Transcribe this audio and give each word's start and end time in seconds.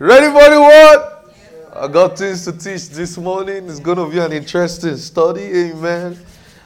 Ready 0.00 0.26
for 0.26 0.48
the 0.48 0.62
word? 0.62 1.18
I 1.74 1.88
got 1.88 2.16
things 2.16 2.44
to 2.44 2.52
teach 2.52 2.88
this 2.90 3.18
morning. 3.18 3.68
It's 3.68 3.80
going 3.80 3.96
to 3.98 4.08
be 4.08 4.20
an 4.20 4.30
interesting 4.30 4.96
study. 4.96 5.42
Amen. 5.42 6.16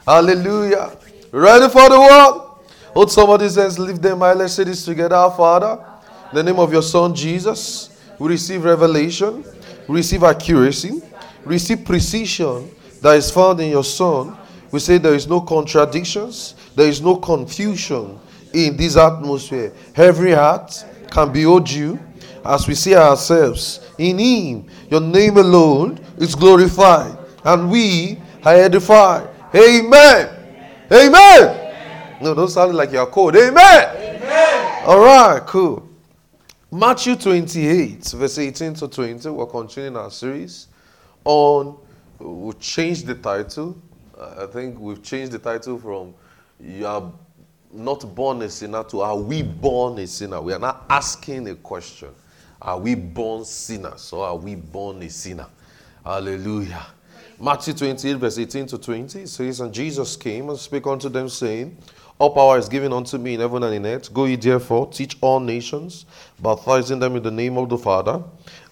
Hallelujah. 0.05 0.95
Ready 1.31 1.67
for 1.67 1.89
the 1.89 1.99
word? 1.99 2.67
Hold 2.93 3.11
somebody 3.11 3.49
says, 3.49 3.79
Lift 3.79 4.03
them 4.03 4.19
high. 4.19 4.33
Let's 4.33 4.53
say 4.53 4.65
this 4.65 4.85
together. 4.85 5.15
Our 5.15 5.31
Father, 5.31 5.83
in 6.29 6.35
the 6.35 6.43
name 6.43 6.59
of 6.59 6.71
your 6.71 6.83
Son 6.83 7.15
Jesus, 7.15 7.99
we 8.19 8.29
receive 8.29 8.63
revelation, 8.63 9.43
we 9.87 9.95
receive 9.95 10.21
accuracy, 10.21 11.01
receive 11.43 11.83
precision 11.83 12.69
that 13.01 13.17
is 13.17 13.31
found 13.31 13.59
in 13.61 13.71
your 13.71 13.83
Son. 13.83 14.37
We 14.69 14.79
say 14.79 14.99
there 14.99 15.15
is 15.15 15.27
no 15.27 15.41
contradictions, 15.41 16.53
there 16.75 16.87
is 16.87 17.01
no 17.01 17.15
confusion 17.15 18.19
in 18.53 18.77
this 18.77 18.95
atmosphere. 18.95 19.73
Every 19.95 20.33
heart 20.33 20.85
can 21.09 21.33
behold 21.33 21.67
you 21.67 21.99
as 22.45 22.67
we 22.67 22.75
see 22.75 22.95
ourselves 22.95 23.79
in 23.97 24.19
Him. 24.19 24.67
Your 24.89 25.01
name 25.01 25.37
alone 25.37 25.99
is 26.17 26.35
glorified, 26.35 27.17
and 27.43 27.69
we 27.69 28.17
are 28.43 28.55
edified. 28.55 29.29
Amen. 29.55 30.29
Amen. 30.91 32.19
No, 32.21 32.33
don't 32.33 32.49
sound 32.49 32.75
like 32.75 32.91
you're 32.91 33.05
cold. 33.07 33.35
Amen. 33.35 33.55
Amen. 33.55 34.83
All 34.85 34.99
right, 34.99 35.41
cool. 35.45 35.87
Matthew 36.71 37.15
28, 37.15 38.03
verse 38.15 38.37
18 38.37 38.73
to 38.75 38.87
20. 38.87 39.29
We're 39.29 39.45
continuing 39.45 39.95
our 39.95 40.09
series 40.09 40.67
on. 41.23 41.77
We've 42.19 42.59
changed 42.59 43.05
the 43.05 43.15
title. 43.15 43.77
I 44.39 44.45
think 44.45 44.79
we've 44.79 45.03
changed 45.03 45.33
the 45.33 45.39
title 45.39 45.77
from 45.77 46.13
"You 46.59 46.87
are 46.87 47.11
not 47.71 48.15
born 48.15 48.41
a 48.41 48.49
sinner" 48.49 48.83
to 48.85 49.01
"Are 49.01 49.17
we 49.17 49.43
born 49.43 49.99
a 49.99 50.07
sinner?" 50.07 50.41
We 50.41 50.53
are 50.53 50.59
not 50.59 50.85
asking 50.89 51.47
a 51.49 51.55
question. 51.55 52.09
Are 52.63 52.79
we 52.79 52.95
born 52.95 53.43
sinners 53.43 54.13
or 54.13 54.25
are 54.25 54.35
we 54.37 54.55
born 54.55 55.01
a 55.03 55.09
sinner? 55.09 55.47
Hallelujah. 56.03 56.85
Matthew 57.39 57.73
28, 57.73 58.13
verse 58.13 58.37
18 58.37 58.67
to 58.67 58.77
20 58.77 59.25
says, 59.25 59.59
And 59.59 59.73
Jesus 59.73 60.15
came 60.15 60.49
and 60.49 60.57
spake 60.57 60.87
unto 60.87 61.09
them, 61.09 61.27
saying, 61.27 61.77
All 62.19 62.29
power 62.29 62.57
is 62.57 62.69
given 62.69 62.93
unto 62.93 63.17
me 63.17 63.33
in 63.33 63.41
heaven 63.41 63.63
and 63.63 63.75
in 63.75 63.85
earth. 63.85 64.13
Go 64.13 64.25
ye 64.25 64.37
therefore, 64.37 64.87
teach 64.87 65.17
all 65.19 65.41
nations, 65.41 66.05
baptizing 66.41 66.99
them 66.99 67.17
in 67.17 67.23
the 67.23 67.31
name 67.31 67.57
of 67.57 67.67
the 67.67 67.77
Father, 67.77 68.23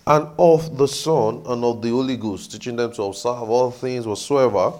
and 0.08 0.28
of 0.40 0.78
the 0.78 0.88
Son, 0.88 1.42
and 1.46 1.66
of 1.66 1.82
the 1.82 1.90
Holy 1.90 2.16
Ghost, 2.16 2.52
teaching 2.52 2.78
them 2.78 2.94
to 2.94 3.04
observe 3.04 3.50
all 3.50 3.72
things 3.72 4.08
whatsoever 4.08 4.74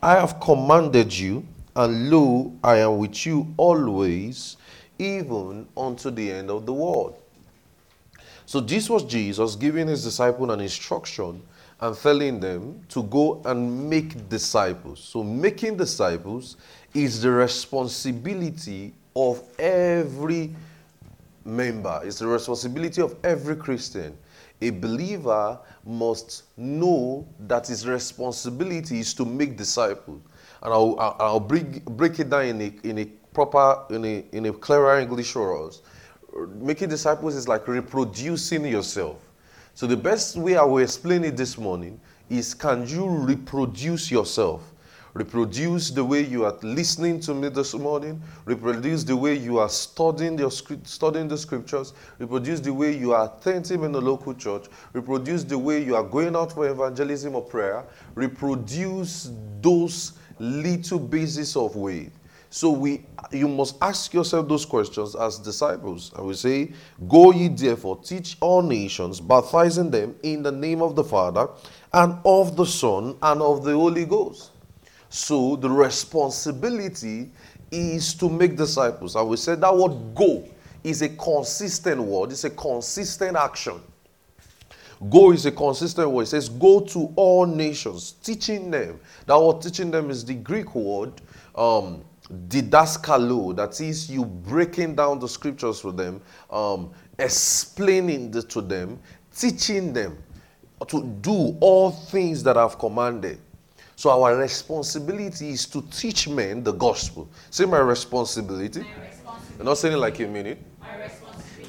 I 0.00 0.14
have 0.14 0.40
commanded 0.40 1.16
you, 1.16 1.46
and 1.74 2.10
lo, 2.10 2.52
I 2.62 2.78
am 2.78 2.98
with 2.98 3.26
you 3.26 3.52
always, 3.56 4.56
even 4.98 5.66
unto 5.76 6.10
the 6.10 6.30
end 6.30 6.50
of 6.50 6.64
the 6.64 6.72
world. 6.72 7.16
So 8.46 8.60
this 8.60 8.88
was 8.88 9.02
Jesus 9.02 9.56
giving 9.56 9.88
his 9.88 10.04
disciple 10.04 10.52
an 10.52 10.60
instruction 10.60 11.42
and 11.80 11.96
telling 11.96 12.38
them 12.38 12.80
to 12.90 13.02
go 13.02 13.42
and 13.44 13.90
make 13.90 14.28
disciples. 14.28 15.00
So 15.00 15.24
making 15.24 15.76
disciples 15.76 16.56
is 16.94 17.20
the 17.20 17.30
responsibility 17.32 18.94
of 19.16 19.42
every 19.58 20.54
member. 21.44 22.00
It's 22.04 22.20
the 22.20 22.28
responsibility 22.28 23.02
of 23.02 23.16
every 23.24 23.56
Christian. 23.56 24.16
A 24.62 24.70
believer 24.70 25.58
must 25.84 26.44
know 26.56 27.26
that 27.40 27.66
his 27.66 27.86
responsibility 27.86 29.00
is 29.00 29.12
to 29.14 29.24
make 29.24 29.56
disciples. 29.56 30.20
And 30.62 30.72
I'll, 30.72 30.96
I'll 31.18 31.40
break, 31.40 31.84
break 31.84 32.20
it 32.20 32.30
down 32.30 32.44
in 32.44 32.62
a, 32.62 32.72
in 32.84 32.98
a 33.00 33.04
proper, 33.34 33.92
in 33.92 34.04
a, 34.04 34.24
in 34.32 34.46
a 34.46 34.52
clearer 34.52 35.00
English 35.00 35.32
for 35.32 35.66
us 35.66 35.82
making 36.60 36.88
disciples 36.88 37.34
is 37.34 37.48
like 37.48 37.66
reproducing 37.68 38.64
yourself. 38.64 39.16
So 39.74 39.86
the 39.86 39.96
best 39.96 40.36
way 40.36 40.56
I 40.56 40.64
will 40.64 40.82
explain 40.82 41.24
it 41.24 41.36
this 41.36 41.58
morning 41.58 42.00
is 42.30 42.54
can 42.54 42.86
you 42.86 43.06
reproduce 43.06 44.10
yourself? 44.10 44.72
Reproduce 45.14 45.90
the 45.90 46.04
way 46.04 46.20
you 46.20 46.44
are 46.44 46.54
listening 46.62 47.20
to 47.20 47.32
me 47.32 47.48
this 47.48 47.72
morning. 47.72 48.20
Reproduce 48.44 49.02
the 49.02 49.16
way 49.16 49.34
you 49.34 49.58
are 49.58 49.68
studying, 49.68 50.38
your, 50.38 50.50
studying 50.50 51.26
the 51.26 51.38
scriptures. 51.38 51.94
Reproduce 52.18 52.60
the 52.60 52.72
way 52.72 52.94
you 52.94 53.14
are 53.14 53.32
attentive 53.38 53.82
in 53.82 53.92
the 53.92 54.00
local 54.00 54.34
church. 54.34 54.66
Reproduce 54.92 55.42
the 55.42 55.58
way 55.58 55.82
you 55.82 55.96
are 55.96 56.02
going 56.02 56.36
out 56.36 56.52
for 56.52 56.68
evangelism 56.68 57.34
or 57.34 57.40
prayer. 57.40 57.82
Reproduce 58.14 59.30
those 59.62 60.12
little 60.38 60.98
bases 60.98 61.56
of 61.56 61.76
way 61.76 62.10
so 62.50 62.70
we 62.70 63.04
you 63.32 63.48
must 63.48 63.76
ask 63.82 64.14
yourself 64.14 64.48
those 64.48 64.64
questions 64.64 65.14
as 65.14 65.38
disciples. 65.38 66.12
And 66.16 66.26
we 66.26 66.34
say, 66.34 66.72
Go 67.08 67.32
ye 67.32 67.48
therefore, 67.48 67.98
teach 68.02 68.36
all 68.40 68.62
nations, 68.62 69.20
baptizing 69.20 69.90
them 69.90 70.14
in 70.22 70.42
the 70.42 70.52
name 70.52 70.82
of 70.82 70.94
the 70.94 71.04
Father 71.04 71.48
and 71.92 72.18
of 72.24 72.56
the 72.56 72.66
Son 72.66 73.16
and 73.22 73.42
of 73.42 73.64
the 73.64 73.72
Holy 73.72 74.04
Ghost. 74.04 74.50
So 75.08 75.56
the 75.56 75.70
responsibility 75.70 77.30
is 77.70 78.14
to 78.14 78.28
make 78.28 78.56
disciples. 78.56 79.16
And 79.16 79.28
we 79.28 79.36
say 79.36 79.54
that 79.54 79.76
word 79.76 80.14
go 80.14 80.48
is 80.84 81.02
a 81.02 81.08
consistent 81.08 82.00
word, 82.00 82.30
it's 82.30 82.44
a 82.44 82.50
consistent 82.50 83.36
action. 83.36 83.80
Go 85.10 85.32
is 85.32 85.44
a 85.44 85.52
consistent 85.52 86.10
word. 86.10 86.22
It 86.22 86.26
says, 86.26 86.48
Go 86.48 86.80
to 86.80 87.12
all 87.16 87.44
nations, 87.44 88.12
teaching 88.22 88.70
them. 88.70 88.98
That 89.26 89.38
word 89.38 89.60
teaching 89.60 89.90
them 89.90 90.10
is 90.10 90.24
the 90.24 90.34
Greek 90.34 90.74
word. 90.74 91.12
Um, 91.54 92.02
didaskalo, 92.48 93.54
that 93.56 93.80
is, 93.80 94.10
you 94.10 94.24
breaking 94.24 94.94
down 94.94 95.18
the 95.18 95.28
scriptures 95.28 95.80
for 95.80 95.92
them, 95.92 96.20
um, 96.50 96.90
explaining 97.18 98.30
the, 98.30 98.42
to 98.42 98.60
them, 98.60 98.98
teaching 99.36 99.92
them 99.92 100.18
to 100.88 101.04
do 101.20 101.56
all 101.60 101.90
things 101.90 102.42
that 102.42 102.56
I've 102.56 102.78
commanded. 102.78 103.38
So 103.94 104.10
our 104.10 104.36
responsibility 104.36 105.50
is 105.50 105.66
to 105.66 105.82
teach 105.90 106.28
men 106.28 106.62
the 106.62 106.72
gospel. 106.72 107.30
Say 107.50 107.64
my 107.64 107.78
responsibility. 107.78 108.80
My 108.80 108.88
responsibility. 108.88 109.54
You're 109.56 109.64
not 109.64 109.78
saying 109.78 109.94
it 109.94 109.98
like 109.98 110.18
you 110.18 110.28
mean 110.28 110.46
it. 110.46 110.58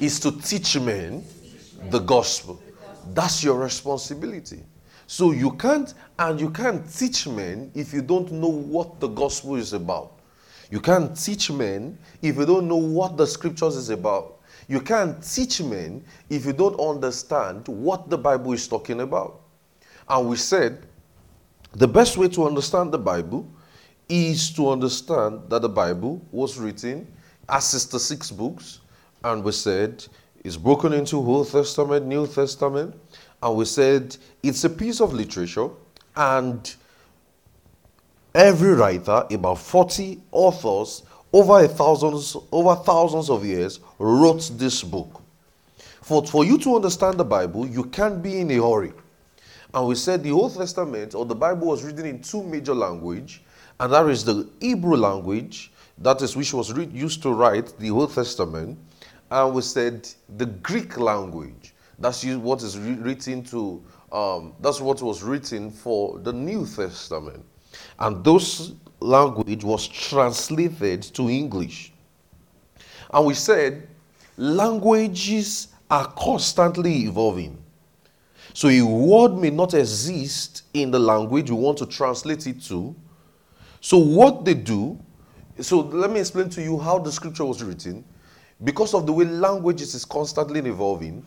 Is 0.00 0.20
to 0.20 0.30
teach 0.30 0.78
men 0.78 1.24
the 1.90 1.98
gospel. 1.98 2.60
That's 3.14 3.42
your 3.42 3.58
responsibility. 3.58 4.62
So 5.06 5.32
you 5.32 5.52
can't, 5.52 5.94
and 6.18 6.38
you 6.38 6.50
can't 6.50 6.84
teach 6.94 7.26
men 7.26 7.72
if 7.74 7.94
you 7.94 8.02
don't 8.02 8.30
know 8.30 8.48
what 8.48 9.00
the 9.00 9.08
gospel 9.08 9.56
is 9.56 9.72
about. 9.72 10.17
You 10.70 10.80
can't 10.80 11.16
teach 11.16 11.50
men 11.50 11.98
if 12.20 12.36
you 12.36 12.44
don't 12.44 12.68
know 12.68 12.76
what 12.76 13.16
the 13.16 13.26
scriptures 13.26 13.76
is 13.76 13.90
about. 13.90 14.40
You 14.68 14.80
can't 14.80 15.22
teach 15.22 15.62
men 15.62 16.04
if 16.28 16.44
you 16.44 16.52
don't 16.52 16.78
understand 16.78 17.66
what 17.68 18.10
the 18.10 18.18
Bible 18.18 18.52
is 18.52 18.68
talking 18.68 19.00
about. 19.00 19.40
And 20.08 20.28
we 20.28 20.36
said 20.36 20.86
the 21.72 21.88
best 21.88 22.16
way 22.16 22.28
to 22.28 22.46
understand 22.46 22.92
the 22.92 22.98
Bible 22.98 23.50
is 24.08 24.50
to 24.52 24.70
understand 24.70 25.42
that 25.48 25.62
the 25.62 25.68
Bible 25.68 26.20
was 26.32 26.58
written 26.58 27.06
as 27.48 27.64
six 27.64 28.30
books, 28.30 28.80
and 29.24 29.42
we 29.42 29.52
said 29.52 30.04
it's 30.44 30.56
broken 30.56 30.92
into 30.92 31.16
Old 31.16 31.50
Testament, 31.50 32.06
New 32.06 32.26
Testament, 32.26 32.94
and 33.42 33.56
we 33.56 33.64
said 33.64 34.16
it's 34.42 34.64
a 34.64 34.70
piece 34.70 35.00
of 35.00 35.12
literature 35.12 35.68
and 36.16 36.74
Every 38.38 38.72
writer, 38.72 39.26
about 39.32 39.58
40 39.58 40.20
authors, 40.30 41.02
over 41.32 41.64
a 41.64 41.66
thousands, 41.66 42.36
over 42.52 42.76
thousands 42.76 43.30
of 43.30 43.44
years, 43.44 43.80
wrote 43.98 44.48
this 44.54 44.84
book. 44.84 45.22
For, 46.02 46.24
for 46.24 46.44
you 46.44 46.56
to 46.58 46.76
understand 46.76 47.18
the 47.18 47.24
Bible, 47.24 47.66
you 47.66 47.82
can't 47.86 48.22
be 48.22 48.38
in 48.38 48.48
a 48.52 48.62
hurry. 48.62 48.92
And 49.74 49.88
we 49.88 49.96
said 49.96 50.22
the 50.22 50.30
Old 50.30 50.54
Testament 50.54 51.16
or 51.16 51.24
the 51.24 51.34
Bible 51.34 51.66
was 51.66 51.82
written 51.82 52.06
in 52.06 52.22
two 52.22 52.44
major 52.44 52.76
language, 52.76 53.42
and 53.80 53.92
that 53.92 54.06
is 54.06 54.24
the 54.24 54.48
Hebrew 54.60 54.96
language, 54.96 55.72
that 55.98 56.22
is 56.22 56.36
which 56.36 56.54
was 56.54 56.70
used 56.92 57.20
to 57.24 57.32
write 57.32 57.76
the 57.80 57.90
Old 57.90 58.14
Testament, 58.14 58.78
and 59.32 59.52
we 59.52 59.62
said 59.62 60.08
the 60.36 60.46
Greek 60.46 60.96
language. 60.96 61.74
That's 61.98 62.24
what 62.24 62.62
is 62.62 62.78
written 62.78 63.42
to. 63.46 63.82
Um, 64.12 64.54
that's 64.60 64.80
what 64.80 65.02
was 65.02 65.24
written 65.24 65.72
for 65.72 66.20
the 66.20 66.32
New 66.32 66.66
Testament. 66.66 67.44
And 67.98 68.22
those 68.24 68.74
language 69.00 69.64
was 69.64 69.86
translated 69.88 71.02
to 71.02 71.28
English. 71.28 71.92
And 73.12 73.26
we 73.26 73.34
said 73.34 73.88
languages 74.36 75.68
are 75.90 76.06
constantly 76.12 77.04
evolving. 77.06 77.56
So 78.54 78.68
a 78.68 78.82
word 78.82 79.34
may 79.34 79.50
not 79.50 79.74
exist 79.74 80.64
in 80.74 80.90
the 80.90 80.98
language 80.98 81.48
you 81.48 81.56
want 81.56 81.78
to 81.78 81.86
translate 81.86 82.46
it 82.46 82.62
to. 82.64 82.94
So 83.80 83.98
what 83.98 84.44
they 84.44 84.54
do, 84.54 84.98
so 85.60 85.80
let 85.80 86.10
me 86.10 86.20
explain 86.20 86.48
to 86.50 86.62
you 86.62 86.78
how 86.78 86.98
the 86.98 87.12
scripture 87.12 87.44
was 87.44 87.62
written. 87.62 88.04
Because 88.64 88.94
of 88.94 89.06
the 89.06 89.12
way 89.12 89.24
languages 89.24 89.94
is 89.94 90.04
constantly 90.04 90.60
evolving, 90.60 91.24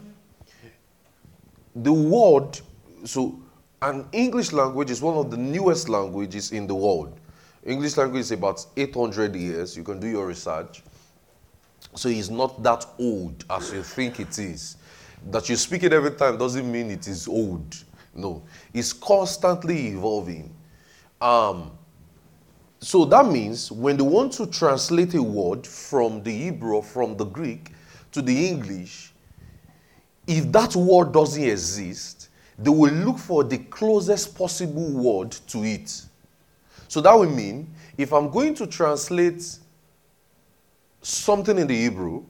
the 1.75 1.93
word, 1.93 2.59
so 3.05 3.41
and 3.81 4.05
English 4.11 4.51
language 4.51 4.91
is 4.91 5.01
one 5.01 5.15
of 5.15 5.31
the 5.31 5.37
newest 5.37 5.89
languages 5.89 6.51
in 6.51 6.67
the 6.67 6.75
world. 6.75 7.19
English 7.65 7.97
language 7.97 8.21
is 8.21 8.31
about 8.31 8.65
800 8.77 9.35
years. 9.35 9.75
You 9.75 9.83
can 9.83 9.99
do 9.99 10.07
your 10.07 10.27
research. 10.27 10.83
So 11.95 12.09
it's 12.09 12.29
not 12.29 12.61
that 12.63 12.85
old 12.99 13.43
as 13.49 13.71
you 13.73 13.83
think 13.83 14.19
it 14.19 14.37
is. 14.37 14.77
That 15.29 15.49
you 15.49 15.55
speak 15.55 15.83
it 15.83 15.93
every 15.93 16.11
time 16.11 16.37
doesn't 16.37 16.71
mean 16.71 16.91
it 16.91 17.07
is 17.07 17.27
old. 17.27 17.75
No, 18.13 18.43
it's 18.73 18.93
constantly 18.93 19.87
evolving. 19.89 20.53
Um, 21.21 21.71
so 22.79 23.05
that 23.05 23.27
means 23.27 23.71
when 23.71 23.97
they 23.97 24.03
want 24.03 24.33
to 24.33 24.47
translate 24.47 25.13
a 25.13 25.21
word 25.21 25.65
from 25.65 26.23
the 26.23 26.31
Hebrew, 26.31 26.81
from 26.81 27.15
the 27.15 27.25
Greek 27.25 27.71
to 28.11 28.21
the 28.21 28.47
English, 28.47 29.13
if 30.25 30.51
that 30.51 30.75
word 30.75 31.13
doesn't 31.13 31.43
exist, 31.43 32.29
they 32.61 32.69
will 32.69 32.93
look 32.93 33.17
for 33.17 33.43
the 33.43 33.57
closest 33.57 34.35
possible 34.35 34.91
word 34.91 35.31
to 35.47 35.63
it. 35.63 36.03
So 36.87 37.01
that 37.01 37.13
will 37.13 37.29
mean 37.29 37.73
if 37.97 38.13
I'm 38.13 38.29
going 38.29 38.53
to 38.55 38.67
translate 38.67 39.57
something 41.01 41.57
in 41.57 41.67
the 41.67 41.75
Hebrew 41.75 42.23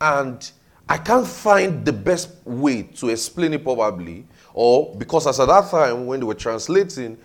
and 0.00 0.50
I 0.88 0.98
can't 0.98 1.26
find 1.26 1.84
the 1.84 1.92
best 1.92 2.30
way 2.44 2.82
to 2.82 3.08
explain 3.08 3.54
it 3.54 3.64
probably, 3.64 4.24
or 4.54 4.94
because 4.96 5.26
as 5.26 5.40
at 5.40 5.48
that 5.48 5.68
time 5.70 6.06
when 6.06 6.20
they 6.20 6.26
were 6.26 6.34
translating, 6.34 7.18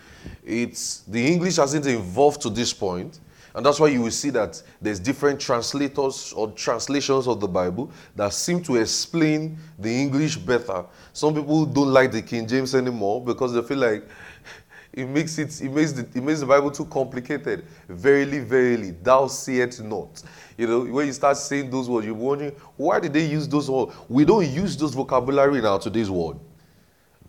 it's 0.44 1.02
the 1.02 1.26
English 1.26 1.58
hasn't 1.58 1.86
evolved 1.86 2.42
to 2.42 2.50
this 2.50 2.74
point, 2.74 3.20
and 3.54 3.66
that's 3.66 3.80
why 3.80 3.88
you 3.88 4.02
will 4.02 4.12
see 4.12 4.30
that 4.30 4.62
there's 4.82 5.00
different 5.00 5.40
translators 5.40 6.32
or 6.34 6.52
translations 6.52 7.28
of 7.28 7.40
the 7.40 7.48
Bible 7.48 7.92
that 8.16 8.34
seem 8.34 8.64
to 8.64 8.78
explain 8.78 9.58
the 9.78 9.90
English 9.90 10.38
better. 10.38 10.86
Some 11.12 11.36
people 11.36 11.66
don't 11.66 11.90
like 11.90 12.12
the 12.12 12.22
King 12.22 12.48
James 12.48 12.74
anymore 12.74 13.24
because 13.24 13.54
they 13.54 13.62
feel 13.62 13.80
like 13.80 14.08
it 14.94 15.06
makes 15.06 15.38
it, 15.38 15.62
it 15.62 15.70
makes 15.70 15.92
the, 15.92 16.02
it 16.02 16.24
makes 16.24 16.40
the 16.40 16.46
Bible 16.46 16.72
too 16.72 16.86
complicated. 16.86 17.66
Verily, 17.90 18.40
verily, 18.40 18.92
thou 18.92 19.28
seest 19.28 19.84
not. 19.84 20.24
You 20.58 20.68
know, 20.68 20.80
when 20.82 21.08
you 21.08 21.14
start 21.14 21.36
saying 21.36 21.70
those 21.70 21.90
words, 21.90 22.06
you're 22.06 22.16
wondering 22.16 22.56
why 22.78 23.02
did 23.02 23.12
they 23.12 23.26
use 23.26 23.48
those 23.50 23.70
words? 23.70 23.94
We 24.08 24.24
don't 24.24 24.48
use 24.50 24.78
those 24.78 24.94
vocabulary 24.94 25.66
our 25.66 25.80
today's 25.80 26.10
world. 26.10 26.40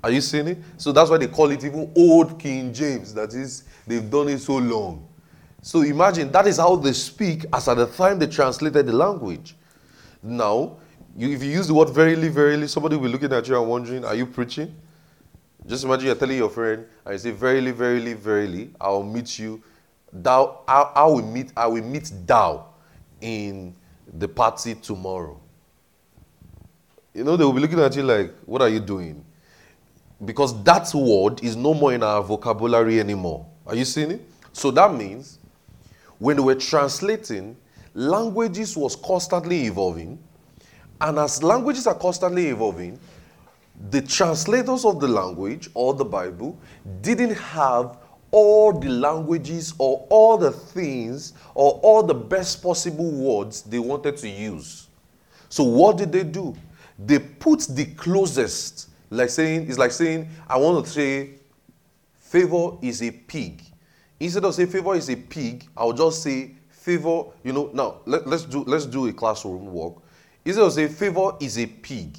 Are 0.05 0.11
you 0.11 0.21
seeing 0.21 0.49
it? 0.49 0.59
So 0.77 0.93
that's 0.93 1.11
why 1.11 1.19
they 1.19 1.29
call 1.29 1.51
it 1.51 1.65
even 1.65 1.93
Old 1.97 2.39
King 2.39 2.73
James. 2.73 3.15
That 3.15 3.35
is, 3.35 3.65
they've 3.87 4.09
done 4.09 4.29
it 4.29 4.39
so 4.39 4.57
long. 4.57 5.09
So 5.63 5.83
imagine 5.83 6.31
that 6.33 6.49
is 6.49 6.59
how 6.59 6.75
they 6.75 6.93
speak 6.93 7.47
as 7.53 7.69
at 7.69 7.77
the 7.77 7.87
time 7.87 8.19
they 8.19 8.27
translated 8.27 8.85
the 8.85 8.93
language. 8.93 9.55
Now, 10.21 10.77
you, 11.17 11.31
if 11.31 11.43
you 11.43 11.51
use 11.51 11.69
the 11.69 11.75
word 11.75 11.91
verily, 11.91 12.29
verily, 12.29 12.67
somebody 12.67 12.97
will 12.97 13.05
be 13.05 13.13
looking 13.13 13.33
at 13.33 13.47
you 13.47 13.57
and 13.59 13.69
wondering, 13.69 14.05
are 14.05 14.15
you 14.15 14.27
preaching? 14.27 14.75
Just 15.65 15.85
imagine 15.85 16.07
you're 16.07 16.17
telling 16.17 16.37
your 16.37 16.51
friend, 16.51 16.85
and 17.05 17.13
you 17.13 17.19
say, 17.19 17.31
Verily, 17.31 17.71
verily, 17.71 18.15
verily, 18.15 18.71
I 18.81 18.89
will 18.89 19.05
meet 19.05 19.39
you. 19.39 19.63
Thou, 20.13 20.63
I, 20.67 20.91
I 20.97 21.05
will 21.05 21.23
meet, 21.23 21.53
I 21.57 21.69
will 21.69 21.85
meet 21.85 22.11
thou 22.27 22.67
in 23.21 23.75
the 24.19 24.27
party 24.27 24.75
tomorrow. 24.75 25.41
You 27.15 27.23
know, 27.23 27.37
they 27.37 27.45
will 27.45 27.53
be 27.53 27.61
looking 27.61 27.79
at 27.79 27.95
you 27.95 28.03
like, 28.03 28.35
What 28.45 28.61
are 28.63 28.69
you 28.69 28.81
doing? 28.81 29.25
Because 30.25 30.61
that 30.65 30.93
word 30.93 31.43
is 31.45 31.55
no 31.55 31.75
more 31.75 31.93
in 31.93 32.03
our 32.03 32.23
vocabulary 32.23 32.99
anymore. 32.99 33.47
Are 33.65 33.77
you 33.77 33.85
seeing 33.85 34.11
it? 34.11 34.23
So 34.53 34.73
that 34.73 34.93
means 34.93 35.39
when 36.23 36.37
they 36.37 36.43
were 36.43 36.55
translating, 36.55 37.57
languages 37.95 38.77
was 38.77 38.95
constantly 38.95 39.65
evolving. 39.67 40.17
And 41.01 41.19
as 41.19 41.43
languages 41.43 41.89
are 41.89 41.97
constantly 41.97 42.47
evolving, 42.47 42.97
the 43.91 44.01
translators 44.03 44.85
of 44.85 45.01
the 45.01 45.09
language 45.09 45.69
or 45.75 45.95
the 45.95 46.05
Bible 46.05 46.57
didn't 47.01 47.35
have 47.35 47.99
all 48.31 48.73
the 48.73 48.89
languages 48.89 49.75
or 49.79 50.07
all 50.11 50.39
the 50.39 50.53
things 50.53 51.33
or 51.57 51.81
all 51.83 52.05
the 52.05 52.15
best 52.15 52.63
possible 52.63 53.11
words 53.11 53.63
they 53.63 53.81
wanted 53.81 54.17
to 54.19 54.29
use. 54.29 54.87
So 55.49 55.65
what 55.65 55.99
did 55.99 56.13
they 56.13 56.23
do? 56.23 56.55
They 57.05 57.19
put 57.19 57.67
the 57.69 57.87
closest, 57.97 58.91
like 59.11 59.29
saying, 59.29 59.69
it's 59.69 59.77
like 59.77 59.91
saying, 59.91 60.29
I 60.47 60.57
want 60.57 60.87
to 60.87 60.91
say, 60.93 61.31
favor 62.21 62.77
is 62.81 63.03
a 63.03 63.11
pig. 63.11 63.65
Instead 64.23 64.45
of 64.45 64.55
say 64.55 64.67
favor 64.67 64.95
is 64.95 65.11
a 65.11 65.17
pig, 65.17 65.67
I'll 65.77 65.93
just 65.93 66.23
say 66.23 66.55
favor, 66.69 67.25
you 67.43 67.53
know, 67.53 67.71
now 67.75 68.03
let, 68.07 68.25
let's 68.25 68.45
do 68.45 68.63
let's 68.69 68.87
do 68.87 69.09
a 69.09 69.13
classroom 69.13 69.67
work. 69.67 69.95
Instead 70.45 70.63
of 70.63 70.73
say 70.73 70.87
favor 70.87 71.33
is 71.41 71.59
a 71.59 71.67
pig, 71.67 72.17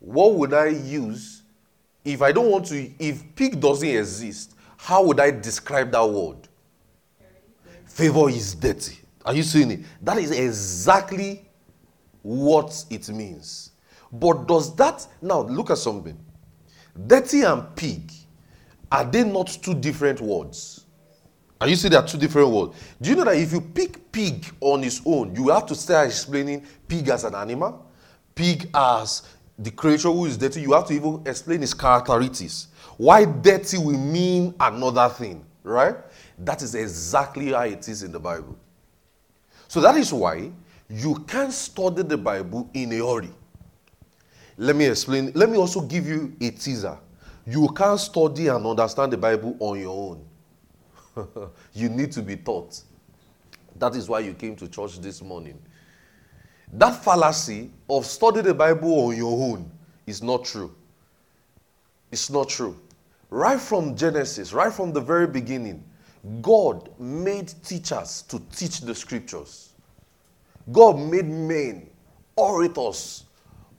what 0.00 0.34
would 0.34 0.52
I 0.52 0.66
use 0.66 1.42
if 2.04 2.22
I 2.22 2.32
don't 2.32 2.50
want 2.50 2.66
to, 2.66 2.90
if 2.98 3.22
pig 3.36 3.60
doesn't 3.60 3.88
exist, 3.88 4.56
how 4.76 5.04
would 5.04 5.20
I 5.20 5.30
describe 5.30 5.92
that 5.92 6.04
word? 6.04 6.48
Favor 7.84 8.28
is 8.28 8.56
dirty. 8.56 8.98
Are 9.24 9.34
you 9.34 9.44
seeing 9.44 9.70
it? 9.70 9.80
That 10.02 10.18
is 10.18 10.32
exactly 10.32 11.48
what 12.22 12.84
it 12.90 13.08
means. 13.10 13.70
But 14.10 14.48
does 14.48 14.74
that, 14.74 15.06
now 15.22 15.42
look 15.42 15.70
at 15.70 15.78
something. 15.78 16.18
Dirty 17.06 17.42
and 17.42 17.76
pig, 17.76 18.10
are 18.90 19.04
they 19.04 19.22
not 19.22 19.46
two 19.62 19.74
different 19.74 20.20
words? 20.20 20.85
Are 21.60 21.68
you 21.68 21.76
see 21.76 21.88
there 21.88 22.00
are 22.00 22.06
two 22.06 22.18
different 22.18 22.50
words? 22.50 22.76
Do 23.00 23.10
you 23.10 23.16
know 23.16 23.24
that 23.24 23.36
if 23.36 23.52
you 23.52 23.60
pick 23.60 24.12
pig 24.12 24.46
on 24.60 24.84
its 24.84 25.00
own, 25.06 25.34
you 25.34 25.48
have 25.48 25.66
to 25.66 25.74
start 25.74 26.06
explaining 26.06 26.64
pig 26.86 27.08
as 27.08 27.24
an 27.24 27.34
animal, 27.34 27.90
pig 28.34 28.68
as 28.74 29.22
the 29.58 29.70
creature 29.70 30.10
who 30.10 30.26
is 30.26 30.36
dirty, 30.36 30.60
you 30.60 30.74
have 30.74 30.86
to 30.86 30.94
even 30.94 31.22
explain 31.24 31.62
his 31.62 31.72
characteristics. 31.72 32.68
Why 32.98 33.24
dirty 33.24 33.78
will 33.78 33.98
mean 33.98 34.54
another 34.60 35.08
thing, 35.08 35.44
right? 35.62 35.96
That 36.38 36.62
is 36.62 36.74
exactly 36.74 37.52
how 37.52 37.62
it 37.62 37.88
is 37.88 38.02
in 38.02 38.12
the 38.12 38.20
Bible. 38.20 38.58
So 39.68 39.80
that 39.80 39.96
is 39.96 40.12
why 40.12 40.50
you 40.88 41.14
can't 41.26 41.52
study 41.52 42.02
the 42.02 42.18
Bible 42.18 42.70
in 42.74 42.92
a 42.92 42.98
hurry. 42.98 43.30
Let 44.58 44.76
me 44.76 44.86
explain. 44.86 45.32
Let 45.34 45.50
me 45.50 45.56
also 45.56 45.80
give 45.80 46.06
you 46.06 46.34
a 46.40 46.50
teaser. 46.50 46.98
You 47.46 47.68
can't 47.68 47.98
study 47.98 48.48
and 48.48 48.66
understand 48.66 49.12
the 49.12 49.18
Bible 49.18 49.56
on 49.58 49.80
your 49.80 50.10
own. 50.10 50.25
you 51.72 51.88
need 51.88 52.12
to 52.12 52.22
be 52.22 52.36
taught. 52.36 52.82
That 53.78 53.94
is 53.94 54.08
why 54.08 54.20
you 54.20 54.34
came 54.34 54.56
to 54.56 54.68
church 54.68 55.00
this 55.00 55.22
morning. 55.22 55.60
That 56.72 57.04
fallacy 57.04 57.70
of 57.88 58.06
study 58.06 58.40
the 58.40 58.54
Bible 58.54 59.06
on 59.06 59.16
your 59.16 59.32
own 59.32 59.70
is 60.06 60.22
not 60.22 60.44
true. 60.44 60.74
It's 62.10 62.30
not 62.30 62.48
true. 62.48 62.76
Right 63.30 63.60
from 63.60 63.96
Genesis, 63.96 64.52
right 64.52 64.72
from 64.72 64.92
the 64.92 65.00
very 65.00 65.26
beginning, 65.26 65.84
God 66.42 66.90
made 66.98 67.52
teachers 67.64 68.22
to 68.28 68.40
teach 68.54 68.80
the 68.80 68.94
scriptures. 68.94 69.72
God 70.72 70.98
made 70.98 71.26
men 71.26 71.88
orators 72.36 73.24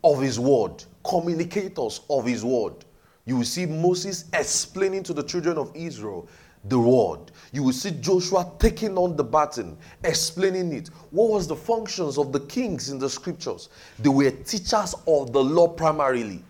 of 0.04 0.22
his 0.22 0.40
word, 0.40 0.83
communicators 1.04 2.01
of 2.10 2.25
his 2.25 2.44
word. 2.44 2.86
You 3.26 3.38
will 3.38 3.45
see 3.45 3.66
Moses 3.66 4.26
explaining 4.33 5.04
to 5.04 5.14
the 5.14 5.23
children 5.23 5.57
of 5.57 5.71
Israel 5.76 6.30
the 6.68 6.80
word. 6.80 7.31
You 7.52 7.64
will 7.64 7.74
see 7.74 7.92
Joshua 7.92 8.52
taking 8.59 8.97
on 8.97 9.16
the 9.16 9.24
baton, 9.24 9.78
explaining 10.04 10.74
it. 10.74 10.90
What 11.12 11.30
was 11.31 11.47
the 11.47 11.56
functions 11.56 12.18
of 12.18 12.31
the 12.31 12.42
kings 12.42 12.90
in 12.90 13.00
the 13.00 13.09
scriptures? 13.09 13.69
They 14.00 14.09
were 14.09 14.31
teachers 14.31 14.94
of 15.07 15.31
the 15.31 15.44
law 15.44 15.69
primarily. 15.69 16.44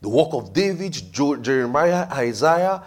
The 0.00 0.08
work 0.08 0.28
of 0.32 0.52
David, 0.52 0.96
Jeremiah, 1.12 2.06
Isaiah, 2.12 2.82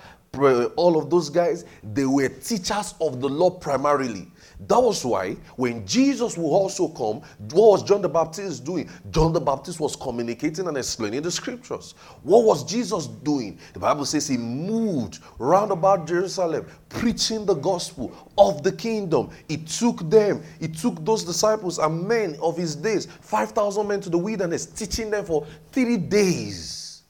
all 0.77 0.97
of 0.97 1.09
those 1.09 1.29
guys, 1.29 1.65
they 1.83 2.05
were 2.05 2.29
teachers 2.29 2.93
of 3.01 3.19
the 3.19 3.27
law 3.27 3.49
primarily. 3.49 4.27
That 4.67 4.79
was 4.79 5.03
why 5.03 5.37
when 5.55 5.85
Jesus 5.87 6.37
will 6.37 6.53
also 6.53 6.87
come, 6.87 7.21
what 7.51 7.71
was 7.71 7.83
John 7.83 8.01
the 8.01 8.09
Baptist 8.09 8.63
doing? 8.63 8.89
John 9.09 9.33
the 9.33 9.41
Baptist 9.41 9.79
was 9.79 9.95
communicating 9.95 10.67
and 10.67 10.77
explaining 10.77 11.23
the 11.23 11.31
scriptures. 11.31 11.95
What 12.21 12.43
was 12.43 12.63
Jesus 12.63 13.07
doing? 13.07 13.57
The 13.73 13.79
Bible 13.79 14.05
says 14.05 14.27
he 14.27 14.37
moved 14.37 15.19
round 15.39 15.71
about 15.71 16.05
Jerusalem, 16.07 16.67
preaching 16.89 17.45
the 17.45 17.55
gospel 17.55 18.15
of 18.37 18.61
the 18.61 18.71
kingdom. 18.71 19.31
He 19.47 19.57
took 19.57 20.07
them, 20.09 20.43
he 20.59 20.67
took 20.67 21.03
those 21.03 21.23
disciples 21.23 21.79
and 21.79 22.07
men 22.07 22.37
of 22.41 22.55
his 22.55 22.75
days, 22.75 23.07
5,000 23.21 23.87
men 23.87 24.01
to 24.01 24.09
the 24.09 24.17
wilderness, 24.17 24.67
teaching 24.67 25.09
them 25.09 25.25
for 25.25 25.47
three 25.71 25.97
days. 25.97 27.03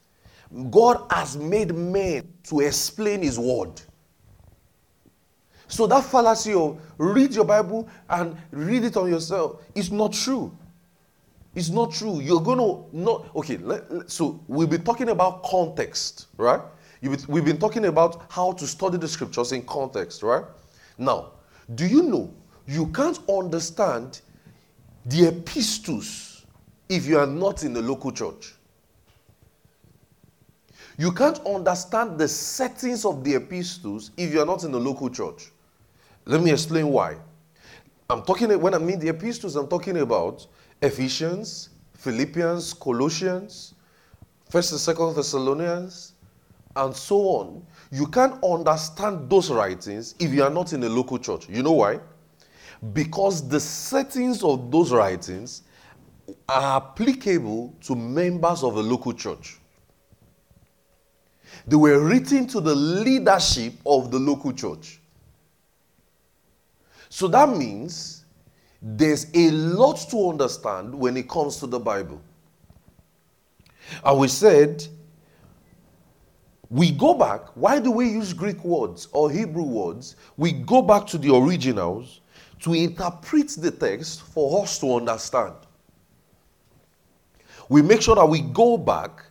God 0.70 1.06
has 1.12 1.38
made 1.38 1.74
men 1.76 2.28
to 2.44 2.62
explain 2.62 3.22
his 3.22 3.38
word. 3.38 3.82
So 5.72 5.88
that 5.88 6.04
fallacy 6.04 6.54
of 6.54 6.82
read 6.98 7.34
your 7.34 7.46
Bible 7.46 7.88
and 8.10 8.36
read 8.52 8.84
it 8.84 8.98
on 8.98 9.10
yourself 9.10 9.64
is 9.74 9.90
not 9.90 10.12
true. 10.12 10.56
It's 11.56 11.70
not 11.70 11.94
true. 11.94 12.20
You're 12.20 12.42
going 12.42 12.58
to 12.58 12.98
not 12.98 13.34
okay. 13.38 13.56
Let, 13.56 13.90
let, 13.90 14.12
so 14.12 14.44
we'll 14.50 14.68
be 14.68 14.78
talking 14.78 15.10
about 15.10 15.44
context, 15.44 16.28
right? 16.36 16.60
We've 17.02 17.46
been 17.46 17.58
talking 17.58 17.86
about 17.86 18.26
how 18.30 18.52
to 18.52 18.68
study 18.68 18.98
the 18.98 19.08
scriptures 19.08 19.54
in 19.54 19.62
context, 19.64 20.24
right? 20.24 20.44
Now, 20.98 21.32
do 21.74 21.88
you 21.88 22.04
know 22.04 22.34
you 22.68 22.88
can't 22.88 23.20
understand 23.30 24.22
the 25.06 25.30
epistles 25.30 26.46
if 26.90 27.08
you 27.08 27.18
are 27.18 27.26
not 27.26 27.64
in 27.64 27.72
the 27.72 27.82
local 27.82 28.12
church? 28.12 28.56
You 30.98 31.14
can't 31.14 31.40
understand 31.46 32.20
the 32.20 32.28
settings 32.28 33.06
of 33.06 33.24
the 33.24 33.36
epistles 33.36 34.12
if 34.18 34.34
you 34.34 34.42
are 34.42 34.46
not 34.46 34.66
in 34.66 34.72
the 34.74 34.80
local 34.80 35.10
church. 35.10 35.50
Let 36.26 36.42
me 36.42 36.52
explain 36.52 36.88
why. 36.88 37.18
I'm 38.10 38.24
talking, 38.24 38.50
when 38.60 38.74
I 38.74 38.78
mean 38.78 39.00
the 39.00 39.10
epistles, 39.10 39.56
I'm 39.56 39.68
talking 39.68 39.98
about 39.98 40.46
Ephesians, 40.82 41.70
Philippians, 41.94 42.74
Colossians, 42.74 43.74
First 44.50 44.72
and 44.72 44.82
Second 44.82 45.16
Thessalonians, 45.16 46.14
and 46.76 46.96
so 46.96 47.18
on. 47.18 47.66
You 47.92 48.08
can't 48.08 48.42
understand 48.44 49.30
those 49.30 49.50
writings 49.50 50.16
if 50.20 50.34
you 50.34 50.44
are 50.44 50.50
not 50.50 50.74
in 50.74 50.84
a 50.84 50.90
local 50.90 51.18
church. 51.18 51.48
You 51.50 51.64
know 51.64 51.74
why? 51.74 52.00
Because 52.94 53.48
the 53.48 53.60
settings 53.60 54.44
of 54.44 54.72
those 54.72 54.92
writings 54.92 55.64
are 56.48 56.78
applicable 56.78 57.76
to 57.82 57.96
members 57.96 58.64
of 58.64 58.78
a 58.78 58.82
local 58.82 59.14
church. 59.14 59.60
They 61.68 61.76
were 61.76 62.00
written 62.00 62.48
to 62.48 62.62
the 62.62 62.74
leadership 62.74 63.74
of 63.86 64.10
the 64.12 64.20
local 64.20 64.54
church. 64.54 65.01
So 67.12 67.28
that 67.28 67.50
means 67.50 68.24
there's 68.82 69.28
a 69.34 69.52
lot 69.52 69.98
to 70.12 70.30
understand 70.30 70.96
when 70.96 71.18
it 71.18 71.28
comes 71.28 71.58
to 71.58 71.68
the 71.68 71.78
Bible. 71.78 72.22
And 74.06 74.18
we 74.18 74.30
said, 74.30 74.88
we 76.70 76.90
go 76.90 77.14
back. 77.14 77.42
Why 77.56 77.80
do 77.80 77.92
we 77.92 78.08
use 78.08 78.32
Greek 78.32 78.64
words 78.64 79.10
or 79.12 79.30
Hebrew 79.30 79.66
words? 79.66 80.16
We 80.38 80.54
go 80.54 80.82
back 80.82 81.06
to 81.08 81.18
the 81.18 81.36
originals 81.36 82.22
to 82.62 82.74
interpret 82.74 83.50
the 83.50 83.72
text 83.72 84.22
for 84.22 84.64
us 84.64 84.80
to 84.80 84.96
understand. 84.96 85.56
We 87.68 87.82
make 87.82 88.02
sure 88.02 88.16
that 88.16 88.26
we 88.26 88.40
go 88.40 88.78
back 88.78 89.26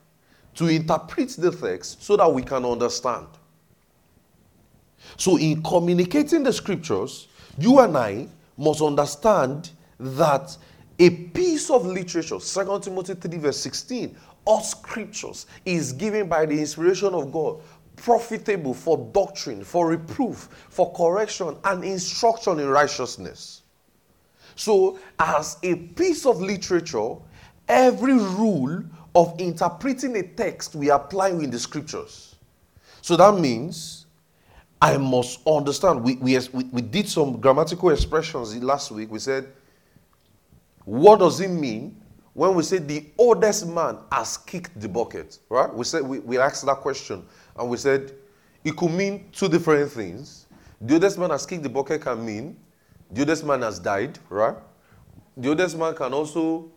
to 0.56 0.66
interpret 0.66 1.30
the 1.30 1.50
text 1.50 2.02
so 2.02 2.18
that 2.18 2.30
we 2.30 2.42
can 2.42 2.66
understand. 2.66 3.26
So, 5.16 5.38
in 5.38 5.62
communicating 5.62 6.42
the 6.42 6.52
scriptures, 6.52 7.28
you 7.58 7.80
and 7.80 7.96
I 7.96 8.28
must 8.56 8.80
understand 8.80 9.70
that 9.98 10.56
a 10.98 11.10
piece 11.10 11.70
of 11.70 11.86
literature, 11.86 12.38
2 12.38 12.80
Timothy 12.80 13.14
3, 13.14 13.38
verse 13.38 13.58
16, 13.60 14.16
all 14.44 14.60
scriptures 14.60 15.46
is 15.64 15.92
given 15.92 16.28
by 16.28 16.46
the 16.46 16.58
inspiration 16.58 17.14
of 17.14 17.32
God, 17.32 17.60
profitable 17.96 18.74
for 18.74 18.98
doctrine, 19.12 19.64
for 19.64 19.88
reproof, 19.88 20.48
for 20.68 20.92
correction, 20.92 21.56
and 21.64 21.84
instruction 21.84 22.58
in 22.58 22.68
righteousness. 22.68 23.62
So, 24.56 24.98
as 25.18 25.58
a 25.62 25.74
piece 25.74 26.26
of 26.26 26.40
literature, 26.40 27.14
every 27.68 28.14
rule 28.14 28.82
of 29.14 29.38
interpreting 29.40 30.16
a 30.16 30.22
text 30.22 30.74
we 30.74 30.90
apply 30.90 31.30
in 31.30 31.50
the 31.50 31.58
scriptures. 31.58 32.36
So 33.02 33.16
that 33.16 33.34
means 33.38 33.99
I 34.80 34.96
must 34.96 35.40
understand. 35.46 36.02
We, 36.02 36.16
we, 36.16 36.38
we 36.72 36.80
did 36.80 37.08
some 37.08 37.38
grammatical 37.38 37.90
expressions 37.90 38.56
last 38.62 38.90
week. 38.90 39.10
We 39.10 39.18
said, 39.18 39.48
what 40.84 41.18
does 41.18 41.40
it 41.40 41.48
mean 41.48 42.00
when 42.32 42.54
we 42.54 42.62
say 42.62 42.78
the 42.78 43.06
oldest 43.18 43.66
man 43.68 43.98
has 44.10 44.38
kicked 44.38 44.80
the 44.80 44.88
bucket? 44.88 45.38
Right? 45.48 45.72
We 45.72 45.84
said 45.84 46.02
we, 46.02 46.20
we 46.20 46.38
asked 46.38 46.64
that 46.66 46.78
question 46.78 47.24
and 47.56 47.68
we 47.68 47.76
said 47.76 48.12
it 48.64 48.76
could 48.76 48.90
mean 48.90 49.28
two 49.32 49.48
different 49.48 49.90
things. 49.90 50.46
The 50.80 50.94
oldest 50.94 51.18
man 51.18 51.30
has 51.30 51.44
kicked 51.44 51.62
the 51.62 51.68
bucket 51.68 52.00
can 52.02 52.24
mean 52.24 52.56
the 53.10 53.20
oldest 53.20 53.44
man 53.44 53.62
has 53.62 53.78
died, 53.78 54.18
right? 54.30 54.56
The 55.36 55.48
oldest 55.50 55.76
man 55.76 55.94
can 55.94 56.14
also 56.14 56.70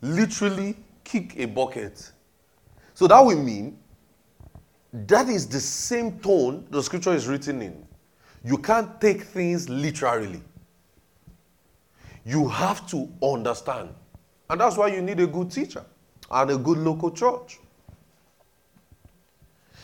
literally 0.00 0.76
kick 1.04 1.34
a 1.36 1.44
bucket. 1.44 2.10
So 2.94 3.06
that 3.06 3.20
will 3.20 3.40
mean 3.42 3.78
that 4.92 5.28
is 5.28 5.46
the 5.46 5.60
same 5.60 6.18
tone 6.20 6.66
the 6.70 6.82
scripture 6.82 7.12
is 7.12 7.26
written 7.26 7.62
in. 7.62 7.86
You 8.44 8.58
can't 8.58 9.00
take 9.00 9.22
things 9.22 9.68
literally. 9.68 10.42
You 12.24 12.48
have 12.48 12.88
to 12.90 13.08
understand. 13.22 13.90
And 14.50 14.60
that's 14.60 14.76
why 14.76 14.88
you 14.88 15.02
need 15.02 15.20
a 15.20 15.26
good 15.26 15.50
teacher 15.50 15.84
and 16.30 16.50
a 16.50 16.56
good 16.56 16.78
local 16.78 17.10
church. 17.10 17.58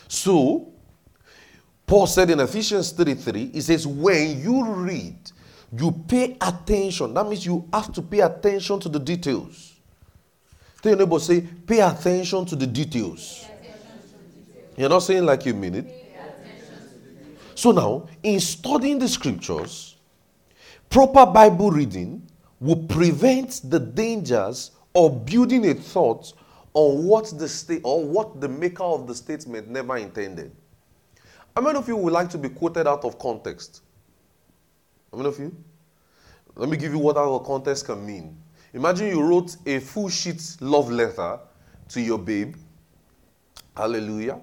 So, 0.09 0.73
Paul 1.87 2.07
said 2.07 2.31
in 2.31 2.41
Ephesians 2.41 2.93
33, 2.93 3.51
he 3.51 3.61
says, 3.61 3.87
when 3.87 4.41
you 4.41 4.65
read, 4.65 5.19
you 5.77 5.91
pay 6.07 6.37
attention. 6.41 7.13
That 7.15 7.27
means 7.27 7.45
you 7.45 7.69
have 7.73 7.93
to 7.93 8.03
pay 8.03 8.21
attention 8.21 8.81
to 8.81 8.89
the 8.89 8.99
details. 8.99 9.75
Tell 10.81 10.93
your 10.93 10.99
neighbor, 10.99 11.19
say, 11.19 11.41
pay 11.41 11.81
attention 11.81 12.45
to 12.47 12.57
the 12.57 12.67
details. 12.67 13.47
You're 14.77 14.89
not 14.89 15.01
saying 15.01 15.25
like 15.25 15.47
you 15.47 15.55
mean 15.55 15.75
it. 15.75 16.05
So 17.55 17.71
now, 17.71 18.09
in 18.23 18.41
studying 18.41 18.99
the 18.99 19.09
scriptures, 19.09 19.97
proper 20.91 21.25
Bible 21.25 21.71
reading 21.71 22.27
will 22.61 22.85
prevent 22.85 23.61
the 23.71 23.79
dangers 23.79 24.73
of 24.95 25.25
building 25.25 25.69
a 25.69 25.75
thought 25.75 26.33
on 26.73 27.05
what 27.05 27.33
the 27.39 27.49
state 27.49 27.83
or 27.85 28.05
what 28.05 28.41
the 28.41 28.49
maker 28.49 28.83
of 28.83 29.07
the 29.07 29.15
statement 29.15 29.69
never 29.69 29.97
intended. 29.97 30.51
How 31.55 31.63
many 31.63 31.79
of 31.79 31.87
you 31.87 31.97
would 31.97 32.13
like 32.13 32.29
to 32.31 32.39
be 32.39 32.49
quoted 32.49 32.89
out 32.89 33.05
of 33.05 33.19
context? 33.19 33.83
How 35.13 35.19
many 35.19 35.29
of 35.29 35.39
you? 35.39 35.55
Let 36.57 36.69
me 36.69 36.77
give 36.77 36.93
you 36.93 36.99
what 36.99 37.17
out 37.17 37.33
of 37.33 37.47
context 37.47 37.87
can 37.87 38.05
mean. 38.05 38.37
Imagine 38.73 39.09
you 39.09 39.23
wrote 39.23 39.57
a 39.67 39.79
full 39.79 40.09
sheet 40.09 40.57
love 40.61 40.91
letter 40.91 41.39
to 41.91 42.01
your 42.01 42.19
babe. 42.19 42.57
Hallelujah. 43.77 44.41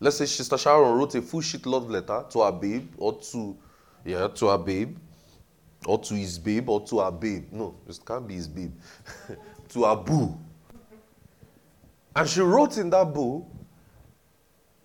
Let's 0.00 0.16
say 0.16 0.26
Sister 0.26 0.56
Sharon 0.56 0.98
wrote 0.98 1.14
a 1.14 1.22
full 1.22 1.42
sheet 1.42 1.66
love 1.66 1.90
letter 1.90 2.24
to 2.30 2.42
her 2.42 2.52
babe 2.52 2.90
or 2.96 3.20
to 3.32 3.56
yeah, 4.04 4.28
to 4.28 4.46
her 4.48 4.58
babe. 4.58 4.96
Or 5.86 5.98
to 5.98 6.14
his 6.14 6.38
babe 6.38 6.68
or 6.68 6.86
to 6.86 7.00
her 7.00 7.10
babe. 7.10 7.48
No, 7.52 7.74
it 7.88 7.98
can't 8.04 8.26
be 8.26 8.34
his 8.34 8.48
babe. 8.48 8.72
to 9.70 9.84
her 9.84 9.96
boo. 9.96 10.38
And 12.14 12.28
she 12.28 12.40
wrote 12.40 12.76
in 12.76 12.90
that 12.90 13.14
boo, 13.14 13.46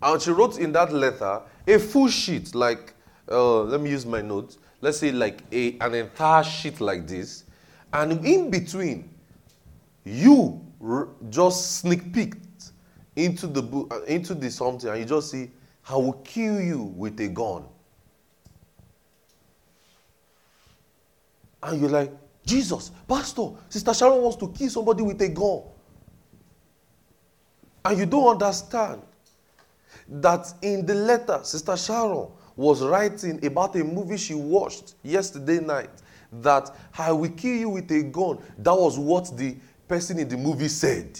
and 0.02 0.22
she 0.22 0.32
wrote 0.32 0.58
in 0.58 0.72
that 0.74 0.94
letter 0.94 1.42
a 1.68 1.80
full 1.80 2.08
sheet, 2.08 2.54
like 2.54 2.94
uh, 3.30 3.62
let 3.64 3.82
me 3.82 3.90
use 3.90 4.06
my 4.06 4.22
notes. 4.22 4.58
Let's 4.80 5.00
say 5.00 5.12
like 5.12 5.42
a, 5.52 5.78
an 5.80 5.96
entire 5.96 6.44
sheet 6.44 6.80
like 6.80 7.08
this 7.08 7.46
and 7.96 8.26
in 8.26 8.50
between, 8.50 9.10
you 10.04 10.62
r- 10.84 11.08
just 11.30 11.78
sneak 11.78 12.12
peeked 12.14 12.45
into 13.16 13.48
the 13.48 13.88
uh, 13.92 14.02
into 14.04 14.34
the 14.34 14.52
something, 14.52 14.90
and 14.90 15.00
you 15.00 15.06
just 15.06 15.32
see, 15.32 15.52
"I 15.90 15.96
will 15.96 16.22
kill 16.24 16.60
you 16.60 16.84
with 16.84 17.20
a 17.20 17.28
gun." 17.28 17.66
And 21.66 21.82
you're 21.82 21.90
like, 21.90 22.12
Jesus, 22.46 22.92
Pastor, 23.08 23.50
Sister 23.70 23.94
Sharon 23.94 24.22
wants 24.22 24.38
to 24.38 24.48
kill 24.50 24.70
somebody 24.70 25.02
with 25.02 25.20
a 25.22 25.30
gun. 25.30 25.64
And 27.84 27.98
you 27.98 28.06
don't 28.06 28.28
understand 28.28 29.02
that 30.08 30.54
in 30.62 30.86
the 30.86 30.94
letter, 30.94 31.40
Sister 31.44 31.76
Sharon 31.76 32.28
was 32.56 32.84
writing 32.84 33.44
about 33.46 33.76
a 33.76 33.84
movie 33.84 34.18
she 34.18 34.36
watched 34.36 34.94
yesterday 35.04 35.60
night 35.60 35.90
that 36.32 36.76
I 36.98 37.12
will 37.12 37.32
kill 37.32 37.56
you 37.56 37.70
with 37.70 37.92
a 37.92 38.04
gun. 38.04 38.40
That 38.60 38.76
was 38.76 39.00
what 39.00 39.36
the 39.36 39.56
person 39.88 40.20
in 40.20 40.28
the 40.30 40.38
movie 40.38 40.68
said. 40.68 41.20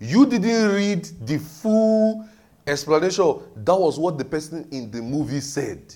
You 0.00 0.26
didn't 0.26 0.74
read 0.74 1.04
the 1.26 1.38
full 1.38 2.26
explanation. 2.66 3.40
That 3.56 3.76
was 3.76 3.98
what 3.98 4.18
the 4.18 4.24
person 4.24 4.68
in 4.70 4.90
the 4.90 5.00
movie 5.00 5.40
said. 5.40 5.94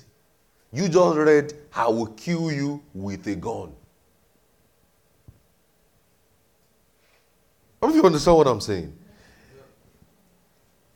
You 0.73 0.89
just 0.89 1.17
read, 1.17 1.53
I 1.75 1.89
will 1.89 2.07
kill 2.07 2.51
you 2.51 2.83
with 2.95 3.27
a 3.27 3.35
gun. 3.35 3.73
I 7.83 7.87
don't 7.87 7.91
know 7.91 7.97
if 7.97 8.03
you 8.03 8.07
understand 8.07 8.37
what 8.37 8.47
I'm 8.47 8.61
saying. 8.61 8.97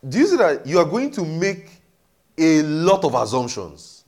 Do 0.06 0.18
you 0.18 0.26
see 0.26 0.36
that 0.36 0.66
you 0.66 0.78
are 0.78 0.84
going 0.84 1.10
to 1.12 1.24
make 1.24 1.80
a 2.36 2.62
lot 2.62 3.04
of 3.04 3.14
assumptions? 3.14 4.04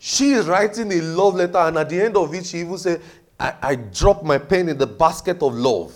She 0.00 0.32
is 0.32 0.46
writing 0.46 0.92
a 0.92 1.00
love 1.00 1.36
letter, 1.36 1.58
and 1.58 1.78
at 1.78 1.88
the 1.88 2.00
end 2.00 2.16
of 2.16 2.34
it, 2.34 2.46
she 2.46 2.58
even 2.58 2.78
said, 2.78 3.00
I, 3.38 3.54
I 3.62 3.74
dropped 3.76 4.24
my 4.24 4.38
pen 4.38 4.68
in 4.68 4.78
the 4.78 4.86
basket 4.86 5.42
of 5.42 5.54
love, 5.54 5.92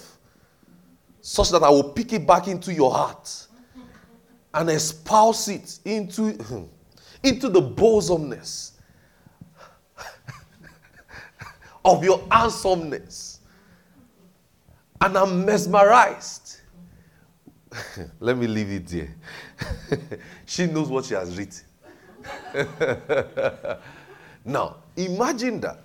such 1.22 1.50
that 1.50 1.62
I 1.62 1.70
will 1.70 1.84
pick 1.84 2.12
it 2.12 2.26
back 2.26 2.48
into 2.48 2.74
your 2.74 2.90
heart 2.90 3.46
and 4.52 4.68
espouse 4.68 5.48
it 5.48 5.78
into, 5.84 6.36
into 7.22 7.48
the 7.48 7.62
bosomness 7.62 8.72
of 11.84 12.04
your 12.04 12.26
handsomeness. 12.30 13.40
And 15.00 15.16
I'm 15.16 15.44
mesmerized. 15.46 16.60
Let 18.20 18.36
me 18.36 18.46
leave 18.48 18.70
it 18.70 18.86
there. 18.88 19.14
she 20.44 20.66
knows 20.66 20.88
what 20.88 21.04
she 21.04 21.14
has 21.14 21.36
written. 21.36 21.64
now, 24.44 24.76
imagine 24.96 25.60
that. 25.60 25.82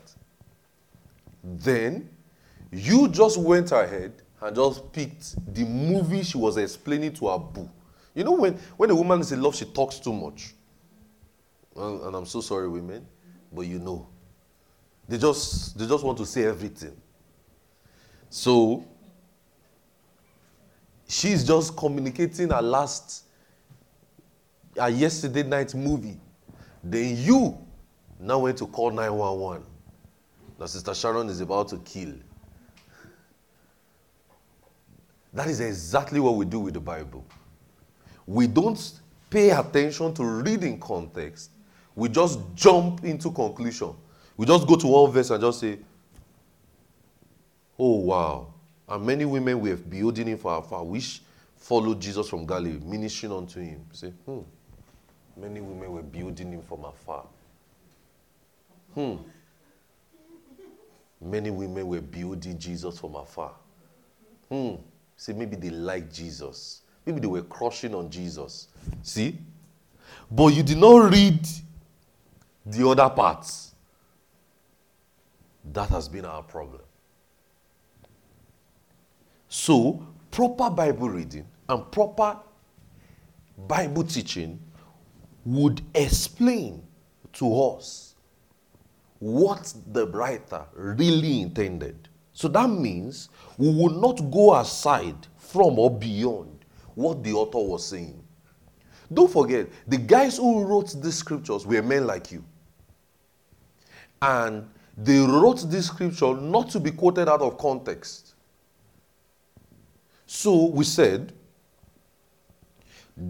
Then 1.44 2.10
you 2.72 3.08
just 3.08 3.38
went 3.38 3.72
ahead 3.72 4.14
and 4.42 4.56
just 4.56 4.92
picked 4.92 5.54
the 5.54 5.64
movie 5.64 6.24
she 6.24 6.38
was 6.38 6.58
explaining 6.58 7.14
to 7.14 7.28
her 7.30 7.40
boo. 7.40 7.70
You 8.14 8.24
know, 8.24 8.34
when, 8.34 8.54
when 8.78 8.90
a 8.90 8.96
woman 8.96 9.22
is 9.22 9.32
in 9.32 9.42
love, 9.42 9.56
she 9.56 9.66
talks 9.66 10.00
too 10.00 10.14
much. 10.14 10.54
And, 11.76 12.02
and 12.02 12.16
I'm 12.16 12.26
so 12.26 12.42
sorry, 12.42 12.68
women, 12.68 13.06
but 13.52 13.62
you 13.62 13.80
know. 13.80 14.08
They 15.08 15.18
just, 15.18 15.78
they 15.78 15.88
just 15.88 16.04
want 16.04 16.18
to 16.18 16.26
say 16.26 16.46
everything. 16.46 16.96
So 18.30 18.84
She's 21.08 21.44
just 21.44 21.76
communicating 21.78 22.50
her 22.50 22.62
last, 22.62 23.24
a 24.78 24.90
yesterday 24.90 25.44
night 25.44 25.74
movie. 25.74 26.20
Then 26.84 27.16
you 27.18 27.58
now 28.20 28.40
went 28.40 28.58
to 28.58 28.68
call 28.68 28.92
911. 28.92 29.64
Now, 30.60 30.66
Sister 30.66 30.94
Sharon 30.94 31.30
is 31.30 31.40
about 31.40 31.70
to 31.70 31.78
kill. 31.78 32.14
That 35.38 35.50
is 35.50 35.60
exactly 35.60 36.20
what 36.20 36.34
we 36.34 36.46
do 36.46 36.62
with 36.62 36.74
the 36.74 36.80
Bible. 36.80 37.24
We 38.26 38.48
don't 38.48 38.94
pay 39.30 39.52
attention 39.52 40.12
to 40.16 40.26
reading 40.26 40.80
context, 40.80 41.52
we 41.96 42.10
just 42.10 42.40
jump 42.56 43.04
into 43.04 43.30
conclusion. 43.30 43.94
We 44.36 44.48
just 44.48 44.68
go 44.68 44.76
to 44.76 44.88
one 44.88 45.12
verse 45.12 45.30
and 45.30 45.40
just 45.40 45.60
say, 45.60 45.78
Oh, 47.78 47.98
wow. 47.98 48.48
And 48.90 49.06
many 49.06 49.26
women 49.26 49.62
were 49.62 49.76
building 49.76 50.26
him 50.26 50.40
for 50.40 50.58
afar, 50.58 50.84
which 50.84 51.22
followed 51.56 52.02
Jesus 52.02 52.28
from 52.28 52.48
Galilee, 52.48 52.80
ministering 52.84 53.32
unto 53.32 53.60
him. 53.60 53.86
Say, 53.94 54.10
hmm. 54.26 54.40
Many 55.40 55.62
women 55.62 55.92
were 55.92 56.02
building 56.02 56.52
him 56.52 56.64
from 56.64 56.84
afar. 56.84 57.26
Hmm. 58.96 59.18
Many 61.22 61.52
women 61.52 61.86
were 61.86 62.02
building 62.02 62.58
Jesus 62.58 62.98
from 62.98 63.14
afar. 63.14 63.52
Hmm. 64.50 64.78
See, 65.18 65.34
maybe 65.34 65.56
they 65.56 65.72
like 65.72 66.14
Jesus. 66.14 66.82
Maybe 67.06 67.20
they 67.20 67.28
were 67.28 67.42
crushing 67.42 67.94
on 67.96 68.10
Jesus. 68.10 68.68
See? 69.02 69.38
But 70.32 70.48
you 70.54 70.64
did 70.64 70.78
not 70.78 71.12
read 71.12 71.46
the 72.66 72.88
other 72.88 73.10
parts. 73.10 73.74
That 75.74 75.90
has 75.90 76.08
been 76.08 76.26
our 76.26 76.44
problem. 76.44 76.82
So, 79.50 80.06
proper 80.32 80.70
Bible 80.70 81.10
reading 81.10 81.48
and 81.68 81.92
proper 81.92 82.38
Bible 83.68 84.04
teaching 84.04 84.60
would 85.46 85.82
explain 85.96 86.84
to 87.34 87.62
us 87.64 88.16
what 89.20 89.74
the 89.92 90.06
writer 90.08 90.64
really 90.74 91.42
intended. 91.42 92.10
So 92.38 92.48
that 92.50 92.70
means 92.70 93.30
we 93.58 93.68
will 93.68 94.00
not 94.00 94.30
go 94.30 94.54
aside 94.54 95.26
from 95.38 95.80
or 95.80 95.90
beyond 95.90 96.66
what 96.94 97.24
the 97.24 97.34
author 97.34 97.58
was 97.58 97.84
saying. 97.84 98.24
Don't 99.12 99.32
forget, 99.32 99.66
the 99.88 99.98
guys 99.98 100.38
who 100.38 100.64
wrote 100.64 101.02
these 101.02 101.16
scriptures 101.16 101.66
were 101.66 101.82
men 101.82 102.06
like 102.06 102.32
you. 102.32 102.46
And 104.22 104.70
they 104.96 105.18
wrote 105.18 105.68
this 105.68 105.88
scripture 105.88 106.36
not 106.36 106.70
to 106.70 106.80
be 106.80 106.92
quoted 106.92 107.28
out 107.28 107.42
of 107.42 107.58
context. 107.58 108.36
So 110.28 110.68
we 110.68 110.84
said 110.84 111.34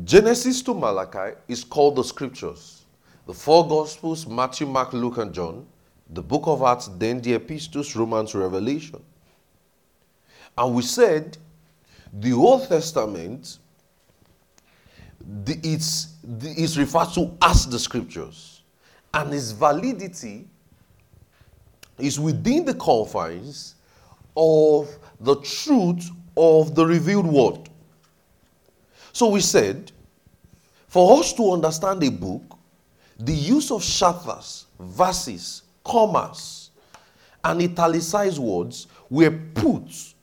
Genesis 0.04 0.62
to 0.64 0.74
Malachi 0.74 1.38
is 1.48 1.64
called 1.64 1.96
the 1.96 2.04
scriptures. 2.04 2.86
The 3.26 3.34
four 3.34 3.66
gospels, 3.70 4.28
Matthew, 4.28 4.68
Mark, 4.68 4.92
Luke, 4.92 5.18
and 5.18 5.34
John, 5.34 5.66
the 6.10 6.22
book 6.22 6.44
of 6.46 6.62
Acts, 6.62 6.90
then 6.98 7.22
the 7.22 7.34
epistles, 7.34 7.96
Romans, 7.96 8.34
Revelation. 8.34 9.04
And 10.58 10.74
we 10.74 10.82
said 10.82 11.38
the 12.14 12.34
Old 12.34 12.68
Testament 12.68 13.60
the, 15.44 15.60
it's, 15.64 16.16
the, 16.24 16.50
it's 16.52 16.78
referred 16.78 17.14
to 17.14 17.36
as 17.42 17.68
the 17.68 17.80
scriptures. 17.80 18.62
And 19.14 19.34
its 19.34 19.52
validity 19.52 20.48
is 21.98 22.20
within 22.20 22.66
the 22.66 22.74
confines 22.74 23.76
of 24.36 24.90
the 25.20 25.36
truth 25.38 26.10
of 26.36 26.76
the 26.76 26.86
revealed 26.86 27.26
word. 27.26 27.70
So 29.12 29.30
we 29.30 29.42
said, 29.42 29.92
for 30.88 31.20
us 31.20 31.34
to 31.34 31.52
understand 31.52 32.04
a 32.04 32.12
book, 32.12 32.58
the 33.20 33.34
use 33.34 33.72
of 33.72 33.84
chapters, 33.84 34.68
verses, 34.80 35.64
commas, 35.88 36.72
and 37.44 37.62
italicized 37.62 38.40
words 38.40 38.88
were 39.10 39.32
put 39.54 40.14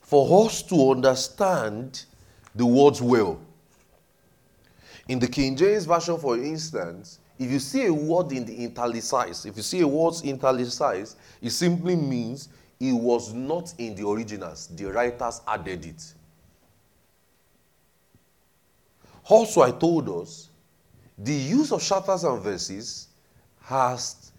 for 0.00 0.46
us 0.46 0.62
to 0.62 0.90
understand 0.90 2.04
the 2.54 2.66
words 2.66 3.00
well. 3.00 3.40
In 5.08 5.18
the 5.18 5.28
King 5.28 5.56
James 5.56 5.84
Version, 5.84 6.18
for 6.18 6.36
instance, 6.36 7.20
if 7.38 7.50
you 7.50 7.58
see 7.58 7.86
a 7.86 7.92
word 7.92 8.32
in 8.32 8.44
the 8.44 8.64
italicized, 8.64 9.46
if 9.46 9.56
you 9.56 9.62
see 9.62 9.80
a 9.80 9.86
word 9.86 10.14
italicized, 10.24 11.16
it 11.40 11.50
simply 11.50 11.94
means 11.94 12.48
it 12.80 12.92
was 12.92 13.32
not 13.32 13.74
in 13.78 13.94
the 13.94 14.06
originals. 14.06 14.68
The 14.68 14.86
writers 14.86 15.42
added 15.46 15.84
it. 15.84 16.14
Also, 19.24 19.62
I 19.62 19.70
told 19.70 20.08
us 20.08 20.50
the 21.18 21.34
use 21.34 21.72
of 21.72 21.82
chapters 21.82 22.24
and 22.24 22.40
verses 22.40 23.05
has 23.66 24.32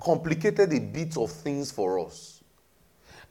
complicated 0.00 0.72
a 0.72 0.80
bit 0.80 1.16
of 1.16 1.30
things 1.30 1.72
for 1.72 1.98
us. 1.98 2.42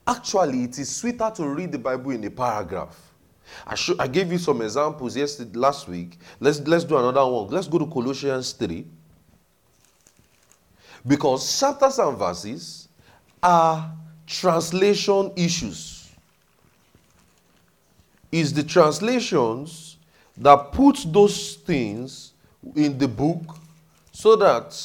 Actually, 0.07 0.63
it 0.63 0.79
is 0.79 0.95
sweeter 0.95 1.31
to 1.35 1.47
read 1.47 1.71
the 1.71 1.79
Bible 1.79 2.11
in 2.11 2.23
a 2.23 2.29
paragraph 2.29 3.05
I, 3.65 3.75
sh- 3.75 3.91
I 3.99 4.07
gave 4.07 4.31
you 4.31 4.37
some 4.37 4.61
examples 4.61 5.15
yesterday, 5.15 5.57
last 5.57 5.87
week. 5.87 6.17
Let's, 6.39 6.59
let's 6.61 6.83
do 6.83 6.97
another 6.97 7.25
one. 7.25 7.47
Let's 7.49 7.67
go 7.67 7.79
to 7.79 7.85
Colossians 7.85 8.51
3. 8.53 8.85
Because 11.05 11.59
chapters 11.59 11.99
and 11.99 12.17
verses 12.17 12.87
are 13.41 13.93
translation 14.25 15.31
issues. 15.35 16.09
It's 18.31 18.51
the 18.51 18.63
translations 18.63 19.97
that 20.37 20.71
put 20.71 21.05
those 21.07 21.55
things 21.55 22.33
in 22.75 22.97
the 22.97 23.07
book 23.07 23.57
so 24.11 24.35
that 24.35 24.75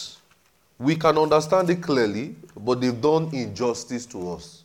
we 0.80 0.96
can 0.96 1.18
understand 1.18 1.68
it 1.68 1.82
clearly, 1.82 2.34
but 2.56 2.80
they've 2.80 2.98
done 3.02 3.28
injustice 3.34 4.06
to 4.06 4.32
us. 4.32 4.64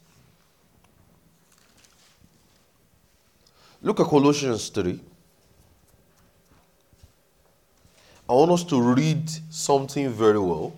Look 3.82 4.00
at 4.00 4.08
Colossians 4.08 4.70
3. 4.70 4.98
I 8.30 8.34
want 8.34 8.52
us 8.52 8.64
to 8.64 8.82
read 8.82 9.30
something 9.50 10.10
very 10.10 10.40
well. 10.40 10.74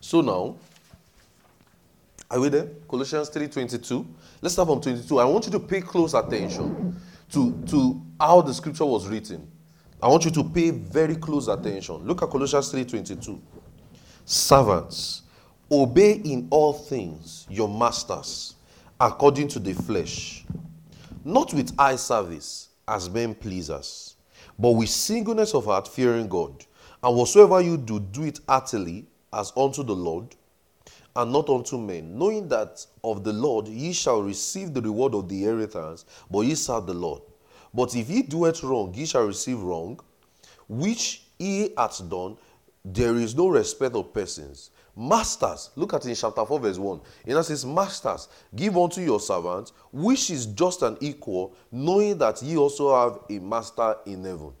So 0.00 0.20
now, 0.20 0.56
are 2.32 2.40
we 2.40 2.48
there? 2.48 2.66
Colossians 2.88 3.28
3:22. 3.28 4.06
Let's 4.40 4.54
start 4.54 4.68
from 4.68 4.80
22. 4.80 5.18
I 5.18 5.24
want 5.24 5.44
you 5.44 5.52
to 5.52 5.60
pay 5.60 5.82
close 5.82 6.14
attention 6.14 6.96
to, 7.30 7.52
to 7.66 8.00
how 8.18 8.40
the 8.40 8.54
scripture 8.54 8.86
was 8.86 9.06
written. 9.06 9.46
I 10.02 10.08
want 10.08 10.24
you 10.24 10.30
to 10.30 10.44
pay 10.44 10.70
very 10.70 11.16
close 11.16 11.48
attention. 11.48 11.96
Look 12.06 12.22
at 12.22 12.30
Colossians 12.30 12.72
3:22. 12.72 13.38
Servants, 14.24 15.22
obey 15.70 16.12
in 16.24 16.48
all 16.50 16.72
things 16.72 17.46
your 17.50 17.68
masters 17.68 18.54
according 18.98 19.48
to 19.48 19.58
the 19.58 19.74
flesh, 19.74 20.46
not 21.24 21.52
with 21.52 21.74
eye 21.78 21.96
service 21.96 22.68
as 22.88 23.10
men 23.10 23.34
pleasers, 23.34 24.16
but 24.58 24.70
with 24.70 24.88
singleness 24.88 25.54
of 25.54 25.66
heart, 25.66 25.86
fearing 25.86 26.28
God. 26.28 26.64
And 27.02 27.14
whatsoever 27.14 27.60
you 27.60 27.76
do, 27.76 28.00
do 28.00 28.22
it 28.22 28.40
heartily 28.48 29.06
as 29.32 29.52
unto 29.54 29.82
the 29.82 29.94
Lord 29.94 30.34
and 31.16 31.32
not 31.32 31.48
unto 31.48 31.78
men, 31.78 32.16
knowing 32.18 32.48
that 32.48 32.84
of 33.04 33.24
the 33.24 33.32
Lord 33.32 33.68
ye 33.68 33.92
shall 33.92 34.22
receive 34.22 34.72
the 34.72 34.80
reward 34.80 35.14
of 35.14 35.28
the 35.28 35.44
inheritance, 35.44 36.04
but 36.30 36.40
ye 36.40 36.54
serve 36.54 36.86
the 36.86 36.94
Lord. 36.94 37.22
But 37.74 37.94
if 37.96 38.08
ye 38.08 38.22
do 38.22 38.46
it 38.46 38.62
wrong, 38.62 38.94
ye 38.94 39.06
shall 39.06 39.26
receive 39.26 39.60
wrong, 39.60 40.00
which 40.68 41.24
ye 41.38 41.72
hath 41.76 42.08
done, 42.08 42.36
there 42.84 43.16
is 43.16 43.34
no 43.34 43.48
respect 43.48 43.94
of 43.94 44.12
persons. 44.12 44.70
Masters, 44.94 45.70
look 45.76 45.94
at 45.94 46.04
in 46.04 46.14
chapter 46.14 46.44
4, 46.44 46.60
verse 46.60 46.78
1. 46.78 47.00
It 47.24 47.42
says, 47.44 47.64
Masters, 47.64 48.28
give 48.54 48.76
unto 48.76 49.00
your 49.00 49.20
servants, 49.20 49.72
which 49.90 50.30
is 50.30 50.46
just 50.46 50.82
and 50.82 50.98
equal, 51.00 51.54
knowing 51.70 52.18
that 52.18 52.42
ye 52.42 52.56
also 52.58 52.94
have 52.94 53.20
a 53.30 53.40
master 53.40 53.96
in 54.04 54.24
heaven. 54.24 54.52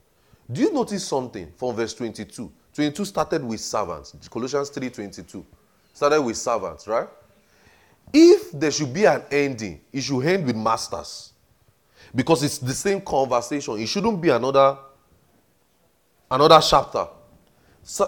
Do 0.50 0.60
you 0.62 0.72
notice 0.72 1.06
something 1.06 1.52
from 1.56 1.76
verse 1.76 1.92
22? 1.94 2.50
22 2.74 3.04
started 3.04 3.44
with 3.44 3.60
servants. 3.60 4.16
Colossians 4.30 4.70
3 4.70 4.88
22 4.88 5.44
started 5.92 6.22
with 6.22 6.36
servants, 6.36 6.86
right? 6.86 7.08
If 8.12 8.52
there 8.52 8.70
should 8.70 8.92
be 8.92 9.04
an 9.04 9.22
ending, 9.30 9.80
it 9.92 10.02
should 10.02 10.20
end 10.26 10.46
with 10.46 10.56
masters 10.56 11.32
because 12.14 12.42
it's 12.42 12.58
the 12.58 12.74
same 12.74 13.00
conversation. 13.00 13.78
It 13.78 13.86
shouldn't 13.86 14.20
be 14.20 14.28
another 14.28 14.76
another 16.30 16.60
chapter. 16.60 17.06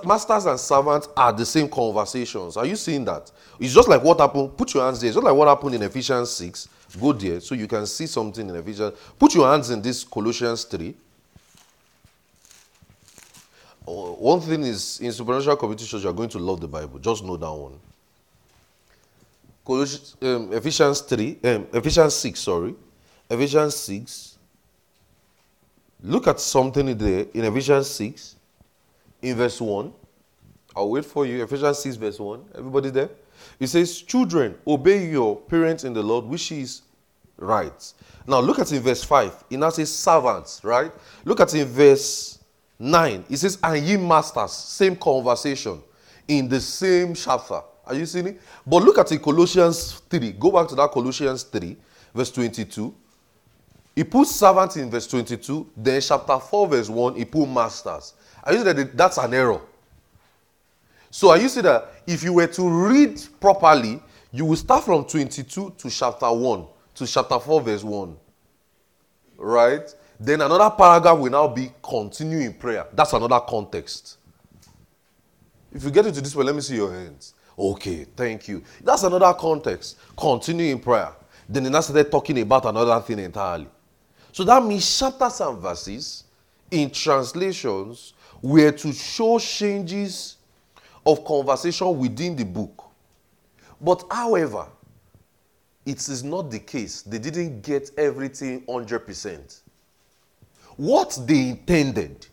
Masters 0.05 0.47
and 0.47 0.61
servants 0.61 1.09
are 1.17 1.33
the 1.33 1.45
same 1.45 1.69
conversations. 1.69 2.57
Are 2.57 2.67
you 2.67 2.77
seeing 2.77 3.05
that? 3.07 3.31
It's 3.59 3.75
just 3.75 3.89
like 3.89 4.03
what 4.05 4.21
happened. 4.21 4.57
Put 4.57 4.73
your 4.73 4.85
hands 4.85 5.01
there. 5.01 5.09
It's 5.09 5.17
just 5.17 5.25
like 5.25 5.35
what 5.35 5.49
happened 5.49 5.75
in 5.75 5.83
Ephesians 5.83 6.31
6, 6.31 6.69
Go 7.01 7.13
there 7.13 7.41
so 7.41 7.57
you 7.57 7.67
can 7.67 7.87
see 7.87 8.07
something 8.07 8.49
in 8.49 8.55
Ephesians. 8.55 8.97
Put 9.19 9.35
your 9.35 9.49
hands 9.51 9.71
in 9.71 9.83
this 9.83 10.05
Colossians 10.05 10.65
3. 10.65 10.95
Oh, 13.87 14.15
one 14.15 14.41
thing 14.41 14.63
is 14.63 15.01
in 15.01 15.13
supernatural 15.13 15.57
church, 15.77 16.03
you 16.03 16.09
are 16.09 16.13
going 16.13 16.31
to 16.31 16.39
love 16.39 16.61
the 16.61 16.69
Bible. 16.69 16.99
Just 16.99 17.23
know 17.23 17.37
that 17.37 17.53
one. 17.53 17.79
Um, 20.23 20.53
Ephesians 20.53 21.01
3, 21.03 21.39
um, 21.45 21.67
Ephesians 21.73 22.15
6, 22.15 22.41
sorry. 22.41 22.75
Ephesians 23.31 23.77
6. 23.77 24.39
Look 26.03 26.27
at 26.27 26.39
something 26.41 26.87
in 26.87 26.99
there 26.99 27.27
in 27.33 27.45
Ephesians 27.45 27.89
6, 27.91 28.37
in 29.23 29.37
verse 29.37 29.61
1. 29.61 29.93
I'll 30.77 30.91
wait 30.91 31.05
for 31.05 31.25
you. 31.25 31.43
Ephesians 31.43 31.79
6, 31.79 31.97
verse 31.97 32.19
1. 32.19 32.45
Everybody 32.59 32.91
there? 32.91 33.11
It 33.59 33.69
says, 33.69 34.03
Children, 34.03 34.57
obey 34.67 35.07
your 35.09 35.37
parents 35.37 35.85
in 35.85 35.95
the 35.95 36.03
Lord, 36.03 36.27
which 36.27 36.53
is 36.53 36.83
right. 37.39 37.93
Now 38.27 38.41
look 38.41 38.59
at 38.59 38.71
in 38.73 38.83
verse 38.83 39.05
5. 39.05 39.45
It 39.51 39.57
now 39.57 39.71
says 39.71 39.95
servants, 39.95 40.63
right? 40.63 40.93
Look 41.25 41.41
at 41.41 41.55
in 41.55 41.67
verse 41.67 42.34
9. 42.79 43.25
It 43.29 43.37
says, 43.37 43.59
And 43.63 43.85
ye 43.85 43.97
masters, 43.97 44.53
same 44.53 44.97
conversation 44.97 45.81
in 46.27 46.49
the 46.49 46.61
same 46.61 47.15
chapter. 47.15 47.61
Are 47.87 47.95
you 47.95 48.07
seeing 48.07 48.29
it? 48.29 48.41
But 48.67 48.83
look 48.83 48.99
at 48.99 49.13
in 49.13 49.19
Colossians 49.19 50.03
3. 50.09 50.33
Go 50.33 50.51
back 50.51 50.69
to 50.69 50.75
that 50.75 50.91
Colossians 50.91 51.43
3, 51.45 51.77
verse 52.15 52.31
22. 52.31 52.95
He 53.95 54.05
puts 54.05 54.31
servants 54.31 54.77
in 54.77 54.91
verse 54.91 55.07
22. 55.07 55.71
Then 55.77 56.01
chapter 56.01 56.39
4, 56.39 56.69
verse 56.69 56.89
1, 56.89 57.17
he 57.17 57.25
put 57.25 57.47
masters. 57.47 58.15
Are 58.43 58.53
you 58.53 58.63
seeing 58.63 58.77
that 58.77 58.97
that's 58.97 59.19
an 59.19 59.35
error? 59.35 59.61
So 61.11 61.31
are 61.31 61.39
you 61.39 61.49
see 61.49 61.61
that 61.61 61.93
if 62.07 62.25
you 62.25 62.33
were 62.33 62.49
to 62.49 62.69
read 62.69 63.23
properly, 63.41 64.03
you 64.33 64.45
will 64.45 64.57
start 64.57 64.85
from 64.85 65.05
22 65.05 65.75
to 65.79 65.91
chapter 65.91 66.33
1 66.33 66.67
to 66.97 67.07
chapter 67.07 67.39
4, 67.39 67.61
verse 67.61 67.85
1. 67.85 68.17
Right? 69.37 69.95
Then 70.19 70.41
another 70.41 70.75
paragraph 70.75 71.19
will 71.19 71.31
now 71.31 71.49
be 71.49 71.73
continue 71.83 72.39
in 72.39 72.55
prayer. 72.55 72.87
That's 72.93 73.13
another 73.13 73.41
context. 73.41 74.19
If 75.73 75.83
you 75.85 75.91
get 75.91 76.07
into 76.07 76.21
this 76.21 76.37
one, 76.37 76.47
let 76.47 76.55
me 76.55 76.61
see 76.61 76.77
your 76.77 76.93
hands. 76.93 77.35
Okay, 77.59 78.05
thank 78.17 78.49
you. 78.49 78.63
That's 78.83 79.03
another 79.03 79.33
context. 79.35 79.99
Continue 80.17 80.73
in 80.73 80.79
prayer. 80.79 81.13
Then 81.49 81.65
they 81.65 81.71
now 81.71 81.81
started 81.81 82.11
talking 82.11 82.41
about 82.41 82.65
another 82.65 83.01
thing 83.01 83.19
entirely. 83.19 83.69
So 84.33 84.45
that 84.45 84.65
means 84.65 84.99
chapters 84.99 85.41
and 85.41 85.59
verses 85.59 86.25
in 86.71 86.91
translations 86.91 88.15
were 88.41 88.73
to 88.73 88.93
show 88.93 89.39
changes 89.39 90.37
of 91.07 91.25
conversation 91.25 91.99
within 91.99 92.35
the 92.35 92.45
book. 92.45 92.85
But 93.81 94.05
however, 94.11 94.67
it 95.85 95.97
is 96.09 96.25
not 96.25 96.51
the 96.51 96.59
case. 96.59 97.03
They 97.03 97.19
didn't 97.19 97.63
get 97.63 97.91
everything 97.99 98.63
100%. 98.63 99.61
What 100.77 101.19
they 101.27 101.51
intended, 101.51 102.27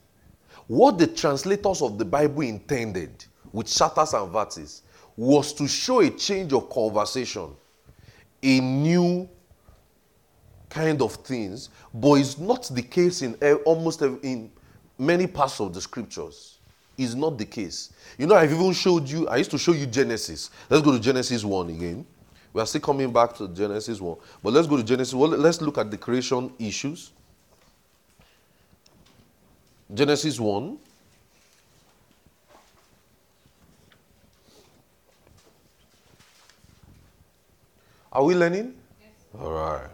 what 0.68 0.98
the 0.98 1.08
translators 1.08 1.82
of 1.82 1.98
the 1.98 2.06
Bible 2.06 2.42
intended 2.42 3.26
with 3.52 3.68
chapters 3.68 4.14
and 4.14 4.32
verses, 4.32 4.84
was 5.18 5.54
to 5.54 5.68
show 5.68 6.00
a 6.00 6.10
change 6.10 6.54
of 6.54 6.70
conversation, 6.70 7.50
a 8.42 8.60
new 8.60 9.30
kind 10.70 11.02
of 11.02 11.16
things, 11.16 11.70
but 11.94 12.14
it's 12.14 12.38
not 12.38 12.70
the 12.74 12.82
case 12.82 13.22
in 13.22 13.36
almost 13.66 14.02
in 14.02 14.50
many 14.98 15.28
parts 15.28 15.60
of 15.60 15.74
the 15.74 15.82
scriptures 15.82 16.60
is 16.98 17.16
not 17.16 17.38
the 17.38 17.46
case. 17.46 17.92
You 18.18 18.28
know, 18.28 18.36
I've 18.36 18.52
even 18.52 18.72
showed 18.74 19.08
you, 19.10 19.28
I 19.28 19.38
used 19.38 19.52
to 19.52 19.58
show 19.58 19.74
you 19.74 19.86
Genesis. 19.86 20.50
Let's 20.70 20.84
go 20.84 20.92
to 20.92 21.00
Genesis 21.00 21.44
1 21.44 21.70
again. 21.70 22.06
We 22.54 22.62
are 22.62 22.66
still 22.66 22.82
coming 22.82 23.12
back 23.12 23.34
to 23.38 23.48
Genesis 23.48 24.00
1. 24.00 24.18
But 24.44 24.54
let's 24.54 24.68
go 24.68 24.78
to 24.78 24.84
Genesis 24.84 25.14
1. 25.14 25.42
Let's 25.42 25.62
look 25.62 25.78
at 25.78 25.90
the 25.90 25.98
creation 25.98 26.52
issues. 26.60 27.12
Genesis 29.94 30.40
1. 30.40 30.78
Are 38.14 38.24
we 38.24 38.36
learning? 38.36 38.76
Yes. 39.00 39.10
All 39.40 39.52
right. 39.52 39.90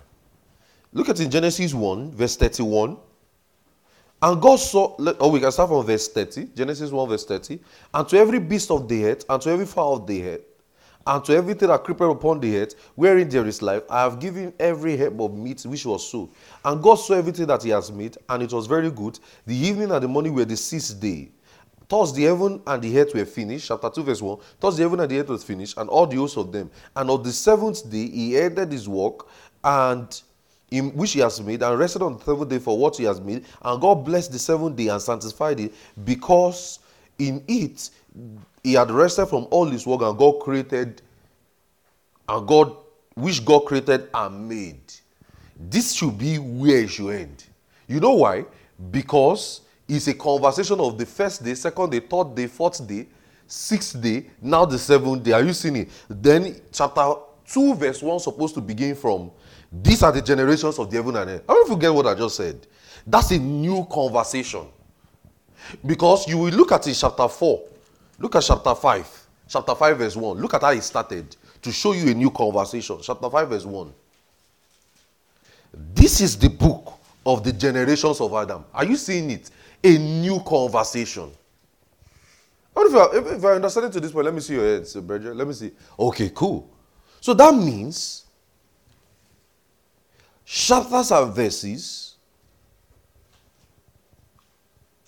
Look 0.94 1.10
at 1.10 1.20
in 1.20 1.30
Genesis 1.30 1.74
1, 1.74 2.12
verse 2.12 2.36
31. 2.36 2.98
And 4.20 4.42
God 4.42 4.56
saw, 4.56 4.96
oh, 5.20 5.30
we 5.30 5.40
can 5.40 5.52
start 5.52 5.70
from 5.70 5.86
verse 5.86 6.08
30, 6.08 6.50
Genesis 6.56 6.90
1, 6.90 7.10
verse 7.10 7.26
30. 7.26 7.60
And 7.94 8.10
to 8.10 8.18
every 8.18 8.40
beast 8.40 8.72
of 8.72 8.88
the 8.88 9.06
earth, 9.06 9.26
and 9.30 9.40
to 9.44 9.50
every 9.52 9.68
fowl 9.68 9.98
of 9.98 10.08
the 10.08 10.28
earth, 10.28 10.42
and 11.08 11.24
to 11.24 11.34
everything 11.34 11.70
that 11.70 11.84
creepeth 11.84 12.10
upon 12.10 12.42
the 12.42 12.58
earth, 12.58 12.76
wherein 12.96 13.30
there 13.30 13.46
is 13.48 13.62
life, 13.62 13.84
I 13.90 14.02
have 14.02 14.20
given 14.20 14.54
every 14.60 14.98
herb 14.98 15.22
of 15.22 15.34
meat 15.34 15.66
which 15.66 15.86
was 15.86 16.08
so. 16.08 16.30
And 16.66 16.84
God 16.84 16.96
saw 16.96 17.14
everything 17.16 17.48
that 17.48 17.64
he 17.64 17.70
has 17.70 17.92
made, 17.92 18.18
and 18.28 18.44
it 18.44 18.52
was 18.52 18.68
very 18.68 18.92
good. 18.92 19.18
The 19.46 19.56
evening 19.56 19.92
and 19.92 20.04
the 20.04 20.08
morning 20.08 20.34
were 20.34 20.46
the 20.46 20.58
sixth 20.58 21.00
day. 21.00 21.32
Thus 21.88 22.12
the 22.12 22.24
heaven 22.24 22.62
and 22.68 22.84
the 22.84 23.00
earth 23.00 23.16
were 23.16 23.24
finished. 23.24 23.70
Chapter 23.70 23.90
2, 23.90 24.04
verse 24.04 24.22
1. 24.22 24.38
Thus 24.60 24.76
the 24.76 24.84
heaven 24.84 25.00
and 25.00 25.10
the 25.10 25.20
earth 25.20 25.30
was 25.30 25.44
finished, 25.46 25.78
and 25.78 25.90
all 25.90 26.06
the 26.06 26.18
hosts 26.18 26.36
of 26.36 26.52
them. 26.52 26.70
And 26.94 27.10
on 27.10 27.24
the 27.24 27.32
seventh 27.32 27.90
day 27.90 28.10
he 28.10 28.38
ended 28.38 28.74
his 28.74 28.90
work, 28.90 29.28
and 29.64 30.22
in 30.70 30.90
which 30.90 31.14
he 31.14 31.22
has 31.22 31.40
made 31.42 31.64
and 31.64 31.80
rested 31.80 32.02
on 32.02 32.18
the 32.18 32.24
seventh 32.26 32.50
day 32.50 32.60
for 32.60 32.78
what 32.78 32.98
he 32.98 33.06
has 33.06 33.22
made. 33.22 33.46
And 33.62 33.80
God 33.80 34.04
blessed 34.04 34.34
the 34.34 34.40
seventh 34.40 34.76
day 34.76 34.90
and 34.90 35.02
sanctified 35.02 35.62
it 35.62 35.74
because 36.04 36.80
in 37.18 37.44
it 37.48 37.90
he 38.68 38.74
had 38.74 38.92
rested 38.92 39.28
from 39.28 39.48
all 39.50 39.66
his 39.66 39.88
work 39.88 40.02
and 40.02 40.18
God 40.18 40.42
created 40.42 41.02
and 42.28 42.46
God 42.46 42.76
which 43.14 43.46
God 43.46 43.62
created 43.62 44.10
and 44.14 44.50
made. 44.50 44.82
This 45.58 45.94
should 45.94 46.18
be 46.18 46.38
where 46.38 46.80
it 46.80 46.90
should 46.90 47.12
end. 47.12 47.46
You 47.88 48.02
know 48.02 48.16
why? 48.16 48.44
Because 48.92 49.62
it's 49.88 50.08
a 50.08 50.14
conversation 50.14 50.82
of 50.82 50.98
the 50.98 51.06
first 51.06 51.46
day, 51.46 51.54
second 51.54 51.92
day, 51.92 52.02
third 52.02 52.36
day, 52.36 52.48
fourth 52.48 52.86
day, 52.86 53.08
sixth 53.48 54.02
day, 54.02 54.26
now 54.42 54.66
the 54.66 54.78
seventh 54.78 55.24
day. 55.24 55.32
Are 55.32 55.44
you 55.44 55.54
seeing 55.54 55.78
it? 55.78 55.90
Then 56.10 56.60
chapter 56.74 57.14
2, 57.48 57.74
verse 57.74 58.02
1 58.02 58.20
supposed 58.20 58.54
to 58.56 58.62
begin 58.62 58.96
from 58.96 59.32
these 59.72 60.04
are 60.04 60.12
the 60.12 60.22
generations 60.22 60.78
of 60.78 60.92
the 60.92 60.98
heaven 60.98 61.16
and 61.16 61.30
earth. 61.30 61.44
I 61.48 61.54
don't 61.54 61.70
forget 61.70 61.94
what 61.94 62.06
I 62.06 62.16
just 62.16 62.36
said. 62.36 62.68
That's 63.06 63.32
a 63.32 63.38
new 63.38 63.88
conversation. 63.90 64.68
Because 65.86 66.28
you 66.28 66.38
will 66.38 66.52
look 66.52 66.74
at 66.74 66.86
it 66.86 66.96
chapter 66.96 67.30
4. 67.30 67.77
Look 68.20 68.36
at 68.36 68.44
chapter 68.44 68.74
5. 68.74 69.28
Chapter 69.48 69.76
5, 69.76 69.98
verse 69.98 70.16
1. 70.16 70.38
Look 70.38 70.54
at 70.54 70.62
how 70.62 70.72
it 70.72 70.84
started 70.84 71.36
to 71.62 71.72
show 71.72 71.94
you 71.94 72.10
a 72.12 72.14
new 72.14 72.32
conversation. 72.32 72.98
Chapter 73.02 73.30
5, 73.30 73.50
verse 73.50 73.66
1. 73.66 73.94
This 75.94 76.22
is 76.22 76.38
the 76.38 76.50
book 76.50 76.94
of 77.26 77.44
the 77.44 77.54
generations 77.54 78.20
of 78.20 78.34
Adam. 78.34 78.66
Are 78.74 78.86
you 78.86 78.96
seeing 78.96 79.32
it? 79.32 79.50
A 79.84 79.98
new 79.98 80.40
conversation. 80.42 81.32
What 82.74 82.88
if 82.88 82.96
I, 82.96 83.18
if, 83.18 83.38
if 83.38 83.46
I 83.46 83.52
understand 83.54 83.88
it 83.88 83.94
to 83.94 84.00
this 84.00 84.12
point? 84.12 84.26
Let 84.26 84.34
me 84.34 84.40
see 84.40 84.54
your 84.54 84.64
head, 84.64 84.88
Bridget. 85.06 85.36
Let 85.36 85.48
me 85.48 85.54
see. 85.54 85.72
Okay, 86.00 86.32
cool. 86.34 86.70
So 87.22 87.34
that 87.34 87.54
means 87.54 88.26
chapters 90.46 91.12
and 91.12 91.34
verses 91.34 92.16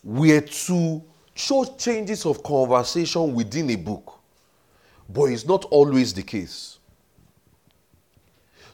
were 0.04 0.42
to 0.42 1.04
show 1.40 1.66
changes 1.78 2.26
of 2.26 2.44
conversation 2.44 3.34
within 3.34 3.70
a 3.70 3.76
book, 3.76 4.20
but 5.08 5.26
it's 5.26 5.46
not 5.46 5.66
always 5.66 6.14
the 6.14 6.24
case. 6.24 6.80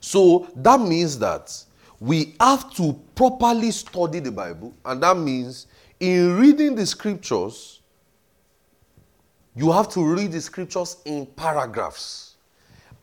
So 0.02 0.48
that 0.56 0.80
means 0.80 1.18
that 1.20 1.52
we 2.00 2.36
have 2.40 2.74
to 2.76 3.00
properly 3.16 3.72
study 3.72 4.20
the 4.20 4.32
Bible, 4.32 4.74
and 4.86 5.02
that 5.02 5.18
means 5.18 5.68
in 6.00 6.38
reading 6.38 6.76
the 6.76 6.86
scriptures, 6.86 7.82
you 9.56 9.72
have 9.72 9.88
to 9.90 10.04
read 10.04 10.32
the 10.32 10.42
scriptures 10.42 10.98
in 11.06 11.26
paragraphs 11.26 12.36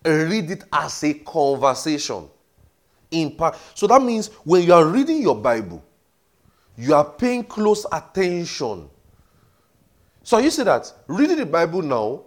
read 0.05 0.51
it 0.51 0.65
as 0.73 1.05
a 1.05 1.15
conversation 1.15 2.29
in 3.11 3.31
part. 3.33 3.57
So 3.75 3.87
that 3.87 4.03
means 4.03 4.29
when 4.45 4.63
you 4.63 4.75
are 4.75 4.85
reading 4.85 5.23
your 5.23 5.37
Bible, 5.37 5.83
you 6.77 6.95
are 6.95 7.05
paying 7.05 7.45
close 7.45 7.87
attention. 7.93 8.89
So 10.23 10.39
you 10.39 10.51
see 10.51 10.63
that 10.63 10.93
reading 11.07 11.39
the 11.39 11.47
Bible 11.47 11.83
now, 11.83 12.23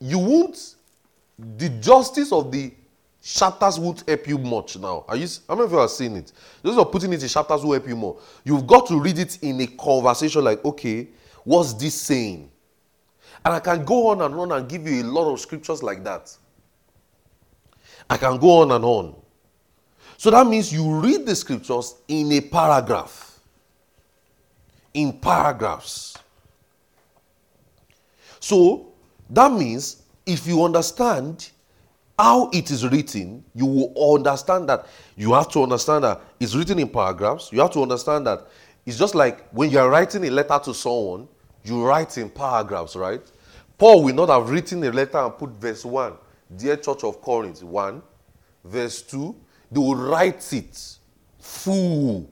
you 0.00 0.18
won't, 0.18 0.74
the 1.38 1.68
justice 1.68 2.32
of 2.32 2.52
the 2.52 2.72
chapters 3.22 3.78
won't 3.78 4.06
help 4.06 4.26
you 4.26 4.36
much 4.36 4.76
now. 4.76 5.04
Are 5.08 5.16
you, 5.16 5.28
how 5.48 5.54
many 5.54 5.66
of 5.66 5.72
you 5.72 5.78
are 5.78 5.88
seeing 5.88 6.16
it? 6.16 6.32
Those 6.62 6.76
are 6.76 6.84
putting 6.84 7.12
it 7.12 7.22
in 7.22 7.28
chapters 7.28 7.64
will 7.64 7.72
help 7.72 7.88
you 7.88 7.96
more. 7.96 8.18
You've 8.44 8.66
got 8.66 8.86
to 8.88 8.98
read 8.98 9.18
it 9.18 9.38
in 9.42 9.60
a 9.60 9.66
conversation 9.66 10.44
like, 10.44 10.64
okay, 10.64 11.08
what's 11.44 11.72
this 11.74 11.94
saying? 11.94 12.50
And 13.44 13.54
I 13.54 13.60
can 13.60 13.84
go 13.84 14.08
on 14.08 14.22
and 14.22 14.34
on 14.34 14.52
and 14.52 14.68
give 14.68 14.86
you 14.86 15.02
a 15.02 15.06
lot 15.06 15.32
of 15.32 15.40
scriptures 15.40 15.82
like 15.82 16.04
that. 16.04 16.36
I 18.10 18.16
can 18.16 18.38
go 18.38 18.62
on 18.62 18.72
and 18.72 18.84
on. 18.84 19.14
So 20.16 20.30
that 20.30 20.46
means 20.46 20.72
you 20.72 21.00
read 21.00 21.26
the 21.26 21.34
scriptures 21.34 21.94
in 22.08 22.30
a 22.32 22.40
paragraph. 22.40 23.31
In 24.94 25.12
paragraphs. 25.12 26.18
So 28.40 28.92
that 29.30 29.52
means 29.52 30.02
if 30.26 30.46
you 30.46 30.64
understand 30.64 31.50
how 32.18 32.50
it 32.52 32.70
is 32.70 32.86
written, 32.86 33.42
you 33.54 33.66
will 33.66 34.16
understand 34.16 34.68
that 34.68 34.86
you 35.16 35.32
have 35.32 35.48
to 35.52 35.62
understand 35.62 36.04
that 36.04 36.20
it's 36.38 36.54
written 36.54 36.78
in 36.78 36.88
paragraphs. 36.88 37.50
You 37.52 37.60
have 37.60 37.70
to 37.72 37.82
understand 37.82 38.26
that 38.26 38.46
it's 38.84 38.98
just 38.98 39.14
like 39.14 39.48
when 39.50 39.70
you 39.70 39.78
are 39.78 39.88
writing 39.88 40.24
a 40.24 40.30
letter 40.30 40.60
to 40.64 40.74
someone, 40.74 41.28
you 41.64 41.84
write 41.84 42.18
in 42.18 42.28
paragraphs, 42.28 42.96
right? 42.96 43.22
Paul 43.78 44.04
will 44.04 44.14
not 44.14 44.28
have 44.28 44.50
written 44.50 44.84
a 44.84 44.90
letter 44.90 45.18
and 45.18 45.36
put 45.36 45.50
verse 45.50 45.84
1, 45.84 46.12
Dear 46.56 46.76
Church 46.76 47.04
of 47.04 47.20
Corinth, 47.20 47.62
1, 47.62 48.02
verse 48.64 49.02
2. 49.02 49.34
They 49.70 49.80
will 49.80 49.96
write 49.96 50.52
it 50.52 50.96
full. 51.40 52.30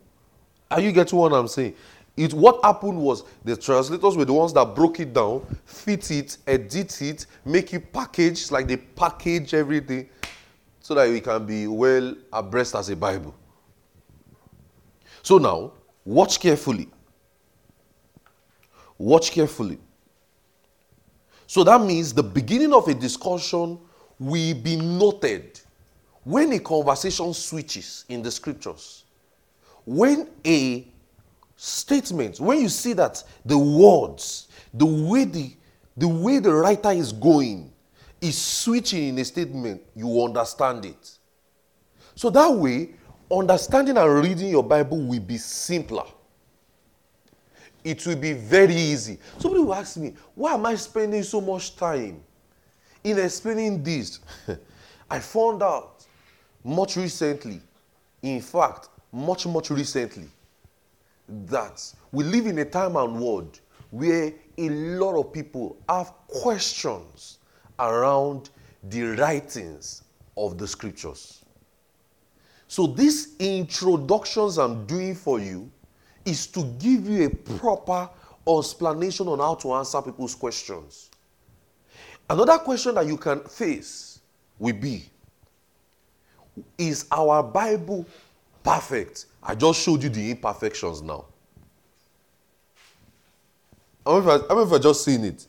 Are 0.71 0.81
you 0.81 0.93
getting 0.93 1.19
what 1.19 1.33
I'm 1.33 1.49
saying? 1.49 1.75
It, 2.21 2.35
what 2.35 2.63
happened 2.63 2.99
was 2.99 3.25
the 3.43 3.57
translators 3.57 4.15
were 4.15 4.27
the 4.27 4.35
ones 4.35 4.53
that 4.53 4.75
broke 4.75 5.01
it 5.01 5.15
down, 5.15 5.41
fit 5.65 6.11
it, 6.11 6.37
edit 6.47 7.01
it, 7.01 7.25
make 7.47 7.73
it 7.73 7.91
package 7.91 8.51
like 8.51 8.69
they 8.69 8.77
package 8.77 9.55
everything 9.55 10.07
so 10.81 10.95
that 10.97 11.09
we 11.09 11.23
can 11.23 11.47
be 11.47 11.67
well 11.67 12.15
abreast 12.31 12.75
as 12.75 12.91
a 12.91 12.97
Bible. 12.97 13.35
So 15.23 15.39
now, 15.39 15.73
watch 16.05 16.39
carefully. 16.41 16.91
Watch 18.99 19.31
carefully. 19.31 19.79
So 21.47 21.65
that 21.65 21.81
means 21.81 22.13
the 22.13 22.23
beginning 22.23 22.75
of 22.75 22.87
a 22.87 22.93
discussion 22.93 23.79
will 24.19 24.55
be 24.57 24.77
noted 24.77 25.59
when 26.25 26.53
a 26.53 26.59
conversation 26.59 27.33
switches 27.33 28.05
in 28.11 28.21
the 28.21 28.31
scriptures. 28.31 29.05
When 29.87 30.29
a 30.45 30.87
statements, 31.63 32.41
when 32.41 32.59
you 32.59 32.71
see 32.71 32.95
that 32.95 33.23
the 33.45 33.59
words, 33.59 34.49
the 34.73 34.87
way 34.87 35.27
the, 35.27 35.55
the 35.95 36.09
way 36.09 36.39
the 36.39 36.51
writer 36.51 36.91
is 36.91 37.13
going 37.13 37.71
is 38.19 38.41
switching 38.41 39.09
in 39.09 39.19
a 39.19 39.25
statement, 39.27 39.83
you 39.95 40.23
understand 40.23 40.87
it. 40.87 41.19
So 42.15 42.31
that 42.31 42.51
way, 42.51 42.95
understanding 43.31 43.99
and 43.99 44.23
reading 44.23 44.49
your 44.49 44.63
Bible 44.63 45.03
will 45.03 45.21
be 45.21 45.37
simpler. 45.37 46.05
It 47.85 48.07
will 48.07 48.17
be 48.17 48.33
very 48.33 48.75
easy. 48.75 49.19
Somebody 49.39 49.63
will 49.63 49.75
ask 49.75 49.99
me, 49.99 50.15
why 50.35 50.55
am 50.55 50.65
I 50.65 50.77
spending 50.77 51.23
so 51.23 51.43
much 51.43 51.77
time 51.77 52.23
in 53.05 53.19
explaining 53.19 53.83
this? 53.83 54.21
I 55.11 55.19
found 55.19 55.63
out 55.63 56.07
much 56.65 56.97
recently, 56.97 57.61
in 58.23 58.41
fact, 58.41 58.89
much, 59.13 59.47
much 59.47 59.69
recently, 59.69 60.29
that 61.47 61.93
we 62.13 62.25
live 62.25 62.47
in 62.47 62.59
a 62.59 62.65
time 62.65 62.97
and 62.97 63.21
world 63.21 63.61
where 63.91 64.33
a 64.59 64.69
lot 64.69 65.19
of 65.19 65.33
people 65.33 65.77
have 65.89 66.13
questions 66.29 67.39
around 67.79 68.51
the 68.85 69.03
writings 69.03 70.05
of 70.37 70.59
the 70.59 70.67
scriptures. 70.67 71.45
So, 72.69 72.87
these 72.87 73.37
introductions 73.39 74.59
I'm 74.59 74.87
doing 74.87 75.15
for 75.15 75.41
you 75.41 75.71
is 76.25 76.47
to 76.49 76.63
give 76.79 77.09
you 77.09 77.27
a 77.27 77.31
proper 77.31 78.09
explanation 78.47 79.27
on 79.29 79.39
how 79.41 79.55
to 79.57 79.73
answer 79.75 80.01
people's 80.03 80.35
questions. 80.35 81.11
Another 82.29 82.59
question 82.59 82.95
that 82.95 83.07
you 83.07 83.17
can 83.17 83.41
face 83.41 84.21
will 84.59 84.75
be 84.77 85.05
Is 86.79 87.07
our 87.11 87.43
Bible 87.43 88.07
perfect? 88.63 89.27
I 89.43 89.55
just 89.55 89.81
showed 89.81 90.03
you 90.03 90.09
the 90.09 90.31
imperfections 90.31 91.03
now. 91.03 91.27
I 94.07 94.11
don't 94.11 94.29
if, 94.41 94.73
I, 94.73 94.77
I, 94.77 94.79
just 94.79 95.05
seen 95.05 95.25
it. 95.25 95.47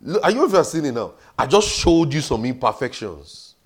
Look, 0.00 0.22
you 0.30 0.46
if 0.46 0.52
you 0.52 0.64
seeing 0.64 0.86
it 0.86 0.92
now? 0.92 1.14
I 1.36 1.46
just 1.46 1.68
showed 1.68 2.12
you 2.12 2.20
some 2.20 2.44
imperfections. 2.44 3.56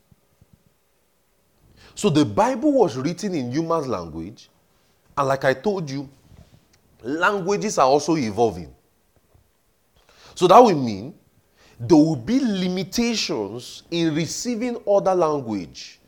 So 1.94 2.08
the 2.08 2.24
Bible 2.24 2.72
was 2.72 2.96
written 2.96 3.34
in 3.34 3.52
human 3.52 3.88
language, 3.88 4.48
and 5.16 5.28
like 5.28 5.44
I 5.44 5.52
told 5.52 5.90
you, 5.90 6.08
languages 7.02 7.78
are 7.78 7.86
also 7.86 8.16
evolving. 8.16 8.74
So 10.34 10.46
that 10.48 10.58
will 10.58 10.74
mean 10.74 11.14
there 11.78 11.98
will 11.98 12.16
be 12.16 12.40
limitations 12.40 13.82
in 13.90 14.14
receiving 14.14 14.78
other 14.88 15.14
language 15.14 16.00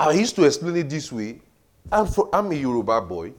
I 0.00 0.12
used 0.12 0.34
to 0.36 0.44
explain 0.44 0.76
it 0.76 0.88
this 0.88 1.12
way. 1.12 1.42
I'm, 1.92 2.06
for, 2.06 2.30
I'm 2.32 2.50
a 2.50 2.54
Yoruba 2.54 3.02
boy. 3.02 3.34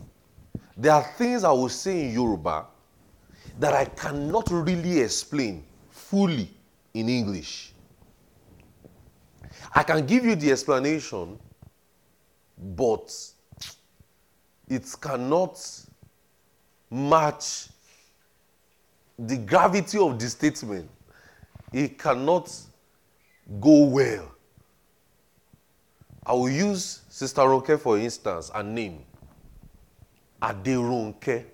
There 0.78 0.92
are 0.94 1.02
things 1.18 1.44
I 1.44 1.52
will 1.52 1.70
say 1.70 2.06
in 2.06 2.14
Yoruba 2.14 2.68
that 3.58 3.74
I 3.74 3.86
cannot 3.86 4.48
really 4.52 5.00
explain 5.00 5.64
fully 5.90 6.52
in 6.94 7.10
English. 7.10 7.74
I 9.74 9.82
can 9.82 10.06
give 10.06 10.24
you 10.24 10.36
the 10.36 10.52
explanation, 10.52 11.40
but 12.76 13.12
it 14.70 14.86
cannot 15.02 15.60
match 16.92 17.70
the 19.18 19.38
gravity 19.38 19.98
of 19.98 20.20
the 20.20 20.30
statement. 20.30 20.88
It 21.74 21.98
cannot 21.98 22.56
go 23.60 23.86
well. 23.86 24.31
I 26.26 26.34
will 26.34 26.50
use 26.50 27.02
Sister 27.10 27.42
Ronke 27.42 27.80
for 27.80 27.98
instance, 27.98 28.52
a 28.54 28.62
name. 28.62 29.04
Ade 30.44 30.76
Ronke. 30.78 31.46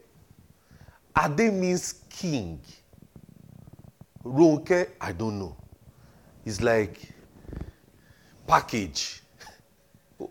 Ade 1.17 1.53
means 1.53 1.93
king. 2.09 2.59
Ronke, 4.23 4.89
I 4.99 5.11
don't 5.13 5.39
know. 5.39 5.55
It's 6.45 6.61
like 6.61 6.99
package. 8.45 9.21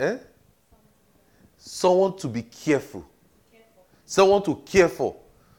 eh? 0.00 0.18
Someone 1.56 2.16
to 2.16 2.28
be 2.28 2.42
careful. 2.42 3.04
careful. 3.50 3.84
Someone 4.04 4.42
to 4.42 4.56
care 4.64 4.88
for. 4.88 5.16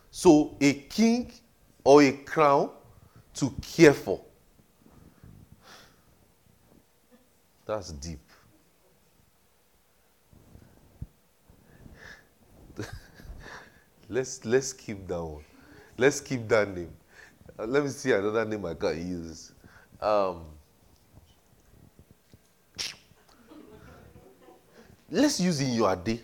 So 0.09 0.55
a 0.59 0.73
king 0.73 1.31
or 1.83 2.01
a 2.03 2.11
crown 2.11 2.71
to 3.35 3.53
care 3.61 3.93
for. 3.93 4.21
That's 7.67 7.91
deep. 7.91 8.21
let's 14.09 14.45
let's 14.45 14.71
keep 14.71 15.05
that 15.07 15.21
one. 15.21 15.43
Let's 15.97 16.21
keep 16.21 16.47
that 16.47 16.69
name. 16.73 16.91
Uh, 17.59 17.65
let 17.65 17.83
me 17.83 17.89
see 17.89 18.13
another 18.13 18.45
name 18.45 18.65
I 18.65 18.73
can 18.73 18.97
use. 18.97 19.51
Um, 20.01 20.45
let's 25.11 25.41
use 25.41 25.59
in 25.59 25.73
your 25.73 25.93
day. 25.97 26.21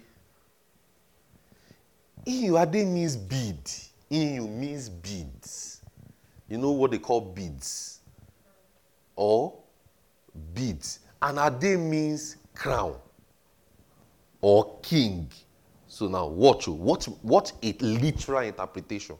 In 2.25 2.45
your 2.45 2.65
day 2.65 2.85
means 2.85 3.17
bead. 3.17 3.69
In 4.09 4.35
you 4.35 4.47
means 4.47 4.87
beads. 4.87 5.81
You 6.47 6.57
know 6.57 6.71
what 6.71 6.91
they 6.91 6.99
call 6.99 7.19
beads? 7.19 7.99
Or 9.15 9.55
beads. 10.53 10.99
And 11.23 11.39
Ade 11.39 11.79
means 11.79 12.35
crown 12.53 12.95
or 14.41 14.77
king. 14.81 15.31
So 15.87 16.09
now 16.09 16.27
watch 16.27 16.67
oh, 16.67 16.73
what 16.73 17.05
what 17.21 17.53
a 17.63 17.71
literal 17.79 18.41
interpretation. 18.41 19.15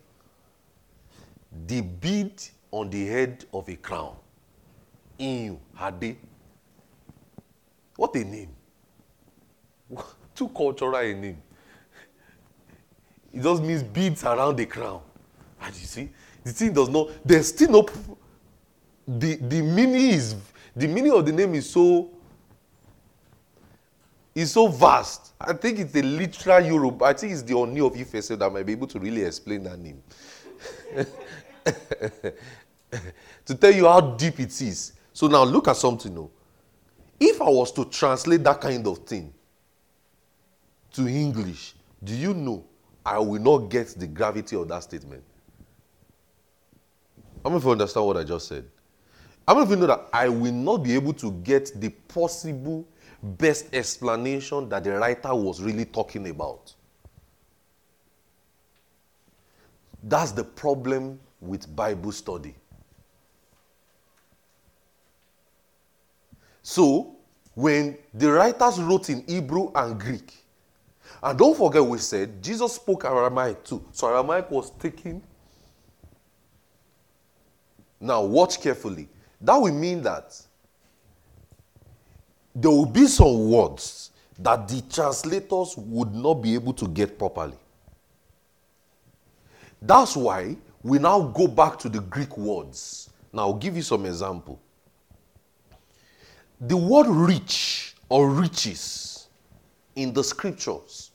The 1.66 1.80
bead 1.80 2.44
on 2.72 2.90
the 2.90 3.08
head 3.08 3.46
of 3.54 3.70
a 3.70 3.78
crown. 3.78 4.18
In 5.18 5.46
you, 5.46 5.60
Ade. 5.82 6.18
What 7.96 8.14
a 8.16 8.24
name. 8.26 8.50
Too 10.36 10.50
cultural 10.50 10.96
a 10.98 11.14
name. 11.14 11.42
It 13.32 13.42
just 13.42 13.64
means 13.64 13.82
beads 13.82 14.26
around 14.26 14.58
the 14.58 14.66
crown. 14.66 15.02
And 15.62 15.74
you 15.74 15.86
see, 15.86 16.10
the 16.44 16.52
thing 16.52 16.74
does 16.74 16.90
not, 16.90 17.12
there's 17.24 17.48
still 17.48 17.72
no, 17.72 17.88
the, 19.08 19.36
the 19.36 19.62
meaning 19.62 20.10
is 20.10 20.36
the 20.76 20.88
meaning 20.88 21.12
of 21.12 21.26
the 21.26 21.32
name 21.32 21.54
is 21.56 21.70
so 21.70 22.10
is 24.36 24.52
so 24.52 24.68
vast. 24.68 25.34
I 25.40 25.54
think 25.54 25.80
it's 25.80 25.96
a 25.96 26.02
literal 26.02 26.62
Europe. 26.62 27.02
I 27.04 27.14
think 27.14 27.34
it's 27.34 27.44
the 27.44 27.54
Oni 27.54 27.82
of 27.82 27.96
Ife 27.96 28.12
that 28.12 28.50
might 28.52 28.66
be 28.66 28.72
able 28.72 28.88
to 28.88 29.00
really 29.00 29.24
explain 29.24 29.64
that 29.64 29.78
name. 29.78 30.02
to 33.46 33.56
tell 33.56 33.72
you 33.72 33.86
how 33.86 34.02
deep 34.02 34.40
it 34.40 34.62
is. 34.62 34.94
So 35.12 35.28
now 35.28 35.44
look 35.44 35.68
at 35.68 35.78
something 35.78 36.14
now. 36.14 36.30
If 37.20 37.42
I 37.42 37.50
was 37.50 37.72
to 37.74 37.86
translate 37.86 38.44
that 38.44 38.60
kind 38.60 38.86
of 38.88 39.00
thing 39.00 39.34
to 40.94 41.08
English, 41.08 41.76
do 42.04 42.16
you 42.16 42.34
know 42.34 42.66
I 43.06 43.20
will 43.20 43.40
not 43.42 43.70
get 43.70 43.88
the 44.00 44.08
gravity 44.08 44.56
of 44.56 44.68
that 44.70 44.84
statement? 44.84 45.24
Don't 47.44 47.54
know 47.54 47.60
if 47.60 47.64
you 47.64 47.72
understand 47.72 48.06
what 48.08 48.18
I 48.18 48.24
just 48.24 48.48
said. 48.48 48.66
I 49.48 49.54
don't 49.54 49.66
even 49.66 49.80
know 49.82 49.88
that 49.88 50.08
I 50.14 50.30
will 50.30 50.54
not 50.54 50.78
be 50.78 50.96
able 50.96 51.14
to 51.14 51.32
get 51.32 51.80
the 51.80 51.90
possible 51.90 52.88
best 53.22 53.74
explanation 53.74 54.70
that 54.70 54.84
the 54.84 54.98
writer 54.98 55.34
was 55.36 55.62
really 55.62 55.86
talking 55.86 56.30
about. 56.30 56.74
That's 60.04 60.32
the 60.32 60.44
problem 60.44 61.20
with 61.40 61.74
Bible 61.76 62.12
study. 62.12 62.56
So, 66.62 67.18
when 67.54 67.98
the 68.14 68.32
writers 68.32 68.80
wrote 68.82 69.10
in 69.10 69.24
Hebrew 69.28 69.72
and 69.76 70.00
Greek, 70.00 70.34
and 71.22 71.38
don't 71.38 71.56
forget 71.56 71.84
we 71.84 71.98
said 72.00 72.42
Jesus 72.42 72.74
spoke 72.74 73.06
Aramaic 73.06 73.64
too. 73.64 73.84
So 73.92 74.08
Aramaic 74.08 74.50
was 74.50 74.72
taken. 74.72 75.22
Now 78.00 78.24
watch 78.24 78.60
carefully. 78.60 79.08
That 79.44 79.58
will 79.58 79.74
mean 79.74 80.02
that 80.04 80.42
there 82.56 82.72
will 82.72 82.86
be 82.86 83.08
some 83.08 83.50
words 83.50 84.12
that 84.40 84.68
the 84.70 84.82
translators 84.90 85.76
would 85.78 86.14
not 86.16 86.36
be 86.36 86.56
able 86.56 86.74
to 86.74 86.88
get 86.88 87.20
properly. 87.20 87.58
That's 89.82 90.16
why 90.16 90.56
we 90.82 90.98
now 90.98 91.20
go 91.20 91.48
back 91.48 91.78
to 91.80 91.90
the 91.90 92.00
Greek 92.00 92.38
words. 92.38 93.10
Now, 93.34 93.42
I'll 93.42 93.54
give 93.54 93.76
you 93.76 93.82
some 93.82 94.06
example. 94.06 94.62
The 96.62 96.78
word 96.78 97.08
rich 97.08 97.96
or 98.08 98.30
riches 98.30 99.28
in 99.96 100.14
the 100.14 100.24
scriptures. 100.24 101.12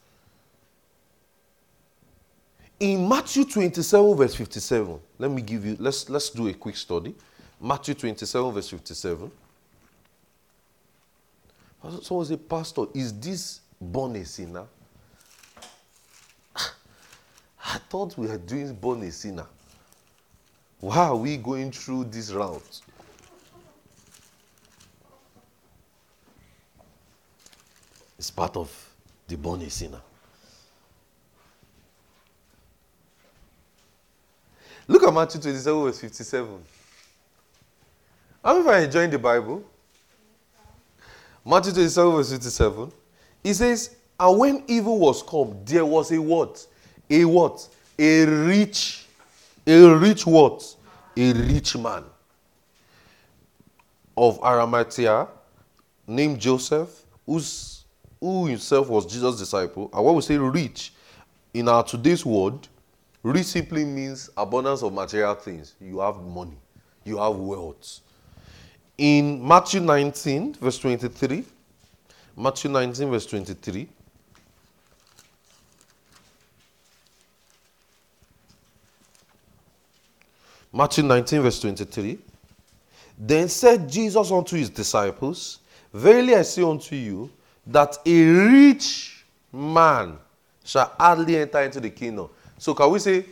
In 2.78 3.08
Matthew 3.08 3.44
27, 3.44 4.16
verse 4.16 4.34
57, 4.34 5.00
let 5.18 5.30
me 5.30 5.40
give 5.40 5.64
you, 5.64 5.76
let's, 5.80 6.10
let's 6.10 6.28
do 6.28 6.48
a 6.48 6.52
quick 6.52 6.76
study. 6.76 7.14
Matthew 7.60 7.94
27, 7.94 8.52
verse 8.52 8.68
57. 8.68 9.30
Someone 12.02 12.26
say, 12.26 12.36
Pastor, 12.36 12.84
is 12.94 13.18
this 13.18 13.60
born 13.80 14.16
a 14.16 14.24
sinner? 14.24 14.64
I 16.56 17.78
thought 17.88 18.16
we 18.16 18.26
were 18.26 18.38
doing 18.38 18.74
born 18.74 19.02
a 19.02 19.12
sinner. 19.12 19.46
Why 20.80 20.98
are 20.98 21.16
we 21.16 21.36
going 21.36 21.72
through 21.72 22.04
this 22.04 22.30
route? 22.30 22.80
It's 28.18 28.30
part 28.30 28.56
of 28.56 28.70
the 29.26 29.36
born 29.36 29.62
a 29.62 29.70
sinner. 29.70 30.00
Look 34.86 35.02
at 35.02 35.12
Matthew 35.12 35.40
27, 35.40 35.82
verse 35.84 36.00
57. 36.00 36.62
How 38.48 38.54
many 38.54 38.66
of 38.66 38.80
you 38.80 38.86
enjoying 38.86 39.10
the 39.10 39.18
Bible? 39.18 39.62
Matthew 41.44 41.70
27, 41.70 42.12
verse 42.12 42.30
57. 42.30 42.90
He 43.42 43.52
says, 43.52 43.94
And 44.18 44.38
when 44.38 44.64
evil 44.66 44.98
was 44.98 45.22
come, 45.22 45.54
there 45.66 45.84
was 45.84 46.10
a 46.12 46.18
what? 46.18 46.66
A 47.10 47.26
what? 47.26 47.68
A 47.98 48.24
rich, 48.24 49.04
a 49.66 49.94
rich 49.98 50.24
what? 50.24 50.76
A 51.14 51.32
rich 51.34 51.76
man 51.76 52.04
of 54.16 54.42
Arimathea 54.42 55.28
named 56.06 56.40
Joseph, 56.40 57.04
whose, 57.26 57.84
who 58.18 58.46
himself 58.46 58.88
was 58.88 59.04
Jesus' 59.04 59.38
disciple. 59.38 59.90
And 59.92 60.02
when 60.02 60.14
we 60.14 60.22
say 60.22 60.38
rich, 60.38 60.94
in 61.52 61.68
our 61.68 61.84
today's 61.84 62.24
word, 62.24 62.66
rich 63.22 63.44
simply 63.44 63.84
means 63.84 64.30
abundance 64.38 64.82
of 64.82 64.94
material 64.94 65.34
things. 65.34 65.74
You 65.78 66.00
have 66.00 66.16
money, 66.22 66.56
you 67.04 67.18
have 67.18 67.36
wealth. 67.36 68.00
In 68.98 69.46
Matthew 69.46 69.80
19, 69.80 70.54
verse 70.54 70.78
23, 70.80 71.44
Matthew 72.36 72.70
19, 72.70 73.10
verse 73.10 73.26
23, 73.26 73.88
Matthew 80.72 81.04
19, 81.04 81.42
verse 81.42 81.60
23. 81.60 82.18
Then 83.18 83.48
said 83.48 83.88
Jesus 83.88 84.30
unto 84.30 84.56
his 84.56 84.68
disciples, 84.68 85.60
Verily 85.92 86.34
I 86.34 86.42
say 86.42 86.62
unto 86.62 86.94
you, 86.94 87.30
that 87.66 87.98
a 88.04 88.24
rich 88.24 89.24
man 89.52 90.18
shall 90.64 90.92
hardly 90.98 91.36
enter 91.36 91.60
into 91.62 91.80
the 91.80 91.90
kingdom. 91.90 92.28
So 92.58 92.74
can 92.74 92.90
we 92.90 92.98
say, 92.98 93.24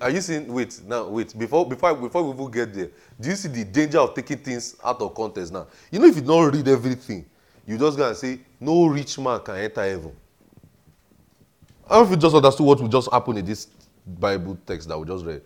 are 0.00 0.10
you 0.10 0.20
seeing, 0.20 0.52
wait, 0.52 0.80
now, 0.86 1.08
wait, 1.08 1.36
before, 1.38 1.68
before, 1.68 1.94
before 1.94 2.22
we 2.22 2.34
even 2.34 2.50
get 2.50 2.74
there, 2.74 2.90
do 3.20 3.28
you 3.28 3.36
see 3.36 3.48
the 3.48 3.64
danger 3.64 3.98
of 3.98 4.14
taking 4.14 4.38
things 4.38 4.76
out 4.84 5.00
of 5.00 5.14
context 5.14 5.52
now? 5.52 5.66
You 5.90 5.98
know, 5.98 6.06
if 6.06 6.16
you 6.16 6.22
don't 6.22 6.52
read 6.52 6.66
everything, 6.68 7.24
you 7.66 7.78
just 7.78 7.98
gonna 7.98 8.14
say, 8.14 8.40
no 8.60 8.86
rich 8.86 9.18
man 9.18 9.40
can 9.40 9.56
enter 9.56 9.82
heaven. 9.82 10.12
I 11.88 11.94
don't 11.94 12.02
know 12.02 12.04
if 12.04 12.10
you 12.10 12.16
just 12.16 12.34
understood 12.34 12.66
what 12.66 12.80
will 12.80 12.88
just 12.88 13.10
happen 13.12 13.36
in 13.38 13.44
this 13.44 13.68
Bible 14.06 14.58
text 14.66 14.88
that 14.88 14.98
we 14.98 15.06
just 15.06 15.24
read. 15.24 15.42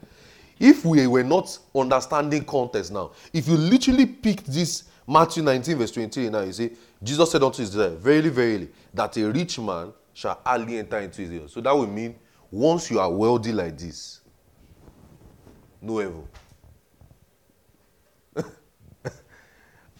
If 0.58 0.84
we 0.84 1.06
were 1.06 1.24
not 1.24 1.58
understanding 1.74 2.44
context 2.44 2.92
now, 2.92 3.12
if 3.32 3.48
you 3.48 3.56
literally 3.56 4.06
picked 4.06 4.46
this 4.46 4.84
Matthew 5.06 5.42
19, 5.42 5.76
verse 5.76 5.90
28 5.92 6.30
now, 6.30 6.40
you 6.42 6.52
say, 6.52 6.70
Jesus 7.02 7.30
said 7.30 7.42
unto 7.42 7.62
his 7.62 7.70
disciples, 7.70 8.02
Verily, 8.02 8.28
verily, 8.28 8.68
that 8.92 9.16
a 9.16 9.30
rich 9.30 9.58
man 9.58 9.92
shall 10.12 10.38
hardly 10.44 10.78
enter 10.78 10.98
into 10.98 11.22
his 11.22 11.40
house. 11.40 11.52
So 11.54 11.60
that 11.62 11.72
will 11.74 11.86
mean 11.86 12.14
once 12.50 12.90
you 12.90 12.98
are 12.98 13.10
wealthy 13.10 13.52
like 13.52 13.78
this, 13.78 14.20
no 15.80 16.00
evil. 16.00 16.28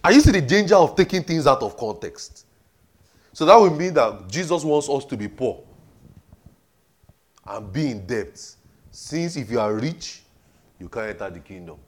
are 0.05 0.13
you 0.13 0.21
see 0.21 0.33
the 0.33 0.41
danger 0.41 0.75
of 0.75 0.97
taking 0.97 1.23
things 1.23 1.47
out 1.47 1.63
of 1.63 1.77
context? 1.77 2.47
So 3.33 3.45
that 3.47 3.57
would 3.57 3.73
mean 3.73 3.95
that 3.95 4.29
Jesus 4.29 4.65
wants 4.65 4.89
us 4.89 5.05
to 5.07 5.17
be 5.17 5.29
poor 5.29 5.63
and 7.47 7.73
be 7.73 7.91
in 7.91 8.07
debt. 8.07 8.39
Since 8.91 9.37
if 9.37 9.51
you 9.51 9.61
are 9.61 9.73
rich, 9.73 10.23
you 10.79 10.89
can't 10.89 11.11
enter 11.11 11.31
the 11.31 11.41
kingdom. 11.41 11.79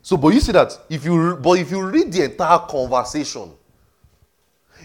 So, 0.00 0.16
but 0.16 0.28
you 0.28 0.40
see 0.40 0.52
that 0.52 0.78
if 0.88 1.04
you 1.04 1.36
but 1.36 1.58
if 1.58 1.70
you 1.70 1.82
read 1.84 2.12
the 2.12 2.24
entire 2.24 2.60
conversation, 2.60 3.52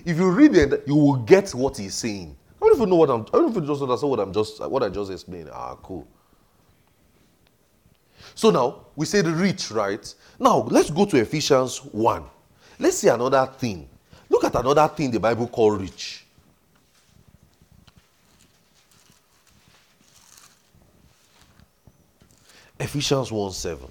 if 0.03 0.17
you 0.17 0.31
read 0.31 0.55
it, 0.55 0.83
you 0.87 0.95
will 0.95 1.17
get 1.17 1.51
what 1.51 1.77
he's 1.77 1.93
saying. 1.93 2.35
I 2.61 2.65
don't 2.67 2.75
even 2.75 2.89
know 2.89 2.95
what 2.95 3.09
I'm. 3.09 3.21
I 3.21 3.37
don't 3.37 3.49
even 3.49 3.65
just 3.65 3.81
understand 3.81 4.11
what 4.11 4.19
I'm 4.19 4.33
just 4.33 4.59
what 4.69 4.83
I 4.83 4.89
just 4.89 5.11
explained. 5.11 5.49
Ah, 5.51 5.75
cool. 5.81 6.07
So 8.35 8.51
now 8.51 8.85
we 8.95 9.05
say 9.05 9.21
the 9.21 9.31
rich, 9.31 9.71
right? 9.71 10.13
Now 10.39 10.67
let's 10.69 10.91
go 10.91 11.05
to 11.05 11.17
Ephesians 11.17 11.77
one. 11.85 12.23
Let's 12.77 12.97
see 12.99 13.07
another 13.07 13.47
thing. 13.57 13.89
Look 14.29 14.43
at 14.43 14.55
another 14.55 14.87
thing 14.87 15.11
the 15.11 15.19
Bible 15.19 15.47
call 15.47 15.71
rich. 15.71 16.25
Ephesians 22.79 23.31
1 23.31 23.51
7. 23.51 23.87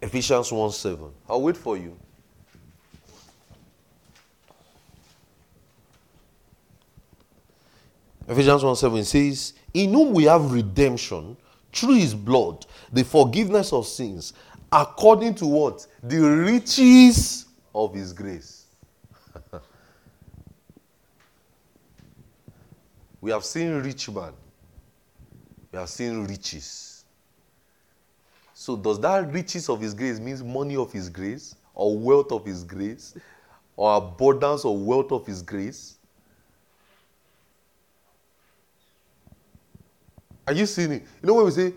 Ephesians 0.00 0.50
1 0.50 0.70
7. 0.72 1.10
I'll 1.28 1.42
wait 1.42 1.58
for 1.58 1.76
you. 1.76 1.94
Ephesians 8.30 8.62
1 8.62 8.76
7 8.76 9.04
says, 9.04 9.54
In 9.74 9.92
whom 9.92 10.12
we 10.14 10.24
have 10.24 10.52
redemption 10.52 11.36
through 11.72 11.94
his 11.94 12.14
blood, 12.14 12.64
the 12.92 13.02
forgiveness 13.02 13.72
of 13.72 13.86
sins, 13.86 14.34
according 14.70 15.34
to 15.34 15.46
what? 15.46 15.84
The 16.04 16.20
riches 16.20 17.46
of 17.74 17.92
his 17.92 18.12
grace. 18.12 18.66
We 23.22 23.30
have 23.32 23.44
seen 23.44 23.82
rich 23.82 24.08
man. 24.08 24.32
We 25.72 25.78
have 25.78 25.90
seen 25.90 26.26
riches. 26.26 27.04
So 28.54 28.76
does 28.76 28.98
that 29.00 29.30
riches 29.30 29.68
of 29.68 29.80
his 29.80 29.92
grace 29.92 30.18
means 30.18 30.42
money 30.42 30.76
of 30.76 30.90
his 30.90 31.10
grace 31.10 31.54
or 31.74 31.98
wealth 31.98 32.32
of 32.32 32.46
his 32.46 32.64
grace 32.64 33.14
or 33.76 33.96
abundance 33.96 34.64
or 34.64 34.74
wealth 34.76 35.12
of 35.12 35.26
his 35.26 35.42
grace? 35.42 35.98
Are 40.46 40.52
you 40.52 40.66
seeing 40.66 40.92
it? 40.92 41.02
You 41.22 41.26
know 41.28 41.34
when 41.34 41.44
we 41.46 41.50
say 41.50 41.72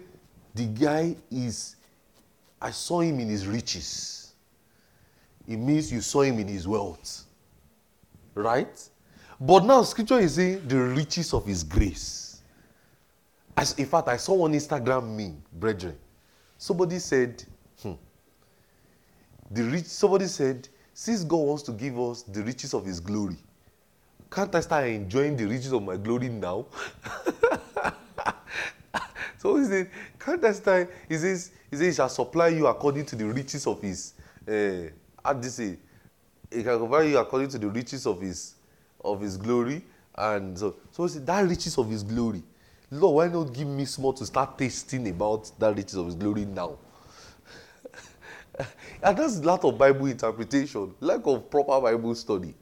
the 0.56 0.66
guy 0.66 1.16
is 1.32 1.76
I 2.62 2.72
saw 2.72 3.02
him 3.02 3.20
in 3.20 3.28
his 3.28 3.46
riches. 3.46 4.34
It 5.48 5.58
means 5.58 5.92
you 5.92 6.00
saw 6.00 6.22
him 6.22 6.40
in 6.40 6.48
his 6.48 6.66
wealth. 6.66 7.26
Right? 8.34 8.90
But 9.40 9.66
now 9.66 9.84
scripture 9.84 10.20
is 10.20 10.36
saying 10.36 10.68
the 10.68 10.80
riches 10.80 11.34
of 11.34 11.46
his 11.46 11.64
grace. 11.64 12.42
As, 13.58 13.74
in 13.74 13.86
fact, 13.86 14.08
I 14.08 14.16
saw 14.18 14.46
on 14.46 14.54
Instagram 14.54 15.16
meme, 15.16 15.44
brethren. 15.52 15.98
Somebody 16.58 17.00
said, 17.00 17.44
hmm, 17.82 17.94
the 19.52 19.64
rich, 19.64 19.86
somebody 19.86 20.28
said, 20.28 20.68
since 20.94 21.24
God 21.26 21.38
wants 21.38 21.64
to 21.64 21.74
give 21.74 22.00
us 22.00 22.24
the 22.24 22.42
riches 22.42 22.74
of 22.74 22.86
his 22.86 23.02
glory, 23.02 23.38
can't 24.32 24.56
I 24.56 24.62
start 24.62 24.88
enjoying 24.88 25.36
the 25.36 25.46
riches 25.46 25.74
of 25.74 25.84
my 25.84 25.98
glory 25.98 26.30
now? 26.30 26.66
so 29.44 29.58
he 29.58 29.66
said, 29.66 29.90
I? 30.68 30.88
He 31.10 31.18
says, 31.18 31.52
he 31.70 31.76
says, 31.76 31.86
he 31.88 31.94
shall 31.94 32.08
supply 32.08 32.48
you 32.48 32.66
according 32.66 33.06
to 33.08 33.16
the 33.18 33.26
riches 33.26 33.68
of 33.68 33.82
his, 33.82 34.14
uh, 34.48 34.90
how 35.24 35.34
do 35.34 35.46
you 35.46 35.52
say? 35.52 35.78
He 36.50 36.64
can 36.64 36.80
supply 36.80 37.02
you 37.04 37.18
according 37.18 37.50
to 37.50 37.58
the 37.58 37.68
riches 37.68 38.08
of 38.08 38.22
his 38.22 38.56
of 39.04 39.20
his 39.20 39.36
glory. 39.36 39.84
And 40.16 40.58
so, 40.58 40.78
so 40.92 41.04
he 41.04 41.10
said, 41.10 41.26
that 41.26 41.42
riches 41.42 41.78
of 41.78 41.90
his 41.90 42.04
glory. 42.04 42.42
Lord, 42.90 43.16
why 43.16 43.28
not 43.28 43.54
give 43.54 43.68
me 43.68 43.84
small 43.84 44.14
to 44.14 44.26
start 44.26 44.58
tasting 44.58 45.10
about 45.10 45.52
that 45.60 45.76
riches 45.76 45.96
of 45.96 46.06
his 46.06 46.16
glory 46.16 46.46
now? 46.46 46.78
and 49.04 49.18
that's 49.18 49.40
a 49.40 49.42
lot 49.42 49.66
of 49.66 49.78
Bible 49.78 50.06
interpretation, 50.06 50.96
lack 51.02 51.20
of 51.26 51.50
proper 51.50 51.82
Bible 51.82 52.16
study. 52.16 52.54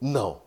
Now, 0.00 0.40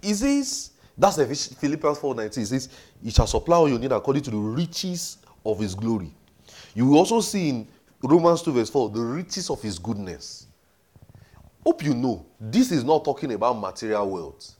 he 0.00 0.14
says, 0.14 0.71
that's 0.96 1.16
the 1.16 1.26
Philippians 1.26 1.98
4:19. 1.98 2.34
He 2.36 2.44
says, 2.44 2.68
He 3.02 3.10
shall 3.10 3.26
supply 3.26 3.56
all 3.56 3.68
you 3.68 3.78
need 3.78 3.92
according 3.92 4.22
to 4.24 4.30
the 4.30 4.36
riches 4.36 5.18
of 5.44 5.58
his 5.58 5.74
glory. 5.74 6.12
You 6.74 6.86
will 6.86 6.98
also 6.98 7.20
see 7.20 7.48
in 7.48 7.68
Romans 8.02 8.42
2, 8.42 8.52
verse 8.52 8.70
4, 8.70 8.90
the 8.90 9.00
riches 9.00 9.50
of 9.50 9.60
his 9.62 9.78
goodness. 9.78 10.46
Hope 11.64 11.84
you 11.84 11.94
know, 11.94 12.26
this 12.40 12.72
is 12.72 12.82
not 12.82 13.04
talking 13.04 13.32
about 13.32 13.54
material 13.54 14.08
wealth. 14.08 14.54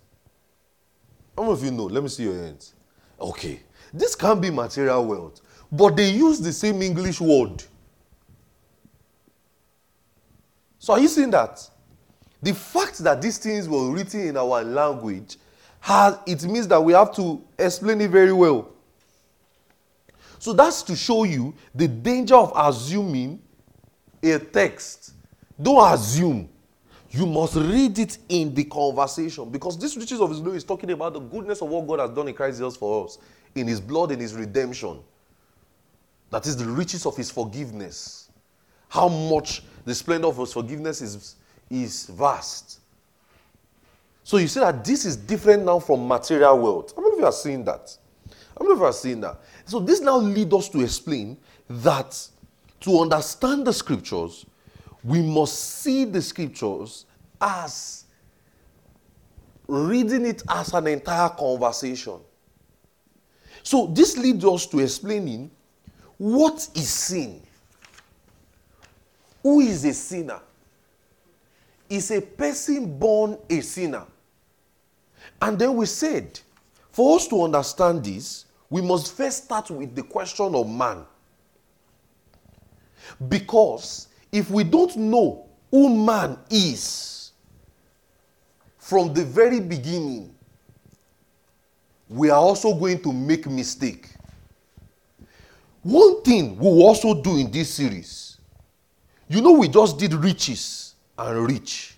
How 1.37 1.43
many 1.43 1.55
of 1.55 1.64
you 1.64 1.70
know? 1.70 1.85
Let 1.85 2.03
me 2.03 2.09
see 2.09 2.24
your 2.24 2.35
hands. 2.35 2.74
Okay. 3.20 3.61
This 3.93 4.14
can 4.14 4.41
be 4.41 4.51
material 4.51 5.05
wealth, 5.05 5.41
but 5.70 5.97
they 5.97 6.11
use 6.11 6.41
the 6.41 6.53
same 6.53 6.80
English 6.83 7.20
word. 7.20 7.62
So 10.78 10.95
are 10.95 11.01
you 11.01 11.09
seeing 11.09 11.30
that? 11.30 11.68
The 12.43 12.55
fact 12.55 12.99
that 12.99 13.20
these 13.20 13.39
things 13.39 13.68
were 13.68 13.91
written 13.91 14.20
in 14.20 14.37
our 14.37 14.64
language 14.64 15.37
has 15.83 16.16
it 16.26 16.45
means 16.45 16.68
that 16.68 16.80
we 16.80 16.93
have 16.93 17.12
to 17.16 17.43
explain 17.59 18.01
it 18.01 18.09
very 18.09 18.33
well. 18.33 18.68
So 20.39 20.53
that's 20.53 20.83
to 20.85 20.95
show 20.95 21.24
you 21.24 21.53
the 21.74 21.89
danger 21.89 22.37
of 22.37 22.53
assuming 22.55 23.43
a 24.22 24.39
text. 24.39 25.12
Don't 25.61 25.93
assume. 25.93 26.49
You 27.11 27.26
must 27.26 27.57
read 27.57 27.99
it 27.99 28.16
in 28.28 28.55
the 28.55 28.62
conversation 28.64 29.51
because 29.51 29.76
this 29.76 29.97
riches 29.97 30.20
of 30.20 30.30
his 30.30 30.39
glory 30.39 30.57
is 30.57 30.64
talking 30.64 30.91
about 30.93 31.14
the 31.14 31.20
goodness 31.20 31.61
of 31.61 31.68
what 31.68 31.87
God 31.87 31.99
has 31.99 32.11
done 32.11 32.28
in 32.28 32.35
Christ 32.35 32.59
Jesus 32.59 32.76
for 32.76 33.05
us, 33.05 33.18
in 33.57 33.66
his 33.66 33.80
blood 33.80 34.12
in 34.12 34.20
his 34.20 34.35
redemption. 34.35 35.01
That 36.30 36.47
is 36.47 36.57
the 36.57 36.64
riches 36.64 37.07
of 37.07 37.16
his 37.16 37.30
forgiveness. 37.30 38.30
How 38.89 39.09
much 39.09 39.64
the 39.85 39.95
splendor 39.97 40.28
of 40.28 40.39
his 40.39 40.53
forgiveness 40.53 41.03
is, 41.03 41.35
is 41.68 42.07
vast. 42.07 42.78
So 44.25 44.37
you 44.37 44.49
see 44.49 44.61
that 44.61 44.85
this 44.85 45.05
is 45.05 45.16
different 45.16 45.64
now 45.64 45.79
from 45.79 46.07
material 46.07 46.59
world. 46.59 46.93
How 46.95 47.03
many 47.03 47.14
of 47.14 47.18
you 47.20 47.27
are 47.27 47.33
seeing 47.33 47.64
that? 47.64 47.97
How 48.57 48.62
many 48.62 48.73
of 48.73 48.79
you 48.79 48.85
are 48.85 48.93
seeing 48.93 49.20
that? 49.20 49.41
So 49.64 49.81
this 49.81 50.01
now 50.01 50.16
leads 50.16 50.55
us 50.55 50.68
to 50.70 50.81
explain 50.81 51.37
that 51.68 52.29
to 52.81 53.01
understand 53.01 53.66
the 53.66 53.73
scriptures, 53.73 54.45
we 55.05 55.23
must 55.23 55.81
see 55.81 56.05
the 56.05 56.20
scriptures 56.20 57.07
as 57.41 58.05
reading 59.66 60.27
it 60.27 60.43
as 60.49 60.73
an 60.75 60.87
entire 60.87 61.29
conversation. 61.31 62.20
So 63.62 63.87
this 63.87 64.16
leads 64.16 64.45
us 64.45 64.66
to 64.66 64.81
explaining 64.81 65.51
what 66.18 66.68
is 66.75 66.89
sin. 66.89 67.43
Who 69.43 69.61
is 69.61 69.85
a 69.85 69.95
sinner? 69.95 70.41
Is 71.89 72.11
a 72.11 72.20
person 72.20 72.99
born 72.99 73.39
a 73.49 73.61
sinner? 73.61 74.07
And 75.43 75.59
then 75.59 75.74
we 75.74 75.86
said, 75.86 76.38
for 76.93 77.16
us 77.16 77.26
to 77.26 77.43
understand 77.43 78.05
this, 78.05 78.47
we 78.70 78.80
must 78.80 79.16
first 79.16 79.45
start 79.45 79.70
with 79.70 79.97
the 79.97 80.05
question 80.05 80.55
of 80.55 80.68
man. 80.68 81.05
Because 83.28 84.07
if 84.30 84.51
we 84.53 84.62
don't 84.62 84.97
know 84.97 85.47
who 85.72 85.95
man 86.07 86.38
is 86.49 87.32
from 88.78 89.12
the 89.12 89.24
very 89.24 89.59
beginning, 89.59 90.32
we 92.09 92.30
are 92.30 92.40
also 92.40 92.72
going 92.72 93.03
to 93.03 93.12
make 93.12 93.47
mistake. 93.49 94.11
One 95.82 96.22
thing 96.22 96.57
we 96.57 96.66
will 96.66 96.84
also 96.84 97.20
do 97.20 97.36
in 97.36 97.51
this 97.51 97.74
series, 97.74 98.38
you 99.28 99.40
know, 99.40 99.53
we 99.53 99.66
just 99.66 99.99
did 99.99 100.14
riches 100.14 100.95
and 101.18 101.49
rich. 101.49 101.91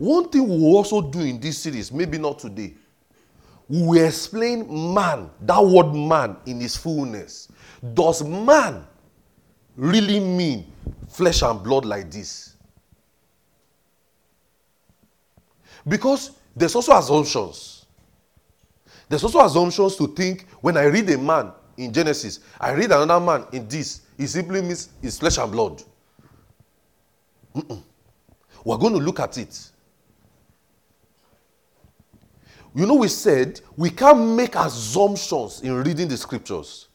One 0.00 0.30
thing 0.30 0.48
we 0.48 0.56
will 0.56 0.76
also 0.76 1.02
do 1.02 1.20
in 1.20 1.38
this 1.38 1.58
series, 1.58 1.92
maybe 1.92 2.16
not 2.16 2.38
today, 2.38 2.72
we 3.68 3.82
will 3.82 4.06
explain 4.06 4.94
man, 4.94 5.28
that 5.42 5.62
word 5.62 5.92
man 5.94 6.38
in 6.46 6.58
his 6.58 6.74
fullness. 6.74 7.48
Does 7.92 8.24
man 8.24 8.86
really 9.76 10.18
mean 10.18 10.72
flesh 11.06 11.42
and 11.42 11.62
blood 11.62 11.84
like 11.84 12.10
this? 12.10 12.56
Because 15.86 16.30
there's 16.56 16.74
also 16.74 16.96
assumptions. 16.96 17.84
There's 19.06 19.22
also 19.22 19.44
assumptions 19.44 19.96
to 19.96 20.06
think 20.08 20.46
when 20.62 20.78
I 20.78 20.84
read 20.84 21.10
a 21.10 21.18
man 21.18 21.52
in 21.76 21.92
Genesis, 21.92 22.40
I 22.58 22.72
read 22.72 22.90
another 22.90 23.20
man 23.22 23.44
in 23.52 23.68
this, 23.68 24.00
it 24.16 24.28
simply 24.28 24.62
means 24.62 24.88
it's 25.02 25.18
flesh 25.18 25.36
and 25.36 25.52
blood. 25.52 25.82
Mm-mm. 27.54 27.82
We're 28.64 28.78
going 28.78 28.94
to 28.94 28.98
look 28.98 29.20
at 29.20 29.36
it. 29.36 29.70
You 32.74 32.86
know, 32.86 32.94
we 32.94 33.08
said 33.08 33.60
we 33.76 33.90
can't 33.90 34.36
make 34.36 34.54
assumptions 34.54 35.62
in 35.62 35.74
reading 35.82 36.08
the 36.08 36.16
scriptures. 36.16 36.88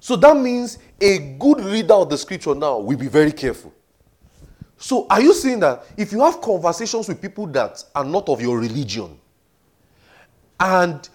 So 0.00 0.16
that 0.16 0.36
means 0.36 0.78
a 1.00 1.36
good 1.38 1.60
reader 1.60 1.94
of 1.94 2.10
the 2.10 2.16
scripture 2.16 2.54
now 2.54 2.78
will 2.78 2.96
be 2.96 3.08
very 3.08 3.32
careful. 3.32 3.72
So, 4.78 5.06
are 5.08 5.22
you 5.22 5.32
saying 5.32 5.60
that 5.60 5.86
if 5.96 6.12
you 6.12 6.20
have 6.20 6.40
conversations 6.40 7.08
with 7.08 7.20
people 7.20 7.46
that 7.48 7.82
are 7.94 8.04
not 8.04 8.28
of 8.28 8.42
your 8.42 8.58
religion 8.58 9.18
and 10.60 11.08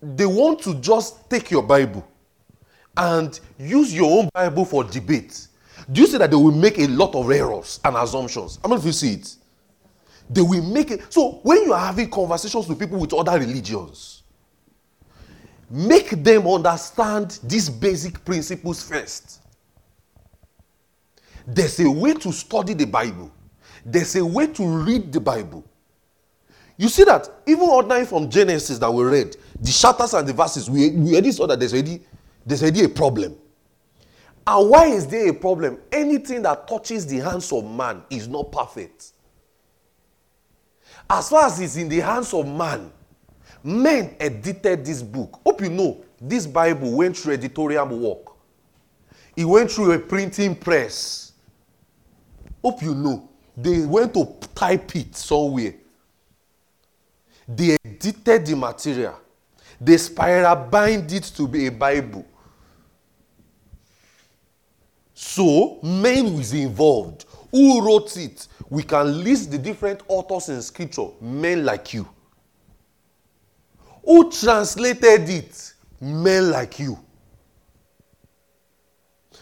they 0.00 0.26
want 0.26 0.60
to 0.62 0.74
just 0.76 1.28
take 1.28 1.50
your 1.50 1.62
Bible 1.62 2.06
and 2.96 3.38
use 3.58 3.94
your 3.94 4.18
own 4.18 4.28
Bible 4.32 4.64
for 4.64 4.82
debate, 4.82 5.46
do 5.90 6.00
you 6.00 6.06
see 6.06 6.18
that 6.18 6.30
they 6.30 6.36
will 6.36 6.52
make 6.52 6.78
a 6.78 6.86
lot 6.86 7.14
of 7.14 7.30
errors 7.30 7.80
and 7.84 7.96
assumptions? 7.96 8.58
How 8.62 8.68
many 8.70 8.80
of 8.80 8.86
you 8.86 8.92
see 8.92 9.12
it? 9.14 9.36
They 10.32 10.40
will 10.40 10.62
make 10.62 10.90
it. 10.90 11.12
So, 11.12 11.40
when 11.42 11.64
you 11.64 11.72
are 11.72 11.86
having 11.86 12.08
conversations 12.10 12.66
with 12.66 12.78
people 12.78 12.98
with 12.98 13.12
other 13.12 13.38
religions, 13.38 14.22
make 15.68 16.10
them 16.22 16.46
understand 16.46 17.38
these 17.42 17.68
basic 17.68 18.24
principles 18.24 18.82
first. 18.82 19.40
There's 21.46 21.80
a 21.80 21.90
way 21.90 22.14
to 22.14 22.32
study 22.32 22.72
the 22.72 22.86
Bible, 22.86 23.30
there's 23.84 24.16
a 24.16 24.24
way 24.24 24.46
to 24.48 24.66
read 24.66 25.12
the 25.12 25.20
Bible. 25.20 25.64
You 26.78 26.88
see 26.88 27.04
that 27.04 27.28
even 27.46 27.68
ordinary 27.68 28.06
from 28.06 28.30
Genesis 28.30 28.78
that 28.78 28.90
we 28.90 29.04
read, 29.04 29.36
the 29.60 29.70
chapters 29.70 30.14
and 30.14 30.26
the 30.26 30.32
verses, 30.32 30.70
we, 30.70 30.90
we 30.90 31.12
already 31.12 31.30
saw 31.30 31.46
that 31.46 31.60
there's 31.60 31.74
already, 31.74 32.00
there's 32.46 32.62
already 32.62 32.84
a 32.84 32.88
problem. 32.88 33.36
And 34.46 34.70
why 34.70 34.86
is 34.86 35.06
there 35.06 35.28
a 35.28 35.34
problem? 35.34 35.78
Anything 35.92 36.42
that 36.42 36.66
touches 36.66 37.06
the 37.06 37.18
hands 37.18 37.52
of 37.52 37.64
man 37.64 38.02
is 38.10 38.26
not 38.26 38.50
perfect. 38.50 39.11
As 41.08 41.28
far 41.28 41.46
as 41.46 41.60
it's 41.60 41.76
in 41.76 41.88
the 41.88 42.00
hands 42.00 42.32
of 42.32 42.46
man, 42.46 42.90
Men 43.64 44.16
edited 44.18 44.84
this 44.84 45.02
book. 45.02 45.40
Hope 45.44 45.60
you 45.60 45.70
know 45.70 46.04
this 46.20 46.46
Bible 46.46 46.92
went 46.92 47.16
through 47.16 47.34
editorial 47.34 47.86
work. 47.86 48.34
It 49.36 49.44
went 49.44 49.70
through 49.70 49.92
a 49.92 49.98
printing 49.98 50.56
press. 50.56 51.32
Hope 52.62 52.82
you 52.82 52.94
know. 52.94 53.28
They 53.56 53.84
went 53.84 54.14
to 54.14 54.26
type 54.54 54.96
it 54.96 55.14
somewhere. 55.14 55.74
They 57.46 57.76
edited 57.84 58.46
the 58.46 58.56
material. 58.56 59.20
They 59.80 59.96
spiral 59.96 60.56
bind 60.68 61.12
it 61.12 61.24
to 61.36 61.46
be 61.46 61.66
a 61.66 61.72
Bible. 61.72 62.24
So, 65.14 65.78
men 65.82 66.36
was 66.36 66.52
involved. 66.52 67.26
Who 67.50 67.84
wrote 67.84 68.16
it? 68.16 68.46
We 68.72 68.82
can 68.82 69.22
list 69.22 69.50
the 69.50 69.58
different 69.58 70.00
authors 70.08 70.48
in 70.48 70.62
scripture, 70.62 71.08
men 71.20 71.62
like 71.62 71.92
you. 71.92 72.08
Who 74.02 74.32
translated 74.32 75.28
it? 75.28 75.74
Men 76.00 76.50
like 76.50 76.78
you. 76.78 76.98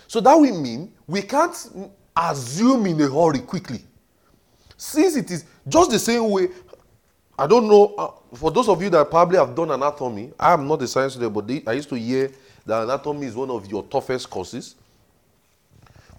So 0.08 0.20
that 0.20 0.34
will 0.34 0.60
mean 0.60 0.92
we 1.06 1.22
can't 1.22 1.54
assume 2.16 2.86
in 2.86 3.00
a 3.02 3.08
hurry 3.08 3.38
quickly. 3.38 3.84
Since 4.76 5.14
it 5.14 5.30
is 5.30 5.44
just 5.68 5.92
the 5.92 5.98
same 6.00 6.28
way, 6.28 6.48
I 7.38 7.46
don't 7.46 7.68
know, 7.68 7.94
uh, 7.98 8.10
for 8.34 8.50
those 8.50 8.68
of 8.68 8.82
you 8.82 8.90
that 8.90 9.08
probably 9.10 9.38
have 9.38 9.54
done 9.54 9.70
anatomy, 9.70 10.32
I 10.40 10.54
am 10.54 10.66
not 10.66 10.82
a 10.82 10.88
science 10.88 11.12
student, 11.12 11.32
but 11.32 11.46
they, 11.46 11.62
I 11.68 11.74
used 11.74 11.88
to 11.90 11.94
hear 11.94 12.32
that 12.66 12.82
anatomy 12.82 13.28
is 13.28 13.36
one 13.36 13.50
of 13.50 13.70
your 13.70 13.84
toughest 13.84 14.28
courses. 14.28 14.74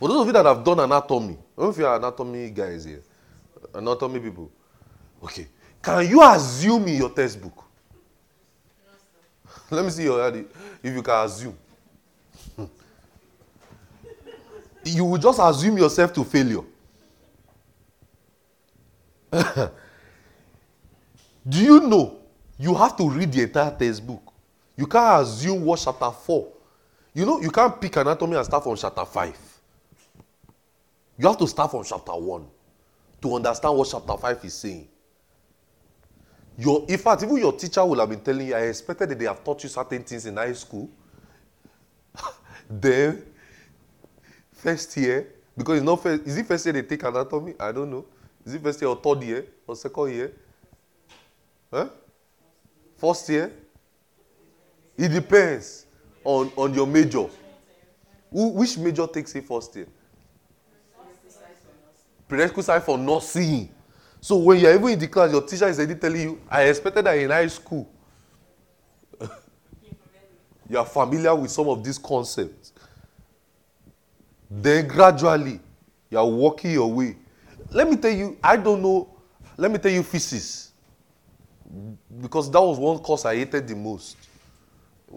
For 0.02 0.10
those 0.10 0.22
of 0.22 0.28
you 0.28 0.34
that 0.34 0.48
have 0.48 0.64
done 0.64 0.80
anatomy, 0.80 1.38
if 1.60 1.78
you 1.78 1.86
are 1.86 1.96
anatomy 1.98 2.50
guys 2.50 2.86
here, 2.86 3.04
anatomy 3.72 4.20
people. 4.20 4.52
Okay. 5.24 5.48
Can 5.80 6.10
you 6.10 6.24
assume 6.24 6.88
in 6.88 6.96
your 6.96 7.12
textbook 7.12 7.64
let 9.70 9.86
me 9.86 9.92
see 9.92 10.06
your 10.06 10.28
if 10.36 10.46
you 10.96 11.04
can 11.04 11.24
assume. 11.24 11.56
you 14.86 15.06
will 15.06 15.20
just 15.20 15.40
assume 15.40 15.78
yourself 15.78 16.12
to 16.14 16.24
failure. 16.24 16.64
Do 21.48 21.64
you 21.64 21.80
know 21.80 22.18
you 22.58 22.74
have 22.74 22.98
to 22.98 23.08
read 23.08 23.32
the 23.32 23.44
entire 23.44 23.70
textbook? 23.78 24.34
You 24.76 24.88
can't 24.88 25.28
assume 25.28 25.64
what 25.64 25.80
chapter 25.80 26.10
4. 26.10 26.48
You 27.14 27.24
know, 27.28 27.40
you 27.40 27.52
can't 27.52 27.80
pick 27.80 27.98
anatomy 27.98 28.36
and 28.36 28.44
start 28.44 28.64
from 28.64 28.76
chapter 28.76 29.06
5. 29.06 29.51
You 31.22 31.28
have 31.28 31.38
to 31.38 31.48
start 31.48 31.70
from 31.70 31.84
chapter 31.84 32.14
1 32.14 32.48
to 33.22 33.36
understand 33.36 33.78
what 33.78 33.88
chapter 33.92 34.18
5 34.18 34.44
is 34.44 34.56
saying. 34.56 34.88
Your, 36.58 36.84
in 36.90 36.98
fact, 36.98 37.22
even 37.22 37.38
your 37.38 37.54
teacher 37.54 37.86
will 37.86 38.00
have 38.00 38.10
been 38.10 38.22
telling 38.22 38.48
you, 38.48 38.56
I 38.56 38.62
expected 38.62 39.10
that 39.10 39.20
they 39.20 39.26
have 39.26 39.44
taught 39.44 39.62
you 39.62 39.70
certain 39.70 40.02
things 40.04 40.26
in 40.26 40.36
high 40.36 40.54
school. 40.54 40.90
then, 42.68 43.22
first 44.52 44.98
year, 44.98 45.28
because 45.56 45.78
it's 45.78 45.86
not 45.86 46.02
first, 46.02 46.24
is 46.26 46.38
it 46.38 46.48
first 46.48 46.66
year 46.66 46.74
they 46.74 46.82
take 46.82 47.04
anatomy? 47.04 47.54
I 47.60 47.72
don't 47.72 47.92
know. 47.92 48.04
Is 48.44 48.56
it 48.56 48.64
first 48.64 48.82
year 48.82 48.90
or 48.90 48.96
third 48.96 49.22
year 49.22 49.46
or 49.68 49.76
second 49.76 50.12
year? 50.12 50.32
Huh? 51.72 51.88
First 52.98 53.30
year? 53.30 53.54
It 54.98 55.10
depends 55.10 55.86
on, 56.24 56.52
on 56.56 56.74
your 56.74 56.88
major. 56.88 57.28
Who, 58.32 58.48
which 58.48 58.76
major 58.80 59.06
takes 59.06 59.36
it 59.36 59.46
first 59.46 59.76
year? 59.76 59.86
Prerequisite 62.32 62.82
for 62.84 62.98
not 62.98 63.24
seeing 63.24 63.70
So 64.22 64.38
when 64.38 64.58
you're 64.60 64.74
even 64.74 64.88
in 64.88 65.00
the 65.00 65.08
class, 65.10 65.32
your 65.34 65.42
teacher 65.42 65.68
is 65.68 65.78
already 65.80 65.96
telling 65.96 66.22
you, 66.22 66.42
I 66.50 66.64
expected 66.64 67.04
that 67.06 67.18
in 67.18 67.30
high 67.30 67.48
school. 67.48 67.90
you 70.70 70.78
are 70.78 70.86
familiar 70.86 71.36
with 71.36 71.52
some 71.52 71.68
of 71.68 71.84
these 71.84 71.98
concepts. 71.98 72.72
Then 74.50 74.88
gradually, 74.88 75.60
you 76.10 76.18
are 76.18 76.26
working 76.26 76.72
your 76.72 76.90
way. 76.90 77.18
Let 77.70 77.90
me 77.90 77.98
tell 77.98 78.12
you, 78.12 78.38
I 78.42 78.56
don't 78.56 78.82
know. 78.82 79.10
Let 79.58 79.70
me 79.70 79.78
tell 79.78 79.92
you 79.92 80.02
physics. 80.02 80.72
Because 82.22 82.50
that 82.50 82.62
was 82.62 82.80
one 82.80 83.00
course 83.00 83.26
I 83.26 83.36
hated 83.36 83.68
the 83.68 83.76
most 83.76 84.16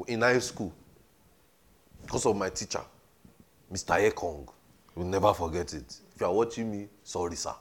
in 0.09 0.23
high 0.23 0.41
school. 0.41 0.73
Because 2.03 2.27
of 2.27 2.35
my 2.37 2.49
teacher, 2.49 2.81
Mr. 3.73 4.11
Ekong. 4.11 4.49
You'll 4.97 5.07
never 5.07 5.33
forget 5.33 5.73
it. 5.75 6.01
If 6.15 6.21
you 6.21 6.27
are 6.27 6.33
watching 6.33 6.71
me, 6.71 6.89
sorry, 7.03 7.37
sir. 7.37 7.55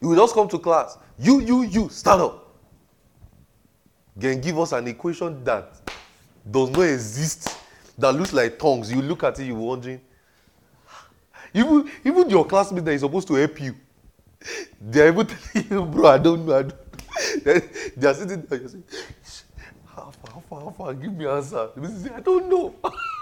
you 0.00 0.08
will 0.08 0.16
just 0.16 0.34
come 0.34 0.48
to 0.48 0.58
class. 0.58 0.98
You, 1.18 1.40
you, 1.40 1.62
you, 1.62 1.88
stand 1.88 2.22
up. 2.22 2.56
Then 4.16 4.40
give 4.40 4.58
us 4.58 4.72
an 4.72 4.88
equation 4.88 5.44
that 5.44 5.80
does 6.50 6.70
not 6.70 6.82
exist, 6.82 7.56
that 7.96 8.12
looks 8.12 8.32
like 8.32 8.58
tongues. 8.58 8.90
You 8.92 9.00
look 9.00 9.22
at 9.22 9.38
it, 9.38 9.44
you're 9.44 9.56
wondering. 9.56 10.00
Even, 11.54 11.90
even 12.04 12.30
your 12.30 12.44
classmate 12.44 12.84
that 12.84 12.92
is 12.92 13.02
supposed 13.02 13.28
to 13.28 13.34
help 13.34 13.60
you, 13.60 13.76
they're 14.80 15.08
even 15.08 15.26
telling 15.52 15.68
you, 15.70 15.84
bro, 15.84 16.08
I 16.08 16.18
don't 16.18 16.44
know. 16.46 16.58
I 16.58 16.62
don't 16.62 16.82
they 17.44 18.06
are 18.06 18.14
sitting 18.14 18.42
there, 18.42 18.58
you're 18.58 18.68
saying? 18.68 18.84
Give 21.00 21.12
me 21.12 21.24
an 21.26 21.30
answer. 21.30 21.68
They 21.76 22.10
I 22.10 22.20
don't 22.20 22.48
know. 22.48 22.74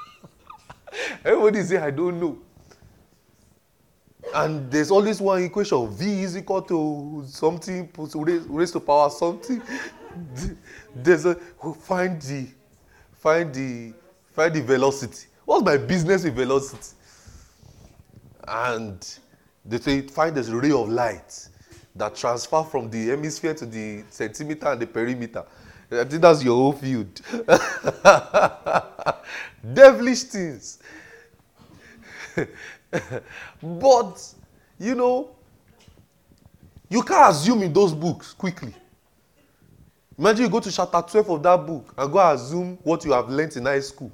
Everybody 1.25 1.63
say, 1.63 1.77
I 1.77 1.91
don't 1.91 2.21
know. 2.21 2.39
And 4.35 4.71
there's 4.71 4.91
always 4.91 5.21
one 5.21 5.43
equation 5.43 5.89
V 5.91 6.23
is 6.23 6.37
equal 6.37 6.63
to 6.63 7.25
something, 7.27 7.89
raised 8.49 8.75
to 8.75 8.81
power 8.81 9.11
something. 9.11 9.63
There's 10.95 11.25
a 11.25 11.35
find 11.35 12.21
the 12.21 12.49
find 13.13 13.55
the 13.55 13.93
find 14.33 14.55
the 14.55 14.63
velocity. 14.63 15.27
What's 15.45 15.65
my 15.65 15.77
business 15.77 16.25
with 16.25 16.35
velocity? 16.35 16.95
And 18.47 19.19
they 19.65 19.79
say 19.79 20.03
find 20.03 20.35
this 20.37 20.49
ray 20.49 20.73
of 20.73 20.89
light 20.89 21.49
that 21.95 22.15
transfer 22.15 22.63
from 22.63 22.91
the 22.91 23.07
hemisphere 23.09 23.55
to 23.55 23.67
the 23.67 24.05
centimeter 24.11 24.69
and 24.69 24.81
the 24.81 24.87
perimeter. 24.87 25.45
I 25.93 26.05
think 26.05 26.23
that's 26.23 26.45
your 26.45 26.55
whole 26.55 26.73
field. 26.73 27.21
Devilish 29.75 30.23
things. 30.25 30.79
but, 33.63 34.35
you 34.79 34.95
know, 34.95 35.31
you 36.89 37.03
can't 37.03 37.35
assume 37.35 37.63
in 37.63 37.73
those 37.73 37.93
books 37.93 38.33
quickly. 38.33 38.75
Imagine 40.17 40.45
you 40.45 40.51
go 40.51 40.61
to 40.61 40.71
chapter 40.71 41.03
12 41.03 41.31
of 41.31 41.43
that 41.43 41.67
book 41.67 41.93
and 41.97 42.13
go 42.13 42.33
assume 42.33 42.79
what 42.83 43.05
you 43.05 43.13
have 43.13 43.29
learned 43.29 43.57
in 43.57 43.65
high 43.65 43.81
school. 43.81 44.13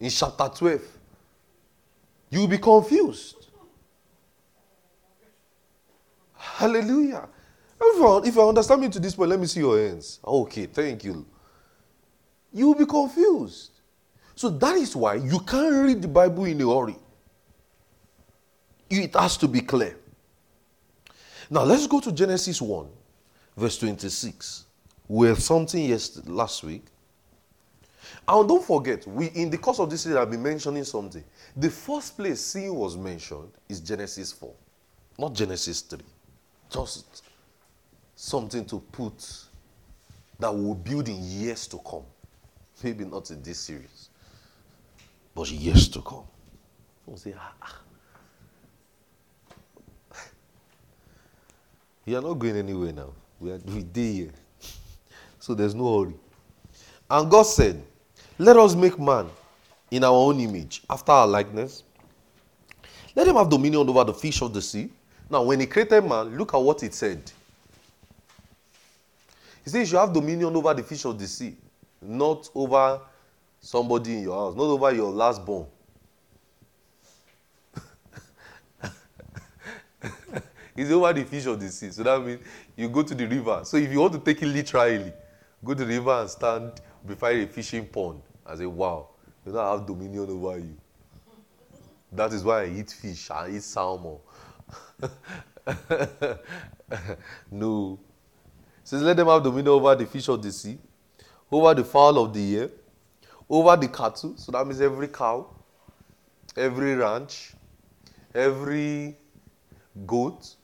In 0.00 0.10
chapter 0.10 0.50
12, 0.54 0.82
you'll 2.30 2.48
be 2.48 2.58
confused. 2.58 3.46
Hallelujah. 6.36 7.28
If 7.80 8.34
you 8.34 8.48
understand 8.48 8.80
me 8.80 8.88
to 8.88 9.00
this 9.00 9.14
point, 9.14 9.30
let 9.30 9.40
me 9.40 9.46
see 9.46 9.60
your 9.60 9.78
hands. 9.78 10.20
Okay, 10.24 10.66
thank 10.66 11.04
you. 11.04 11.26
You 12.52 12.68
will 12.68 12.74
be 12.74 12.86
confused. 12.86 13.80
So 14.36 14.48
that 14.48 14.76
is 14.76 14.94
why 14.96 15.14
you 15.14 15.38
can't 15.40 15.84
read 15.84 16.02
the 16.02 16.08
Bible 16.08 16.44
in 16.44 16.60
a 16.60 16.66
hurry. 16.66 16.96
It 18.90 19.14
has 19.14 19.36
to 19.38 19.48
be 19.48 19.60
clear. 19.60 19.96
Now 21.50 21.62
let's 21.62 21.86
go 21.86 22.00
to 22.00 22.12
Genesis 22.12 22.60
1, 22.60 22.86
verse 23.56 23.78
26. 23.78 24.64
We 25.08 25.26
have 25.28 25.42
something 25.42 25.84
yesterday, 25.84 26.30
last 26.30 26.62
week. 26.64 26.84
And 28.26 28.48
don't 28.48 28.64
forget, 28.64 29.06
we 29.06 29.26
in 29.26 29.50
the 29.50 29.58
course 29.58 29.78
of 29.78 29.90
this 29.90 30.06
year 30.06 30.18
I've 30.18 30.30
been 30.30 30.42
mentioning 30.42 30.84
something. 30.84 31.24
The 31.56 31.70
first 31.70 32.16
place 32.16 32.40
sin 32.40 32.74
was 32.74 32.96
mentioned 32.96 33.50
is 33.68 33.80
Genesis 33.80 34.32
4, 34.32 34.52
not 35.18 35.34
Genesis 35.34 35.80
3. 35.82 36.00
Just 36.70 37.23
something 38.14 38.64
to 38.66 38.80
put 38.92 39.24
that 40.38 40.54
will 40.54 40.74
build 40.74 41.08
in 41.08 41.22
years 41.22 41.66
to 41.68 41.78
come. 41.78 42.04
Maybe 42.82 43.04
not 43.04 43.30
in 43.30 43.42
this 43.42 43.58
series, 43.58 44.10
but 45.34 45.50
years 45.50 45.88
to 45.88 46.02
come. 46.02 46.24
We'll 47.06 47.16
say, 47.16 47.34
ah, 47.38 47.52
ah. 47.62 47.80
You 52.04 52.18
are 52.18 52.22
not 52.22 52.34
going 52.34 52.56
anywhere 52.56 52.92
now. 52.92 53.10
We 53.40 53.52
are 53.52 53.58
we 53.58 53.82
day 53.82 54.12
here. 54.12 54.32
so 55.38 55.54
there's 55.54 55.74
no 55.74 56.00
hurry. 56.02 56.14
And 57.10 57.30
God 57.30 57.44
said, 57.44 57.82
Let 58.38 58.56
us 58.56 58.74
make 58.74 58.98
man 58.98 59.28
in 59.90 60.02
our 60.02 60.12
own 60.12 60.40
image, 60.40 60.82
after 60.90 61.12
our 61.12 61.26
likeness. 61.26 61.84
Let 63.14 63.28
him 63.28 63.36
have 63.36 63.48
dominion 63.48 63.88
over 63.88 64.04
the 64.04 64.14
fish 64.14 64.42
of 64.42 64.52
the 64.52 64.60
sea. 64.60 64.90
Now, 65.30 65.44
when 65.44 65.60
he 65.60 65.66
created 65.66 66.04
man, 66.04 66.36
look 66.36 66.52
at 66.52 66.60
what 66.60 66.82
it 66.82 66.92
said. 66.94 67.30
He 69.64 69.70
says 69.70 69.90
you 69.90 69.98
have 69.98 70.12
dominion 70.12 70.54
over 70.54 70.74
the 70.74 70.82
fish 70.82 71.04
of 71.06 71.18
the 71.18 71.26
sea, 71.26 71.56
not 72.02 72.50
over 72.54 73.00
somebody 73.60 74.18
in 74.18 74.22
your 74.24 74.34
house, 74.34 74.54
not 74.54 74.64
over 74.64 74.92
your 74.92 75.10
last 75.10 75.44
born. 75.44 75.66
it's 80.76 80.90
over 80.90 81.12
the 81.14 81.24
fish 81.24 81.46
of 81.46 81.58
the 81.58 81.70
sea. 81.70 81.90
So 81.90 82.02
that 82.02 82.22
means 82.22 82.40
you 82.76 82.90
go 82.90 83.02
to 83.02 83.14
the 83.14 83.26
river. 83.26 83.62
So 83.64 83.78
if 83.78 83.90
you 83.90 84.00
want 84.00 84.12
to 84.12 84.18
take 84.18 84.42
it 84.42 84.46
literally, 84.46 85.10
go 85.64 85.72
to 85.72 85.82
the 85.82 85.86
river 85.86 86.12
and 86.20 86.28
stand 86.28 86.72
beside 87.06 87.38
a 87.38 87.46
fishing 87.46 87.86
pond 87.86 88.20
and 88.46 88.58
say, 88.58 88.66
Wow, 88.66 89.08
you 89.46 89.52
don't 89.52 89.78
have 89.78 89.86
dominion 89.86 90.28
over 90.28 90.58
you. 90.58 90.76
That 92.12 92.34
is 92.34 92.44
why 92.44 92.64
I 92.64 92.66
eat 92.66 92.90
fish, 92.90 93.30
I 93.30 93.48
eat 93.48 93.62
salmon. 93.62 94.18
no. 97.50 97.98
Says, 98.84 99.02
Let 99.02 99.16
them 99.16 99.28
have 99.28 99.42
dominion 99.42 99.68
over 99.68 99.94
the 99.94 100.06
fish 100.06 100.28
of 100.28 100.42
the 100.42 100.52
sea, 100.52 100.78
over 101.50 101.74
the 101.74 101.84
fowl 101.84 102.18
of 102.18 102.32
the 102.32 102.58
air, 102.58 102.70
over 103.48 103.76
the 103.76 103.88
cattle. 103.88 104.34
So 104.36 104.52
that 104.52 104.64
means 104.66 104.80
every 104.80 105.08
cow, 105.08 105.48
every 106.56 106.94
ranch, 106.94 107.52
every 108.34 109.16
goat, 110.06 110.54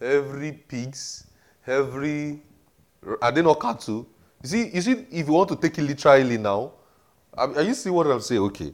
every 0.00 0.52
pigs, 0.52 1.26
every 1.66 2.42
are 3.20 3.32
they 3.32 3.42
not 3.42 3.60
cattle? 3.60 4.06
You 4.42 4.48
see, 4.48 4.68
you 4.68 4.80
see, 4.80 5.06
if 5.10 5.26
you 5.26 5.32
want 5.32 5.48
to 5.50 5.56
take 5.56 5.78
it 5.78 5.82
literally 5.82 6.38
now, 6.38 6.72
are 7.36 7.62
you 7.62 7.74
see 7.74 7.90
what 7.90 8.06
I'm 8.06 8.20
saying? 8.20 8.40
Okay. 8.42 8.72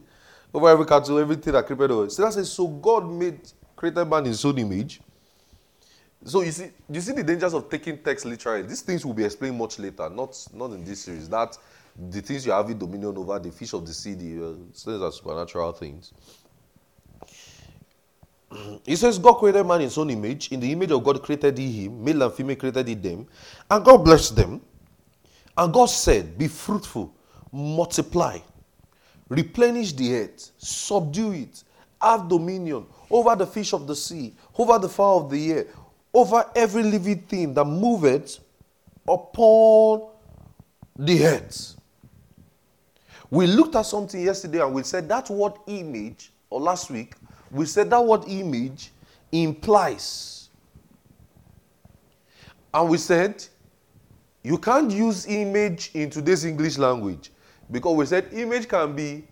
Over 0.53 0.69
every 0.69 0.85
cattle, 0.85 1.17
everything 1.17 1.53
that 1.53 1.65
created 1.65 1.91
over. 1.91 2.09
So 2.09 2.23
that 2.23 2.33
says, 2.33 2.51
so 2.51 2.67
God 2.67 3.09
made 3.09 3.39
created 3.75 4.05
man 4.05 4.19
in 4.25 4.31
his 4.31 4.43
own 4.45 4.57
image. 4.57 5.01
So 6.23 6.41
you 6.41 6.51
see, 6.51 6.69
you 6.89 7.01
see 7.01 7.13
the 7.13 7.23
dangers 7.23 7.53
of 7.53 7.69
taking 7.69 7.97
text 7.97 8.25
literally. 8.25 8.63
These 8.63 8.81
things 8.81 9.05
will 9.05 9.13
be 9.13 9.25
explained 9.25 9.57
much 9.57 9.79
later, 9.79 10.09
not 10.09 10.37
not 10.53 10.71
in 10.71 10.83
this 10.83 11.01
series. 11.01 11.27
That 11.29 11.57
the 11.97 12.21
things 12.21 12.45
you 12.45 12.51
have 12.51 12.69
in 12.69 12.77
dominion 12.77 13.17
over, 13.17 13.39
the 13.39 13.51
fish 13.51 13.73
of 13.73 13.85
the 13.85 13.93
sea, 13.93 14.13
the 14.13 14.49
uh, 14.49 14.53
things 14.73 15.01
are 15.01 15.11
supernatural 15.11 15.71
things. 15.73 16.13
He 18.85 18.95
says, 18.97 19.17
God 19.17 19.35
created 19.35 19.65
man 19.65 19.77
in 19.77 19.85
his 19.85 19.97
own 19.97 20.09
image. 20.09 20.51
In 20.51 20.59
the 20.59 20.71
image 20.71 20.91
of 20.91 21.03
God 21.03 21.23
created 21.23 21.57
he 21.57 21.85
him, 21.85 22.03
male 22.03 22.23
and 22.23 22.33
female 22.33 22.57
created 22.57 22.87
he 22.87 22.95
them. 22.95 23.25
And 23.69 23.85
God 23.85 24.03
blessed 24.03 24.35
them. 24.35 24.61
And 25.57 25.73
God 25.73 25.85
said, 25.85 26.37
Be 26.37 26.47
fruitful, 26.47 27.13
multiply, 27.51 28.39
replenish 29.29 29.93
the 29.93 30.15
earth, 30.15 30.51
subdue 30.57 31.33
it, 31.33 31.63
have 32.01 32.27
dominion 32.27 32.85
over 33.09 33.35
the 33.35 33.45
fish 33.45 33.73
of 33.73 33.85
the 33.87 33.95
sea, 33.95 34.33
over 34.57 34.79
the 34.79 34.89
fowl 34.89 35.25
of 35.25 35.29
the 35.29 35.51
air, 35.51 35.65
over 36.13 36.45
every 36.55 36.83
living 36.83 37.19
thing 37.19 37.53
that 37.53 37.65
moveth 37.65 38.39
upon 39.07 40.09
the 40.97 41.25
earth. 41.25 41.75
We 43.29 43.47
looked 43.47 43.75
at 43.75 43.83
something 43.85 44.21
yesterday 44.21 44.59
and 44.59 44.73
we 44.73 44.83
said 44.83 45.07
that 45.09 45.29
word 45.29 45.53
image, 45.67 46.31
or 46.49 46.59
last 46.59 46.91
week, 46.91 47.15
we 47.49 47.65
said 47.65 47.89
that 47.89 48.03
word 48.03 48.23
image 48.27 48.91
implies. 49.31 50.49
And 52.73 52.89
we 52.89 52.97
said 52.97 53.43
you 54.43 54.57
can't 54.57 54.91
use 54.91 55.27
image 55.27 55.91
in 55.93 56.09
today's 56.09 56.45
English 56.45 56.77
language 56.77 57.31
because 57.69 57.95
we 57.95 58.05
said 58.05 58.27
image 58.33 58.67
can 58.67 58.95
be 58.95 59.23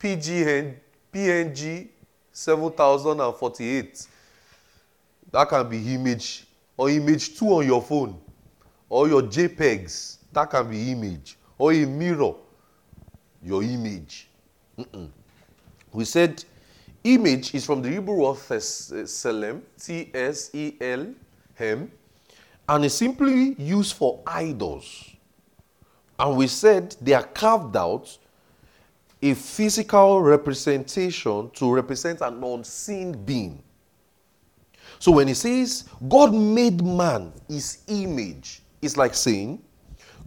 PGN, 0.00 0.74
PNG 1.12 1.88
7048. 2.32 4.06
That 5.30 5.48
can 5.48 5.68
be 5.68 5.94
image 5.94 6.44
or 6.76 6.90
image 6.90 7.38
2 7.38 7.46
on 7.46 7.66
your 7.66 7.82
phone 7.82 8.18
or 8.88 9.08
your 9.08 9.22
JPEGs. 9.22 10.18
That 10.32 10.50
can 10.50 10.70
be 10.70 10.92
image 10.92 11.36
or 11.58 11.72
a 11.72 11.84
mirror, 11.84 12.34
your 13.42 13.62
image. 13.62 14.28
Mm-mm. 14.78 15.10
We 15.92 16.04
said 16.04 16.44
image 17.04 17.54
is 17.54 17.66
from 17.66 17.82
the 17.82 17.90
Hebrew 17.90 18.14
word 18.14 18.36
tselem, 18.36 19.62
T 19.78 20.10
S 20.14 20.50
E 20.54 20.76
L 20.80 21.06
M, 21.58 21.90
and 22.68 22.84
is 22.84 22.94
simply 22.94 23.54
used 23.58 23.96
for 23.96 24.20
idols. 24.26 25.10
And 26.18 26.36
we 26.36 26.46
said 26.46 26.96
they 27.00 27.14
are 27.14 27.22
carved 27.22 27.76
out 27.76 28.16
a 29.20 29.34
physical 29.34 30.22
representation 30.22 31.50
to 31.50 31.72
represent 31.72 32.20
an 32.20 32.42
unseen 32.42 33.12
being. 33.24 33.62
So 34.98 35.12
when 35.12 35.28
he 35.28 35.34
says 35.34 35.84
God 36.08 36.34
made 36.34 36.84
man 36.84 37.32
his 37.48 37.78
image, 37.86 38.62
it's 38.82 38.96
like 38.96 39.14
saying 39.14 39.62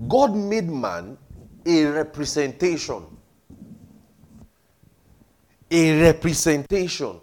God 0.08 0.36
made 0.36 0.70
man 0.70 1.18
a 1.66 1.86
representation. 1.86 3.06
A 5.70 6.02
representation. 6.02 7.20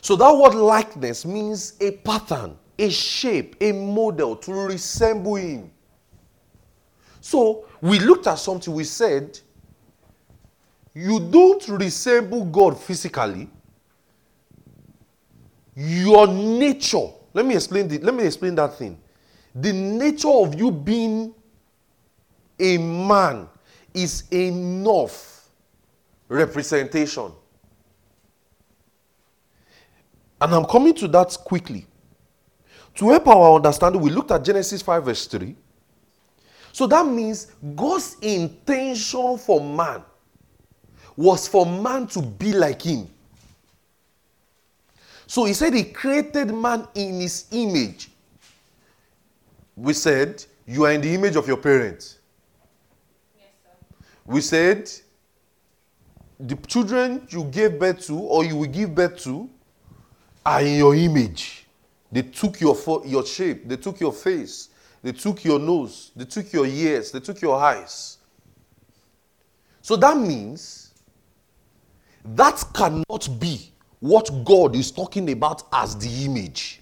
So 0.00 0.14
that 0.16 0.36
word 0.36 0.54
likeness 0.54 1.24
means 1.24 1.74
a 1.80 1.90
pattern, 1.90 2.56
a 2.78 2.90
shape, 2.90 3.56
a 3.60 3.72
model 3.72 4.36
to 4.36 4.52
resemble 4.52 5.36
him. 5.36 5.70
So 7.20 7.66
we 7.80 7.98
looked 7.98 8.28
at 8.28 8.38
something, 8.38 8.72
we 8.72 8.84
said, 8.84 9.40
you 10.94 11.18
don't 11.18 11.66
resemble 11.68 12.44
God 12.44 12.78
physically. 12.80 13.48
Your 15.76 16.26
nature, 16.26 17.08
let 17.34 17.44
me 17.44 17.54
explain 17.54 17.86
the, 17.86 17.98
let 17.98 18.14
me 18.14 18.24
explain 18.24 18.54
that 18.54 18.78
thing. 18.78 18.98
The 19.54 19.72
nature 19.72 20.30
of 20.30 20.54
you 20.58 20.70
being 20.70 21.34
a 22.58 22.78
man 22.78 23.48
is 23.92 24.24
enough 24.30 25.48
representation. 26.28 27.30
And 30.40 30.54
I'm 30.54 30.64
coming 30.64 30.94
to 30.94 31.08
that 31.08 31.36
quickly. 31.44 31.86
To 32.94 33.10
help 33.10 33.26
our 33.28 33.56
understanding, 33.56 34.00
we 34.00 34.10
looked 34.10 34.30
at 34.30 34.42
Genesis 34.42 34.80
5, 34.80 35.04
verse 35.04 35.26
3. 35.26 35.54
So 36.72 36.86
that 36.86 37.06
means 37.06 37.46
God's 37.74 38.16
intention 38.20 39.38
for 39.38 39.60
man 39.60 40.02
was 41.16 41.48
for 41.48 41.64
man 41.64 42.06
to 42.08 42.22
be 42.22 42.52
like 42.52 42.82
him. 42.82 43.08
So 45.26 45.44
he 45.44 45.52
said 45.54 45.74
he 45.74 45.84
created 45.84 46.54
man 46.54 46.86
in 46.94 47.20
his 47.20 47.46
image. 47.50 48.10
We 49.74 49.92
said, 49.92 50.44
You 50.66 50.84
are 50.84 50.92
in 50.92 51.00
the 51.00 51.12
image 51.14 51.36
of 51.36 51.46
your 51.48 51.56
parents. 51.56 52.18
Yes, 53.36 53.48
we 54.24 54.40
said, 54.40 54.90
The 56.38 56.56
children 56.66 57.26
you 57.30 57.44
gave 57.44 57.78
birth 57.78 58.06
to 58.06 58.18
or 58.18 58.44
you 58.44 58.56
will 58.56 58.68
give 58.70 58.94
birth 58.94 59.18
to 59.24 59.50
are 60.44 60.62
in 60.62 60.76
your 60.76 60.94
image. 60.94 61.66
They 62.12 62.22
took 62.22 62.60
your, 62.60 62.76
your 63.04 63.26
shape, 63.26 63.68
they 63.68 63.76
took 63.76 63.98
your 63.98 64.12
face, 64.12 64.68
they 65.02 65.10
took 65.10 65.44
your 65.44 65.58
nose, 65.58 66.12
they 66.14 66.24
took 66.24 66.52
your 66.52 66.66
ears, 66.66 67.10
they 67.10 67.18
took 67.20 67.42
your 67.42 67.60
eyes. 67.60 68.18
So 69.82 69.96
that 69.96 70.16
means 70.16 70.94
that 72.24 72.64
cannot 72.72 73.28
be 73.40 73.72
what 74.00 74.44
God 74.44 74.76
is 74.76 74.90
talking 74.90 75.30
about 75.30 75.64
as 75.72 75.96
the 75.96 76.24
image. 76.24 76.80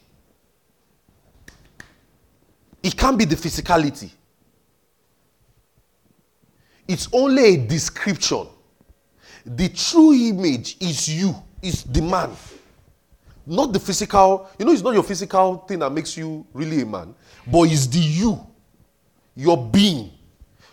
It 2.83 2.97
can't 2.97 3.19
be 3.19 3.25
the 3.25 3.37
physicality. 3.37 4.11
It's 6.87 7.09
only 7.13 7.55
a 7.55 7.57
description. 7.57 8.47
The 9.47 9.69
true 9.71 10.13
image 10.13 10.77
is 10.81 11.09
you, 11.09 11.35
is 11.63 11.85
the 11.85 12.03
man. 12.03 12.31
Not 13.47 13.73
the 13.73 13.81
physical, 13.81 14.49
you 14.59 14.65
know, 14.65 14.73
it's 14.73 14.83
not 14.83 14.95
your 14.95 15.03
physical 15.03 15.59
thing 15.59 15.79
that 15.81 15.91
makes 15.91 16.17
you 16.17 16.47
really 16.53 16.83
a 16.83 16.87
man, 16.87 17.15
but 17.47 17.63
it's 17.65 17.87
the 17.87 17.99
you, 17.99 18.47
your 19.35 19.57
being, 19.57 20.11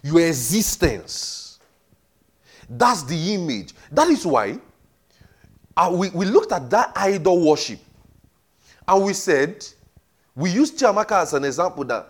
your 0.01 0.21
existence. 0.21 1.59
That's 2.69 3.03
the 3.03 3.33
image. 3.33 3.73
That 3.91 4.07
is 4.07 4.25
why 4.25 4.57
we, 5.89 6.09
we 6.09 6.25
looked 6.25 6.51
at 6.51 6.69
that 6.69 6.91
idol 6.95 7.49
worship 7.49 7.79
and 8.87 9.05
we 9.05 9.13
said, 9.13 9.65
we 10.35 10.49
used 10.49 10.77
Chiamaka 10.77 11.21
as 11.21 11.33
an 11.33 11.45
example 11.45 11.83
that 11.85 12.07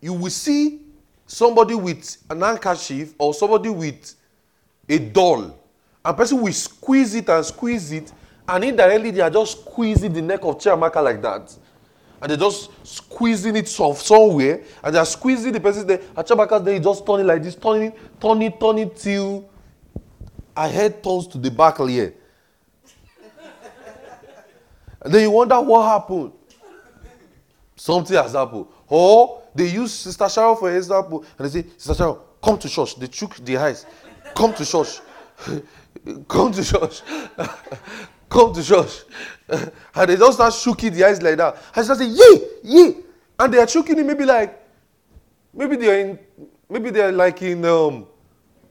you 0.00 0.12
will 0.12 0.30
see 0.30 0.80
somebody 1.26 1.74
with 1.74 2.16
an 2.30 2.40
handkerchief 2.40 3.14
or 3.18 3.34
somebody 3.34 3.68
with 3.68 4.14
a 4.88 4.98
doll, 4.98 5.58
and 6.04 6.16
person 6.16 6.40
will 6.40 6.52
squeeze 6.52 7.14
it 7.14 7.28
and 7.28 7.44
squeeze 7.44 7.90
it, 7.92 8.12
and 8.48 8.64
indirectly 8.64 9.10
they 9.10 9.20
are 9.20 9.30
just 9.30 9.62
squeezing 9.62 10.12
the 10.12 10.22
neck 10.22 10.44
of 10.44 10.58
Chiamaka 10.58 11.02
like 11.02 11.20
that. 11.22 11.52
And 12.22 12.30
they're 12.30 12.38
just 12.38 12.70
squeezing 12.86 13.56
it 13.56 13.80
off 13.80 14.00
somewhere, 14.00 14.62
and 14.82 14.94
they're 14.94 15.04
squeezing 15.04 15.52
the 15.52 15.60
person 15.60 15.86
there. 15.86 16.00
And 16.16 16.26
Chiamaka 16.26 16.64
there 16.64 16.78
just 16.78 17.04
turning 17.04 17.26
like 17.26 17.42
this, 17.42 17.56
turning, 17.56 17.92
turning, 18.20 18.52
turning 18.52 18.90
till 18.90 19.50
her 20.56 20.68
head 20.68 21.02
turns 21.02 21.26
to 21.28 21.38
the 21.38 21.50
back 21.50 21.78
here. 21.78 22.14
And 25.06 25.14
then 25.14 25.22
you 25.22 25.30
wonder 25.30 25.60
what 25.60 25.84
happened. 25.84 26.32
Something 27.76 28.16
has 28.16 28.32
happened. 28.32 28.66
Or 28.88 29.40
they 29.54 29.68
use 29.68 29.92
Sister 29.92 30.28
Sharon 30.28 30.56
for 30.56 30.76
example, 30.76 31.24
and 31.38 31.48
they 31.48 31.62
say, 31.62 31.68
Sister 31.78 31.94
Sharon, 31.94 32.16
come 32.42 32.58
to 32.58 32.68
church. 32.68 32.96
They 32.96 33.06
took 33.06 33.36
the 33.36 33.56
eyes. 33.56 33.86
Come 34.34 34.52
to 34.54 34.66
church. 34.66 34.98
come 36.26 36.50
to 36.50 36.64
church. 36.64 37.02
come 38.28 38.52
to 38.52 38.64
church. 38.64 39.04
and 39.48 40.10
they 40.10 40.16
just 40.16 40.32
start 40.32 40.52
shaking 40.52 40.92
the 40.92 41.04
eyes 41.04 41.22
like 41.22 41.36
that. 41.36 41.56
And 41.76 41.86
she 41.86 41.94
say, 41.94 42.06
yay, 42.06 42.48
yay. 42.64 42.96
And 43.38 43.54
they 43.54 43.58
are 43.58 43.68
shaking 43.68 44.00
it 44.00 44.04
maybe 44.04 44.24
like, 44.24 44.60
maybe 45.54 45.76
they're 45.76 46.00
in, 46.00 46.18
maybe 46.68 46.90
they're 46.90 47.12
like 47.12 47.40
in 47.42 47.64
um, 47.64 48.08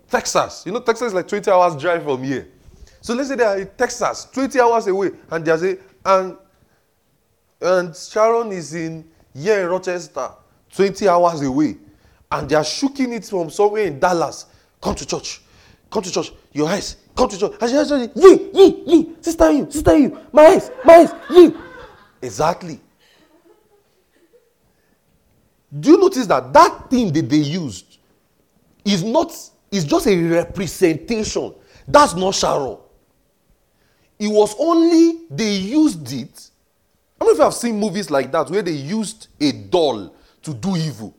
Texas. 0.10 0.64
You 0.66 0.74
know, 0.74 0.82
Texas 0.82 1.08
is 1.08 1.14
like 1.14 1.30
20 1.30 1.50
hours 1.50 1.82
drive 1.82 2.04
from 2.04 2.24
here. 2.24 2.50
So 3.00 3.14
let's 3.14 3.30
say 3.30 3.36
they 3.36 3.46
are 3.46 3.58
in 3.58 3.70
Texas, 3.78 4.28
20 4.34 4.60
hours 4.60 4.88
away, 4.88 5.12
and 5.32 5.46
they 5.46 5.52
are 5.52 5.58
saying, 5.58 5.78
and 6.06 6.38
and 7.62 7.96
Sharon 7.96 8.52
is 8.52 8.74
in 8.74 9.06
here 9.34 9.62
in 9.62 9.70
Rochester, 9.70 10.30
20 10.74 11.08
hours 11.08 11.42
away, 11.42 11.78
and 12.32 12.48
they 12.48 12.56
are 12.56 12.64
shooking 12.64 13.14
it 13.14 13.26
from 13.26 13.50
somewhere 13.50 13.84
in 13.84 14.00
Dallas. 14.00 14.46
Come 14.82 14.96
to 14.96 15.06
church. 15.06 15.42
Come 15.90 16.04
to 16.04 16.12
church. 16.12 16.32
Your 16.52 16.68
eyes. 16.68 16.98
Come 17.16 17.30
to 17.30 17.38
church. 17.38 17.54
And 17.60 17.70
she 17.70 17.86
said, 17.86 18.12
Ye, 18.16 18.52
ye, 18.54 18.84
ye, 18.86 19.16
sister 19.22 19.52
you, 19.52 19.72
sister 19.72 19.98
you, 19.98 20.20
my 20.32 20.46
eyes, 20.46 20.70
my 20.84 20.96
eyes, 20.96 21.12
ye. 21.30 21.54
Exactly. 22.22 22.80
Do 25.78 25.92
you 25.92 25.98
notice 25.98 26.28
that 26.28 26.54
that 26.54 26.90
thing 26.90 27.12
that 27.12 27.30
they 27.30 27.38
used 27.38 27.98
is 28.84 29.04
not, 29.04 29.34
is 29.72 29.84
just 29.84 30.08
a 30.08 30.16
representation. 30.28 31.54
That's 31.88 32.14
not 32.16 32.36
Sharon. 32.36 32.78
It 34.18 34.28
was 34.28 34.56
only 34.60 35.26
they 35.30 35.56
used 35.56 36.12
it. 36.14 36.50
How 37.20 37.26
many 37.26 37.34
if 37.34 37.38
you 37.38 37.44
have 37.44 37.54
seen 37.54 37.80
movies 37.80 38.10
like 38.10 38.32
that 38.32 38.50
where 38.50 38.62
they 38.62 38.72
used 38.72 39.28
a 39.40 39.52
doll 39.52 40.16
to 40.42 40.54
do 40.54 40.76
evil? 40.76 41.16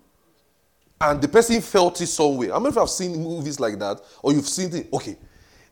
And 1.01 1.21
the 1.21 1.29
person 1.29 1.61
felt 1.61 2.01
it 2.01 2.07
somewhere. 2.07 2.53
How 2.53 2.59
many 2.59 2.71
if 2.71 2.75
you 2.77 2.81
have 2.81 2.91
seen 2.91 3.23
movies 3.23 3.61
like 3.61 3.79
that? 3.79 4.01
Or 4.23 4.33
you've 4.33 4.49
seen 4.49 4.75
it? 4.75 4.89
Okay. 4.93 5.17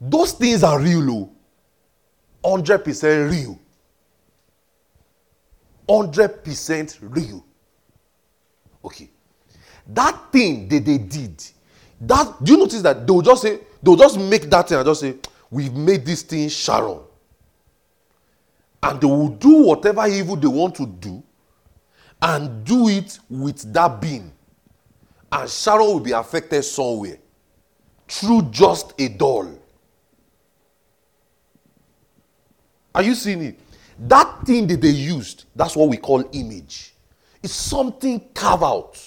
Those 0.01 0.33
things 0.33 0.63
are 0.63 0.79
real, 0.79 1.11
oh. 1.11 1.31
100% 2.45 3.31
real. 3.31 3.59
100% 5.89 6.99
real. 7.01 7.45
Okay. 8.85 9.11
That 9.87 10.31
thing 10.31 10.69
that 10.69 10.85
they 10.85 10.99
did, 10.99 11.43
that 12.03 12.43
do 12.43 12.53
you 12.53 12.59
notice 12.59 12.83
that 12.83 13.07
they'll 13.07 13.23
just 13.23 13.43
say, 13.43 13.61
they'll 13.83 13.97
just 13.97 14.19
make 14.19 14.43
that 14.51 14.69
thing 14.69 14.79
and 14.79 14.87
just 14.87 15.01
say, 15.01 15.15
We've 15.55 15.73
made 15.73 16.05
this 16.05 16.23
thing 16.23 16.49
Sharon. 16.49 16.99
And 18.85 19.01
they 19.01 19.07
will 19.07 19.31
do 19.31 19.63
whatever 19.63 20.07
evil 20.07 20.37
they 20.37 20.47
want 20.47 20.75
to 20.75 20.85
do 20.87 21.23
and 22.21 22.63
do 22.65 22.89
it 22.89 23.19
with 23.31 23.73
that 23.73 23.99
being. 23.99 24.31
And 25.33 25.49
Sharon 25.49 25.87
will 25.87 26.01
be 26.01 26.13
affected 26.13 26.63
somewhere 26.65 27.17
through 28.07 28.43
just 28.51 28.93
a 29.01 29.09
doll. 29.09 29.59
Are 32.95 33.03
you 33.03 33.15
seeing 33.15 33.43
it? 33.43 33.61
That 33.99 34.45
thing 34.45 34.67
that 34.67 34.83
they 34.83 34.91
used, 34.91 35.47
that's 35.57 35.75
what 35.75 35.89
we 35.89 35.97
call 35.97 36.23
image. 36.33 36.95
It's 37.43 37.55
something 37.55 38.21
carved 38.35 38.65
out. 38.65 39.03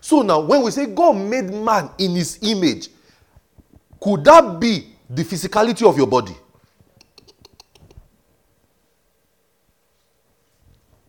So 0.00 0.22
now, 0.22 0.38
when 0.38 0.62
we 0.62 0.70
say 0.70 0.86
God 0.86 1.14
made 1.14 1.52
man 1.52 1.90
in 1.98 2.12
his 2.12 2.38
image, 2.42 2.90
could 4.00 4.24
that 4.24 4.60
be 4.60 4.94
the 5.10 5.24
physicality 5.24 5.84
of 5.84 5.98
your 5.98 6.06
body? 6.06 6.36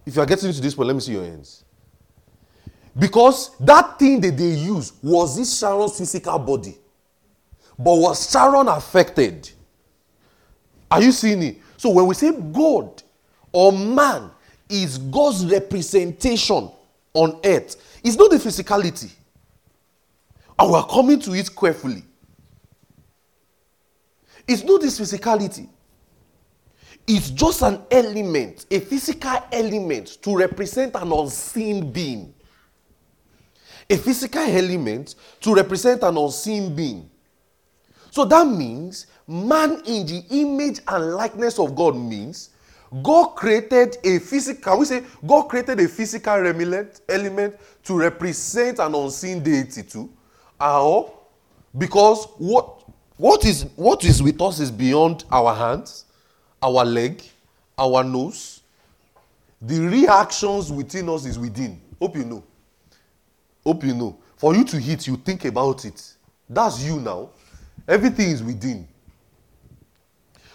If 0.05 0.15
you 0.15 0.21
are 0.21 0.25
getting 0.25 0.51
to 0.51 0.61
this 0.61 0.73
point, 0.73 0.87
let 0.87 0.95
me 0.95 1.01
see 1.01 1.13
your 1.13 1.23
hands. 1.23 1.63
Because 2.97 3.55
that 3.59 3.99
thing 3.99 4.19
that 4.21 4.35
they 4.35 4.49
used 4.49 4.95
was 5.01 5.37
this 5.37 5.57
Sharon's 5.57 5.97
physical 5.97 6.39
body. 6.39 6.77
But 7.77 7.95
was 7.95 8.29
Sharon 8.29 8.67
affected? 8.67 9.49
Are 10.91 11.01
you 11.01 11.11
seeing 11.11 11.41
it? 11.43 11.57
So 11.77 11.91
when 11.91 12.07
we 12.07 12.15
say 12.15 12.31
God 12.31 13.01
or 13.51 13.71
man 13.71 14.31
is 14.67 14.97
God's 14.97 15.45
representation 15.45 16.69
on 17.13 17.39
earth, 17.43 17.99
it's 18.03 18.17
not 18.17 18.31
the 18.31 18.37
physicality. 18.37 19.11
And 20.57 20.71
we're 20.71 20.83
coming 20.83 21.19
to 21.21 21.33
it 21.33 21.55
carefully. 21.55 22.03
It's 24.45 24.63
not 24.63 24.81
this 24.81 24.99
physicality. 24.99 25.69
It's 27.11 27.31
just 27.31 27.63
an 27.63 27.81
element, 27.89 28.67
a 28.69 28.79
physical 28.79 29.43
element 29.51 30.21
to 30.21 30.37
represent 30.37 30.93
an 30.93 31.11
unseen 31.11 31.91
being. 31.91 32.35
A 33.89 33.97
physical 33.97 34.43
element 34.43 35.15
to 35.41 35.55
represent 35.55 36.03
an 36.03 36.15
unseen 36.15 36.75
being. 36.75 37.09
So 38.11 38.25
that 38.25 38.45
means 38.45 39.07
man 39.27 39.81
in 39.87 40.05
the 40.05 40.23
image 40.29 40.81
and 40.87 41.15
likeness 41.15 41.57
of 41.57 41.75
God 41.75 41.95
means 41.95 42.51
God 43.01 43.29
created 43.29 43.97
a 44.03 44.19
physical, 44.19 44.77
we 44.77 44.85
say 44.85 45.03
God 45.25 45.43
created 45.49 45.79
a 45.79 45.87
physical 45.87 46.33
element, 46.33 47.01
element 47.09 47.55
to 47.85 47.97
represent 47.97 48.77
an 48.77 48.93
unseen 48.93 49.41
deity 49.41 49.81
too. 49.81 50.11
Or 50.61 51.11
because 51.75 52.25
what 52.37 52.83
what 53.17 53.45
is 53.45 53.65
what 53.75 54.05
is 54.05 54.21
with 54.21 54.39
us 54.43 54.59
is 54.59 54.69
beyond 54.69 55.23
our 55.31 55.55
hands, 55.55 56.05
our 56.61 56.85
leg, 56.85 57.21
our 57.77 58.03
nose. 58.03 58.61
The 59.61 59.79
reactions 59.79 60.71
within 60.71 61.09
us 61.09 61.25
is 61.25 61.37
within. 61.37 61.79
Hope 61.99 62.15
you 62.15 62.25
know. 62.25 62.43
Hope 63.63 63.83
you 63.83 63.93
know. 63.93 64.17
For 64.37 64.55
you 64.55 64.63
to 64.65 64.79
hit, 64.79 65.05
you 65.07 65.17
think 65.17 65.45
about 65.45 65.83
it. 65.85 66.13
That's 66.49 66.83
you 66.83 66.99
now. 66.99 67.29
Everything 67.87 68.29
is 68.31 68.41
within. 68.41 68.87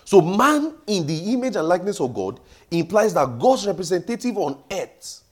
So, 0.04 0.20
man 0.20 0.74
in 0.86 1.06
the 1.06 1.32
image 1.32 1.56
and 1.56 1.66
likeness 1.66 2.00
of 2.00 2.14
God 2.14 2.40
implies 2.70 3.14
that 3.14 3.38
God's 3.38 3.66
representative 3.66 4.36
on 4.36 4.62
earth 4.70 5.22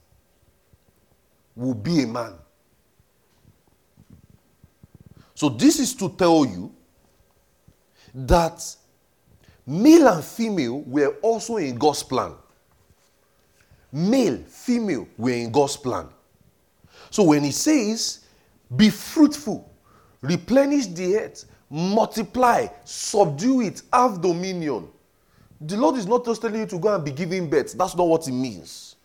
will 1.55 1.75
be 1.75 2.03
a 2.03 2.07
man. 2.07 2.33
So, 5.35 5.49
this 5.49 5.79
is 5.79 5.93
to 5.95 6.09
tell 6.09 6.45
you 6.45 6.73
that 8.13 8.75
male 9.65 10.07
and 10.07 10.23
female 10.23 10.81
were 10.81 11.15
also 11.21 11.57
in 11.57 11.75
God's 11.75 12.03
plan. 12.03 12.33
Male, 13.91 14.37
female 14.47 15.07
were 15.17 15.31
in 15.31 15.51
God's 15.51 15.77
plan. 15.77 16.07
So, 17.09 17.23
when 17.23 17.43
he 17.43 17.51
says, 17.51 18.25
be 18.75 18.89
fruitful, 18.89 19.71
replenish 20.21 20.87
the 20.87 21.17
earth, 21.17 21.45
multiply, 21.69 22.67
subdue 22.85 23.61
it, 23.61 23.83
have 23.91 24.21
dominion. 24.21 24.87
The 25.61 25.77
Lord 25.77 25.97
is 25.97 26.07
not 26.07 26.25
just 26.25 26.41
telling 26.41 26.59
you 26.61 26.65
to 26.65 26.79
go 26.79 26.93
and 26.93 27.05
be 27.05 27.11
giving 27.11 27.49
birth. 27.49 27.73
That's 27.73 27.95
not 27.95 28.07
what 28.07 28.27
it 28.27 28.31
means. 28.31 28.95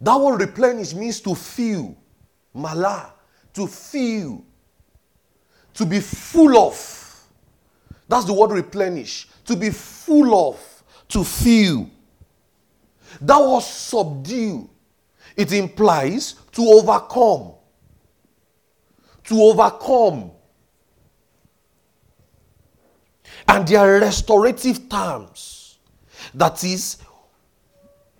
That 0.00 0.18
word 0.18 0.40
replenish 0.40 0.94
means 0.94 1.20
to 1.20 1.34
fill. 1.34 1.96
Mala. 2.54 3.12
To 3.54 3.66
fill. 3.66 4.44
To 5.74 5.86
be 5.86 6.00
full 6.00 6.56
of. 6.56 6.99
That's 8.10 8.26
the 8.26 8.34
word 8.34 8.50
replenish. 8.50 9.28
To 9.46 9.56
be 9.56 9.70
full 9.70 10.50
of. 10.50 10.82
To 11.08 11.24
fill. 11.24 11.88
That 13.20 13.38
was 13.38 13.66
subdue. 13.68 14.68
It 15.36 15.52
implies 15.52 16.34
to 16.52 16.62
overcome 16.62 17.54
to 19.30 19.40
overcome. 19.40 20.32
And 23.46 23.66
there 23.66 23.78
are 23.78 24.00
restorative 24.00 24.88
terms. 24.88 25.78
That 26.34 26.62
is, 26.64 26.98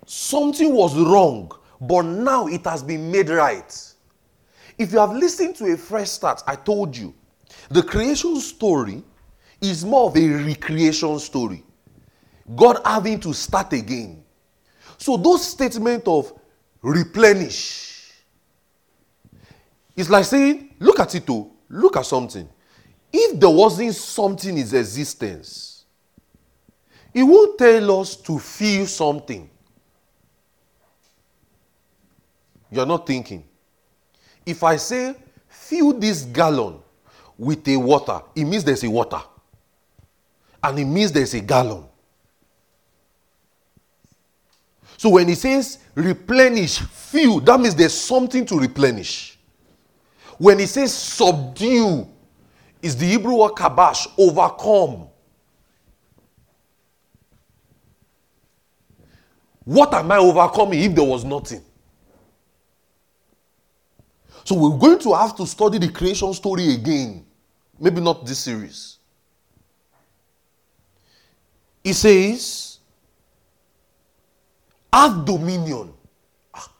something 0.05 0.73
was 0.73 0.97
wrong, 0.97 1.51
but 1.81 2.03
now 2.03 2.47
it 2.47 2.65
has 2.65 2.81
been 2.81 3.11
made 3.11 3.29
right. 3.29 3.93
If 4.77 4.93
you 4.93 4.99
have 4.99 5.11
listened 5.11 5.57
to 5.57 5.65
a 5.65 5.77
fresh 5.77 6.09
start, 6.09 6.43
I 6.47 6.55
told 6.55 6.95
you, 6.95 7.13
the 7.69 7.83
creation 7.83 8.37
story 8.37 9.03
is 9.61 9.85
more 9.85 10.09
of 10.09 10.17
a 10.17 10.27
recreation 10.27 11.17
story. 11.19 11.63
God 12.55 12.81
having 12.83 13.19
to 13.21 13.33
start 13.33 13.71
again. 13.73 14.23
So 14.97 15.17
those 15.17 15.47
statements 15.47 16.07
of 16.07 16.33
replenish, 16.81 18.11
it's 19.95 20.09
like 20.09 20.25
saying, 20.25 20.75
look 20.79 20.99
at 20.99 21.13
it 21.15 21.25
too. 21.25 21.51
Look 21.69 21.95
at 21.95 22.05
something. 22.05 22.49
If 23.13 23.39
there 23.39 23.49
wasn't 23.49 23.95
something 23.95 24.57
in 24.57 24.57
existence, 24.57 25.85
it 27.13 27.23
won't 27.23 27.57
tell 27.57 28.01
us 28.01 28.15
to 28.15 28.39
feel 28.39 28.85
something. 28.87 29.49
You're 32.71 32.85
not 32.85 33.05
thinking. 33.05 33.43
If 34.45 34.63
I 34.63 34.77
say, 34.77 35.15
fill 35.47 35.93
this 35.93 36.23
gallon 36.23 36.79
with 37.37 37.67
a 37.67 37.77
water, 37.77 38.21
it 38.33 38.45
means 38.45 38.63
there's 38.63 38.83
a 38.83 38.89
water. 38.89 39.21
And 40.63 40.79
it 40.79 40.85
means 40.85 41.11
there's 41.11 41.33
a 41.33 41.41
gallon. 41.41 41.85
So 44.97 45.09
when 45.09 45.27
he 45.27 45.35
says 45.35 45.79
replenish, 45.95 46.79
fill, 46.79 47.39
that 47.39 47.59
means 47.59 47.75
there's 47.75 47.93
something 47.93 48.45
to 48.45 48.59
replenish. 48.59 49.39
When 50.37 50.59
he 50.59 50.65
says 50.67 50.93
subdue, 50.93 52.07
is 52.81 52.95
the 52.97 53.05
Hebrew 53.05 53.35
word 53.35 53.51
kabash, 53.51 54.07
overcome. 54.17 55.07
What 59.63 59.93
am 59.93 60.11
I 60.11 60.17
overcoming 60.17 60.79
if 60.79 60.95
there 60.95 61.03
was 61.05 61.23
nothing? 61.23 61.61
So 64.43 64.55
we're 64.55 64.77
going 64.77 64.99
to 64.99 65.13
have 65.13 65.35
to 65.37 65.45
study 65.45 65.77
the 65.77 65.89
creation 65.89 66.33
story 66.33 66.73
again. 66.73 67.25
Maybe 67.79 68.01
not 68.01 68.25
this 68.25 68.39
series. 68.39 68.97
He 71.91 71.95
says, 71.95 72.79
have 74.93 75.25
dominion. 75.25 75.91
Ah, 76.53 76.71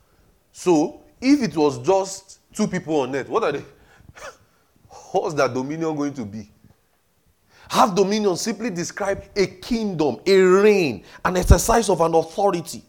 so 0.53 1.01
if 1.19 1.43
it 1.43 1.53
was 1.57 1.79
just 1.79 2.39
two 2.53 2.65
people 2.65 3.01
on 3.01 3.13
earth. 3.13 3.27
What 3.27 3.43
are 3.43 3.51
they? 3.51 3.65
What's 5.11 5.35
that 5.35 5.53
dominion 5.53 5.97
going 5.97 6.13
to 6.13 6.23
be? 6.23 6.49
Have 7.71 7.93
dominion 7.93 8.37
simply 8.37 8.69
describe 8.69 9.25
a 9.35 9.47
kingdom, 9.47 10.21
a 10.25 10.37
reign, 10.37 11.03
an 11.25 11.35
exercise 11.35 11.89
of 11.89 11.99
an 11.99 12.15
authority. 12.15 12.81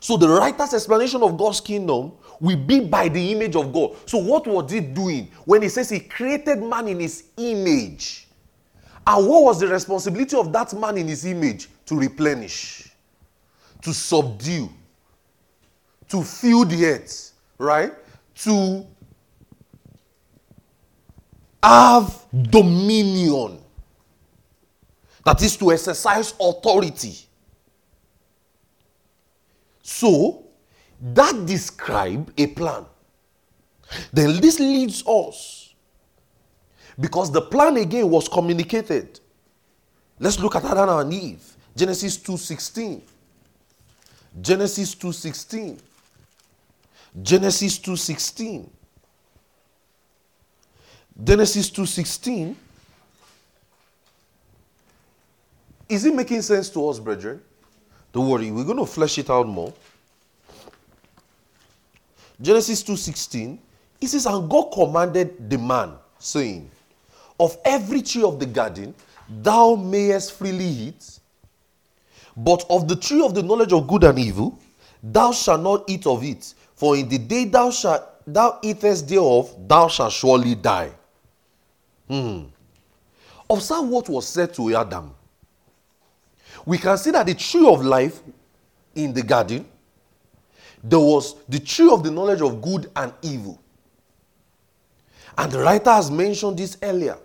So 0.00 0.16
the 0.16 0.30
writer's 0.30 0.72
explanation 0.72 1.22
of 1.22 1.36
God's 1.36 1.60
kingdom 1.60 2.12
will 2.40 2.56
be 2.56 2.80
by 2.80 3.10
the 3.10 3.32
image 3.32 3.54
of 3.54 3.70
God. 3.70 3.96
So 4.06 4.16
what 4.16 4.46
was 4.46 4.72
he 4.72 4.80
doing 4.80 5.30
when 5.44 5.60
he 5.60 5.68
says 5.68 5.90
he 5.90 6.00
created 6.00 6.62
man 6.62 6.88
in 6.88 7.00
his 7.00 7.24
image? 7.36 8.23
And 9.06 9.28
what 9.28 9.44
was 9.44 9.60
the 9.60 9.68
responsibility 9.68 10.36
of 10.36 10.52
that 10.52 10.72
man 10.74 10.96
in 10.96 11.08
his 11.08 11.24
image? 11.24 11.68
To 11.86 11.98
replenish, 11.98 12.90
to 13.82 13.92
subdue, 13.92 14.70
to 16.08 16.22
fill 16.22 16.64
the 16.64 16.86
earth 16.86 17.34
right? 17.58 17.92
To 18.36 18.86
have 21.62 22.26
dominion. 22.50 23.58
That 25.24 25.42
is 25.42 25.56
to 25.56 25.72
exercise 25.72 26.34
authority. 26.38 27.16
So, 29.82 30.44
that 31.00 31.46
describe 31.46 32.32
a 32.36 32.46
plan. 32.48 32.84
Then 34.12 34.40
this 34.40 34.58
leads 34.58 35.06
us 35.06 35.63
because 36.98 37.30
the 37.32 37.42
plan 37.42 37.76
again 37.76 38.08
was 38.08 38.28
communicated 38.28 39.20
Let's 40.18 40.38
look 40.38 40.54
at 40.54 40.64
Adam 40.64 40.88
and 41.00 41.12
Eve. 41.12 41.56
Genesis 41.76 42.16
2:16. 42.18 43.02
Genesis 44.40 44.94
2:16. 44.94 45.80
Genesis 47.20 47.78
2:16. 47.78 48.70
Genesis 51.22 51.70
2:16. 51.70 52.56
Is 55.88 56.04
it 56.04 56.14
making 56.14 56.42
sense 56.42 56.70
to 56.70 56.88
us, 56.88 56.98
brethren? 56.98 57.42
Don't 58.12 58.28
worry, 58.28 58.50
we're 58.50 58.64
going 58.64 58.78
to 58.78 58.86
flesh 58.86 59.18
it 59.18 59.28
out 59.28 59.46
more. 59.46 59.72
Genesis 62.40 62.82
2:16. 62.82 63.58
It 64.00 64.08
says, 64.08 64.26
And 64.26 64.48
God 64.48 64.70
commanded 64.72 65.50
the 65.50 65.58
man, 65.58 65.94
saying, 66.18 66.70
Of 67.38 67.58
every 67.64 68.02
tree 68.02 68.22
of 68.22 68.38
the 68.38 68.46
garden 68.46 68.94
thou 69.28 69.74
mayest 69.74 70.32
freely 70.32 70.64
eat, 70.64 71.18
but 72.36 72.64
of 72.68 72.88
the 72.88 72.96
tree 72.96 73.24
of 73.24 73.34
the 73.34 73.42
knowledge 73.42 73.72
of 73.72 73.86
good 73.86 74.04
and 74.04 74.18
evil 74.18 74.58
thou 75.02 75.32
shalt 75.32 75.60
not 75.60 75.84
eat 75.88 76.06
of 76.06 76.24
it, 76.24 76.54
for 76.74 76.96
in 76.96 77.08
the 77.08 77.18
day 77.18 77.44
thou 77.44 77.70
shalt 77.70 78.02
thou 78.26 78.58
eatest 78.62 79.08
thereof, 79.08 79.54
thou 79.68 79.88
shalt 79.88 80.12
surely 80.12 80.54
die. 80.54 80.90
Hmm. 82.08 82.44
Observe 83.48 83.86
what 83.88 84.08
was 84.08 84.26
said 84.26 84.54
to 84.54 84.74
Adam. 84.74 85.14
We 86.64 86.78
can 86.78 86.96
see 86.96 87.10
that 87.10 87.26
the 87.26 87.34
tree 87.34 87.66
of 87.66 87.84
life 87.84 88.20
in 88.94 89.12
the 89.12 89.22
garden, 89.22 89.66
there 90.82 90.98
was 90.98 91.36
the 91.48 91.58
tree 91.58 91.90
of 91.90 92.02
the 92.02 92.10
knowledge 92.10 92.40
of 92.40 92.62
good 92.62 92.90
and 92.96 93.12
evil. 93.20 93.60
And 95.36 95.52
the 95.52 95.58
writer 95.58 95.90
has 95.90 96.10
mentioned 96.10 96.58
this 96.58 96.78
earlier. 96.82 97.18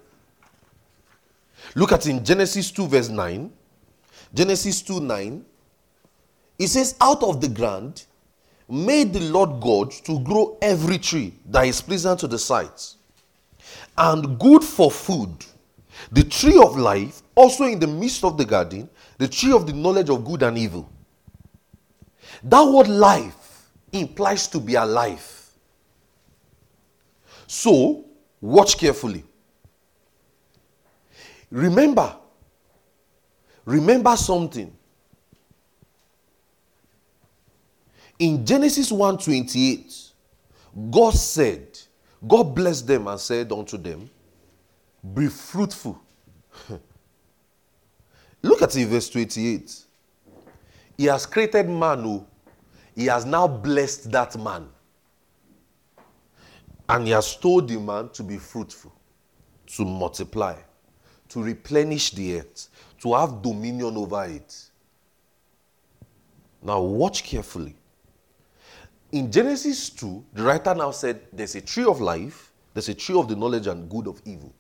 Look 1.76 1.92
at 1.92 2.08
in 2.08 2.24
Genesis 2.24 2.72
2, 2.72 2.88
verse 2.88 3.10
9. 3.10 3.52
Genesis 4.34 4.82
2 4.82 5.00
9. 5.00 5.46
It 6.58 6.68
says, 6.68 6.96
Out 7.00 7.24
of 7.24 7.42
the 7.42 7.48
ground 7.48 8.06
made 8.68 9.14
the 9.14 9.20
Lord 9.20 9.62
God 9.62 9.92
to 10.06 10.20
grow 10.20 10.58
every 10.62 10.98
tree 10.98 11.34
that 11.48 11.66
is 11.66 11.82
pleasant 11.82 12.20
to 12.20 12.28
the 12.28 12.38
sight 12.38 12.94
and 13.98 14.40
good 14.40 14.64
for 14.64 14.92
food. 14.92 15.46
The 16.12 16.24
tree 16.24 16.58
of 16.58 16.78
life, 16.78 17.22
also 17.36 17.66
in 17.66 17.80
the 17.80 17.88
midst 17.88 18.24
of 18.24 18.38
the 18.38 18.46
garden, 18.46 18.90
the 19.18 19.28
tree 19.28 19.52
of 19.52 19.68
the 19.68 19.74
knowledge 19.74 20.10
of 20.10 20.24
good 20.24 20.44
and 20.44 20.58
evil. 20.58 20.90
That 22.44 22.64
word 22.64 22.88
life 22.88 23.70
implies 23.92 24.48
to 24.50 24.60
be 24.60 24.76
alive. 24.76 25.36
So, 27.48 28.06
watch 28.40 28.78
carefully. 28.78 29.24
Remember, 31.52 32.16
remember 33.66 34.16
something. 34.16 34.76
In 38.20 38.46
Genesis 38.46 38.92
1:28, 38.92 40.12
God 40.92 41.14
said, 41.14 41.80
God 42.28 42.54
blessed 42.54 42.88
them 42.88 43.08
and 43.08 43.20
said 43.20 43.52
unto 43.52 43.78
them, 43.78 44.10
Be 45.14 45.28
fruitful. 45.28 46.00
Look 48.42 48.62
at 48.62 48.76
it, 48.76 48.86
verse 48.86 49.10
28. 49.10 49.86
He 50.98 51.06
has 51.06 51.26
created 51.26 51.70
man 51.70 52.04
who 52.04 52.26
he 52.96 53.06
has 53.06 53.26
now 53.26 53.48
blessed 53.48 54.12
that 54.12 54.38
man. 54.38 54.68
And 56.88 57.06
he 57.06 57.12
has 57.12 57.36
told 57.38 57.70
the 57.70 57.80
man 57.80 58.10
to 58.10 58.24
be 58.24 58.38
fruitful, 58.38 58.94
to 59.68 59.86
multiply, 59.86 60.56
to 61.30 61.44
replenish 61.44 62.12
the 62.12 62.40
earth, 62.40 62.70
to 63.02 63.14
have 63.14 63.42
dominion 63.42 63.96
over 63.96 64.26
it. 64.26 64.70
Now, 66.62 66.82
watch 66.82 67.24
carefully. 67.24 67.76
In 69.12 69.32
Genesis 69.32 69.90
2, 69.92 70.26
the 70.34 70.44
writer 70.44 70.76
now 70.76 70.92
said 70.92 71.22
there's 71.32 71.56
a 71.56 71.62
tree 71.62 71.86
of 71.86 72.02
life, 72.02 72.52
there's 72.74 72.90
a 72.90 72.94
tree 72.94 73.18
of 73.18 73.28
the 73.28 73.36
knowledge 73.36 73.68
and 73.68 73.90
good 73.90 74.08
of 74.08 74.22
evil. 74.26 74.54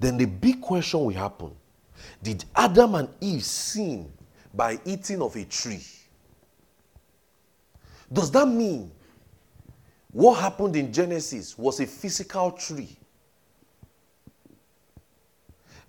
Then 0.00 0.16
the 0.16 0.26
big 0.26 0.60
question 0.60 1.00
will 1.00 1.10
happen 1.10 1.52
Did 2.22 2.44
Adam 2.54 2.94
and 2.94 3.08
Eve 3.20 3.44
sin 3.44 4.10
by 4.54 4.78
eating 4.84 5.20
of 5.20 5.36
a 5.36 5.44
tree? 5.44 5.84
Does 8.10 8.30
that 8.30 8.46
mean 8.46 8.90
what 10.12 10.40
happened 10.40 10.76
in 10.76 10.92
Genesis 10.92 11.58
was 11.58 11.80
a 11.80 11.86
physical 11.86 12.52
tree? 12.52 12.96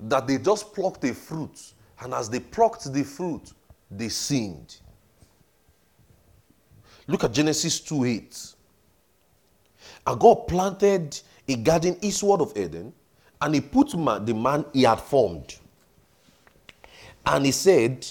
That 0.02 0.28
they 0.28 0.38
just 0.38 0.74
plucked 0.74 1.04
a 1.04 1.14
fruit, 1.14 1.74
and 2.02 2.14
as 2.14 2.30
they 2.30 2.39
plucked 2.39 2.91
the 2.91 3.04
fruit, 3.04 3.54
they 3.91 4.10
sinned. 4.10 4.78
Look 7.08 7.24
at 7.24 7.34
Genesis 7.34 7.80
2 7.82 8.06
8. 8.06 8.54
And 10.08 10.20
God 10.20 10.47
planted 10.47 11.20
a 11.47 11.56
garden 11.56 11.97
eastward 12.02 12.41
of 12.41 12.56
Eden, 12.56 12.93
and 13.41 13.56
he 13.56 13.62
put 13.62 13.95
man, 13.95 14.26
the 14.26 14.34
man 14.34 14.66
he 14.74 14.84
had 14.84 15.00
formed. 15.00 15.56
And 17.26 17.45
he 17.45 17.52
said, 17.52 18.08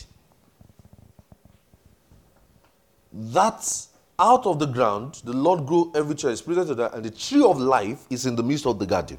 That 3.13 3.87
out 4.19 4.47
of 4.47 4.59
the 4.59 4.67
ground 4.67 5.23
the 5.25 5.33
Lord 5.33 5.67
grew 5.67 5.93
every 5.95 6.15
tree 6.15 6.33
is 6.33 6.43
that, 6.43 6.91
and 6.95 7.05
the 7.05 7.11
tree 7.11 7.43
of 7.43 7.59
life 7.59 8.07
is 8.11 8.27
in 8.27 8.37
the 8.37 8.43
midst 8.43 8.67
of 8.67 8.79
the 8.79 8.87
garden. 8.87 9.19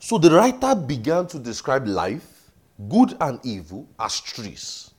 So 0.00 0.16
the 0.16 0.30
writer 0.30 0.74
began 0.74 1.26
to 1.28 1.38
describe 1.38 1.86
life, 1.86 2.50
good 2.88 3.14
and 3.20 3.38
evil, 3.44 3.86
as 3.98 4.18
trees. 4.18 4.90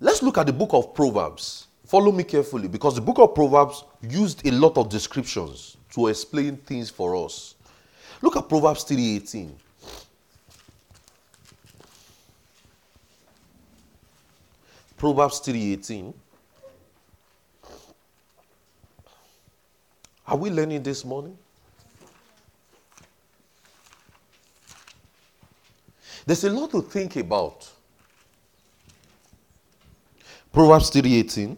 Let's 0.00 0.22
look 0.22 0.36
at 0.36 0.46
the 0.46 0.52
book 0.52 0.74
of 0.74 0.92
Proverbs. 0.92 1.68
Follow 1.86 2.10
me 2.10 2.24
carefully 2.24 2.66
because 2.66 2.96
the 2.96 3.00
book 3.00 3.20
of 3.20 3.36
Proverbs 3.36 3.84
used 4.02 4.44
a 4.44 4.50
lot 4.50 4.76
of 4.76 4.88
descriptions 4.88 5.76
to 5.92 6.08
explain 6.08 6.56
things 6.56 6.90
for 6.90 7.14
us. 7.14 7.54
Look 8.20 8.36
at 8.36 8.48
Proverbs 8.48 8.82
3:18. 8.84 9.54
Proverbs 14.96 15.38
3:18. 15.40 16.12
Are 20.26 20.36
we 20.36 20.50
learning 20.50 20.82
this 20.82 21.04
morning? 21.04 21.38
There's 26.24 26.44
a 26.44 26.50
lot 26.50 26.70
to 26.70 26.82
think 26.82 27.16
about. 27.16 27.70
Proverbs 30.52 30.90
3:18. 30.90 31.56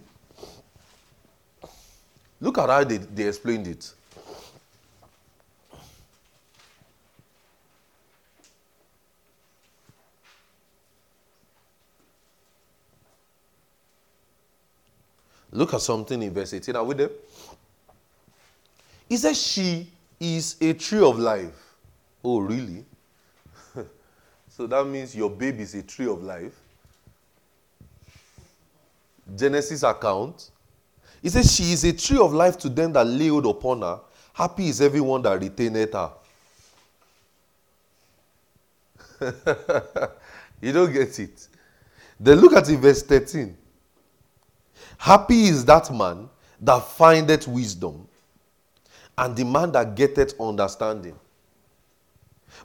Look 2.41 2.59
at 2.59 2.69
how 2.69 2.85
they, 2.85 2.99
they 2.99 3.29
explained 3.29 3.67
it. 3.67 3.93
Look 15.51 15.73
at 15.73 15.81
something 15.81 16.21
in 16.21 16.35
verse 16.35 16.53
18. 16.53 16.75
Are 16.75 16.85
we 16.85 16.95
there? 16.97 17.11
He 19.09 19.17
says, 19.17 19.41
She 19.41 19.89
is 20.19 20.57
a 20.61 20.73
tree 20.75 21.01
of 21.01 21.19
life. 21.19 21.77
Oh, 22.25 22.41
really? 22.41 22.85
So 24.57 24.69
that 24.69 24.87
means 24.87 25.17
your 25.17 25.31
baby 25.31 25.65
is 25.65 25.75
a 25.75 25.83
tree 25.83 26.07
of 26.07 26.23
life. 26.23 26.53
Genesis 29.35 29.83
account. 29.83 30.51
He 31.21 31.29
says, 31.29 31.53
She 31.53 31.73
is 31.73 31.83
a 31.83 31.93
tree 31.93 32.19
of 32.19 32.33
life 32.33 32.57
to 32.59 32.69
them 32.69 32.93
that 32.93 33.05
lay 33.05 33.29
hold 33.29 33.47
upon 33.47 33.83
her. 33.83 33.99
Happy 34.33 34.69
is 34.69 34.81
everyone 34.81 35.23
that 35.23 35.41
retaineth 35.41 35.93
her. 35.93 36.13
you 40.61 40.73
don't 40.73 40.93
get 40.93 41.19
it. 41.19 41.49
Then 42.21 42.39
look 42.39 42.53
at 42.53 42.69
it, 42.69 42.77
verse 42.77 43.03
13. 43.03 43.57
Happy 44.99 45.45
is 45.49 45.65
that 45.65 45.93
man 45.93 46.29
that 46.61 46.79
findeth 46.81 47.49
wisdom, 47.49 48.07
and 49.19 49.35
the 49.35 49.45
man 49.45 49.73
that 49.73 49.97
getteth 49.97 50.39
understanding. 50.39 51.19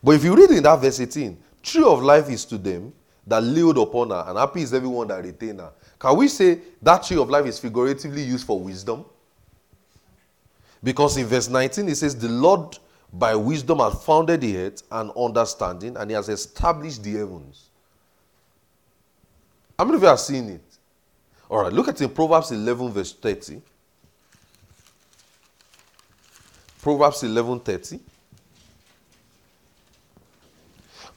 But 0.04 0.12
if 0.12 0.24
you 0.24 0.36
read 0.36 0.52
in 0.52 0.62
that 0.64 0.80
verse 0.80 1.00
18, 1.00 1.38
tree 1.64 1.84
of 1.84 2.02
life 2.02 2.30
is 2.30 2.46
to 2.46 2.58
them 2.58 2.94
that 3.28 3.44
hold 3.44 3.78
upon 3.78 4.10
her, 4.10 4.24
and 4.28 4.38
happy 4.38 4.62
is 4.62 4.74
everyone 4.74 5.08
that 5.08 5.24
retain 5.24 5.60
her. 5.60 5.72
Can 6.00 6.18
we 6.18 6.28
say 6.28 6.60
that 6.82 7.04
tree 7.04 7.18
of 7.18 7.30
life 7.30 7.46
is 7.46 7.60
figuratively 7.60 8.24
used 8.24 8.46
for 8.46 8.60
wisdom? 8.60 9.06
Because 10.84 11.18
in 11.18 11.26
verse 11.26 11.50
19 11.50 11.90
it 11.90 11.96
says, 11.96 12.18
The 12.18 12.30
Lord 12.30 12.78
by 13.12 13.36
wisdom 13.36 13.80
has 13.80 14.04
founded 14.04 14.42
the 14.42 14.58
earth 14.58 14.84
and 14.92 15.12
understanding, 15.18 15.98
and 15.98 16.10
he 16.10 16.16
has 16.16 16.30
established 16.30 17.04
the 17.04 17.14
heavens. 17.14 17.70
How 19.78 19.86
many 19.86 19.98
of 19.98 20.04
you 20.04 20.10
have 20.10 20.20
seen 20.20 20.50
it? 20.50 20.64
All 21.50 21.64
right, 21.64 21.74
look 21.74 21.88
at 21.88 22.00
it 22.00 22.04
in 22.04 22.10
Proverbs 22.10 22.52
11, 22.52 22.92
verse 22.92 23.14
30. 23.14 23.62
Proverbs 26.82 27.24
11 27.24 27.60
30. 27.60 28.00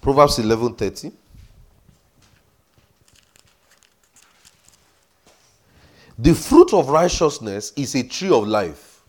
Proverbs 0.03 0.39
11:30. 0.39 1.13
The 6.19 6.35
fruit 6.35 6.75
of 6.75 6.89
righteousness 6.89 7.73
is 7.77 7.95
a 7.95 8.03
tree 8.03 8.31
of 8.31 8.47
life, 8.47 9.03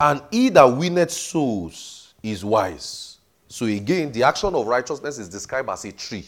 and 0.00 0.22
he 0.30 0.48
that 0.50 0.64
winneth 0.64 1.10
souls 1.10 2.14
is 2.22 2.44
wise. 2.44 3.18
So 3.48 3.66
again, 3.66 4.12
the 4.12 4.22
action 4.22 4.54
of 4.54 4.66
righteousness 4.66 5.18
is 5.18 5.28
described 5.28 5.68
as 5.68 5.84
a 5.84 5.92
tree. 5.92 6.26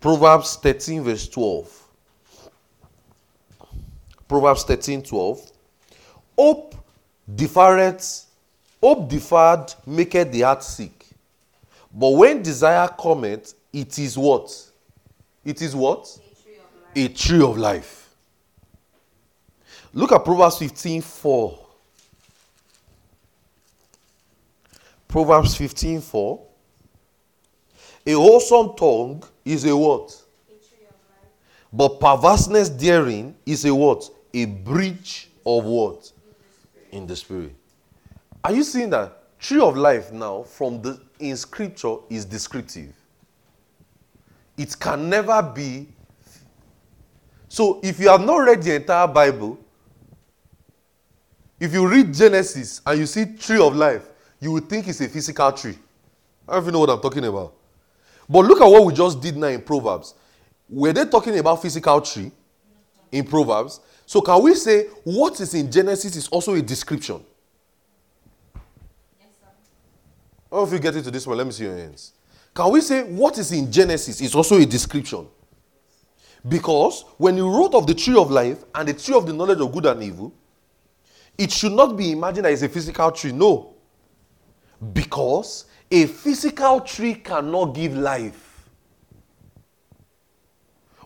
Proverbs 0.00 0.56
13, 0.56 1.04
verse 1.04 1.28
12. 1.28 1.88
Proverbs 4.26 4.64
13, 4.64 5.02
12. 5.02 5.52
Hope 6.36 6.74
deferred, 7.32 8.02
hope 8.80 9.08
deferred 9.08 9.74
maketh 9.86 10.32
the 10.32 10.40
heart 10.40 10.64
sick. 10.64 11.01
But 11.92 12.10
when 12.10 12.42
desire 12.42 12.88
cometh, 12.88 13.54
it 13.72 13.98
is 13.98 14.16
what? 14.16 14.50
It 15.44 15.60
is 15.60 15.76
what? 15.76 16.06
A 16.06 16.42
tree 16.42 16.54
of 16.54 16.68
life. 16.84 16.96
A 16.96 17.08
tree 17.08 17.42
of 17.42 17.58
life. 17.58 18.02
Look 19.92 20.12
at 20.12 20.24
Proverbs 20.24 20.58
15, 20.58 21.02
4. 21.02 21.58
Proverbs 25.08 25.54
15, 25.54 26.00
4. 26.00 26.46
A 28.06 28.12
wholesome 28.12 28.74
tongue 28.76 29.22
is 29.44 29.64
a 29.66 29.76
what? 29.76 30.18
But 31.72 32.00
perverseness 32.00 32.68
therein 32.70 33.34
is 33.46 33.64
a 33.64 33.74
what? 33.74 34.08
A 34.34 34.46
breach 34.46 35.28
of 35.44 35.64
what? 35.64 36.10
In 36.90 37.06
the 37.06 37.16
spirit. 37.16 37.54
Are 38.44 38.52
you 38.52 38.64
seeing 38.64 38.90
that 38.90 39.21
tree 39.42 39.60
of 39.60 39.76
life 39.76 40.12
now 40.12 40.42
from 40.44 40.80
the 40.80 40.98
in 41.18 41.36
scripture 41.36 41.96
is 42.08 42.24
descriptive? 42.24 42.94
It 44.56 44.78
can 44.78 45.10
never 45.10 45.42
be. 45.42 45.88
So 47.48 47.80
if 47.82 48.00
you 48.00 48.08
have 48.08 48.22
not 48.22 48.36
read 48.38 48.62
the 48.62 48.76
entire 48.76 49.08
Bible, 49.08 49.58
if 51.60 51.72
you 51.72 51.86
read 51.86 52.14
Genesis 52.14 52.80
and 52.86 52.98
you 52.98 53.06
see 53.06 53.26
tree 53.36 53.60
of 53.60 53.76
life, 53.76 54.08
you 54.40 54.50
would 54.52 54.68
think 54.68 54.88
it's 54.88 55.00
a 55.00 55.08
physical 55.08 55.52
tree. 55.52 55.78
I 56.48 56.54
don't 56.54 56.62
even 56.64 56.72
know 56.72 56.80
what 56.80 56.90
I'm 56.90 57.00
talking 57.00 57.24
about. 57.24 57.54
But 58.28 58.40
look 58.46 58.60
at 58.60 58.66
what 58.66 58.84
we 58.84 58.92
just 58.94 59.20
did 59.20 59.36
now 59.36 59.48
in 59.48 59.62
Proverbs. 59.62 60.14
Were 60.68 60.92
they 60.92 61.04
talking 61.04 61.38
about 61.38 61.62
physical 61.62 62.00
tree 62.00 62.32
in 63.10 63.24
Proverbs? 63.24 63.80
So 64.06 64.20
can 64.20 64.42
we 64.42 64.54
say 64.54 64.86
what 65.04 65.40
is 65.40 65.54
in 65.54 65.70
Genesis 65.70 66.16
is 66.16 66.28
also 66.28 66.54
a 66.54 66.62
description? 66.62 67.24
Yes, 69.20 69.28
sir. 69.40 69.48
Don't 70.52 70.66
if 70.66 70.72
you 70.74 70.78
get 70.78 70.94
into 70.94 71.10
this 71.10 71.26
one. 71.26 71.38
Let 71.38 71.46
me 71.46 71.52
see 71.52 71.64
your 71.64 71.76
hands. 71.76 72.12
Can 72.54 72.70
we 72.70 72.82
say 72.82 73.04
what 73.04 73.38
is 73.38 73.50
in 73.52 73.72
Genesis 73.72 74.20
is 74.20 74.34
also 74.34 74.58
a 74.58 74.66
description? 74.66 75.26
Because 76.46 77.06
when 77.16 77.38
you 77.38 77.48
wrote 77.48 77.74
of 77.74 77.86
the 77.86 77.94
tree 77.94 78.16
of 78.16 78.30
life 78.30 78.62
and 78.74 78.86
the 78.86 78.92
tree 78.92 79.14
of 79.14 79.24
the 79.26 79.32
knowledge 79.32 79.60
of 79.60 79.72
good 79.72 79.86
and 79.86 80.02
evil, 80.02 80.34
it 81.38 81.50
should 81.50 81.72
not 81.72 81.96
be 81.96 82.12
imagined 82.12 82.46
as 82.46 82.62
a 82.62 82.68
physical 82.68 83.10
tree. 83.12 83.32
No. 83.32 83.76
Because 84.92 85.64
a 85.90 86.04
physical 86.04 86.80
tree 86.80 87.14
cannot 87.14 87.74
give 87.74 87.96
life. 87.96 88.68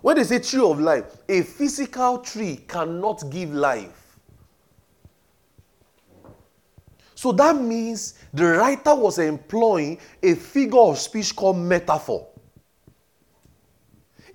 When 0.00 0.16
they 0.16 0.24
say 0.24 0.40
tree 0.40 0.62
of 0.62 0.80
life, 0.80 1.04
a 1.28 1.42
physical 1.42 2.18
tree 2.18 2.64
cannot 2.66 3.30
give 3.30 3.54
life. 3.54 4.05
So 7.16 7.32
that 7.32 7.56
means 7.56 8.14
the 8.34 8.44
writer 8.44 8.94
was 8.94 9.18
employing 9.18 9.98
a 10.22 10.34
figure 10.34 10.78
of 10.78 10.98
speech 10.98 11.34
called 11.34 11.56
metaphor. 11.56 12.28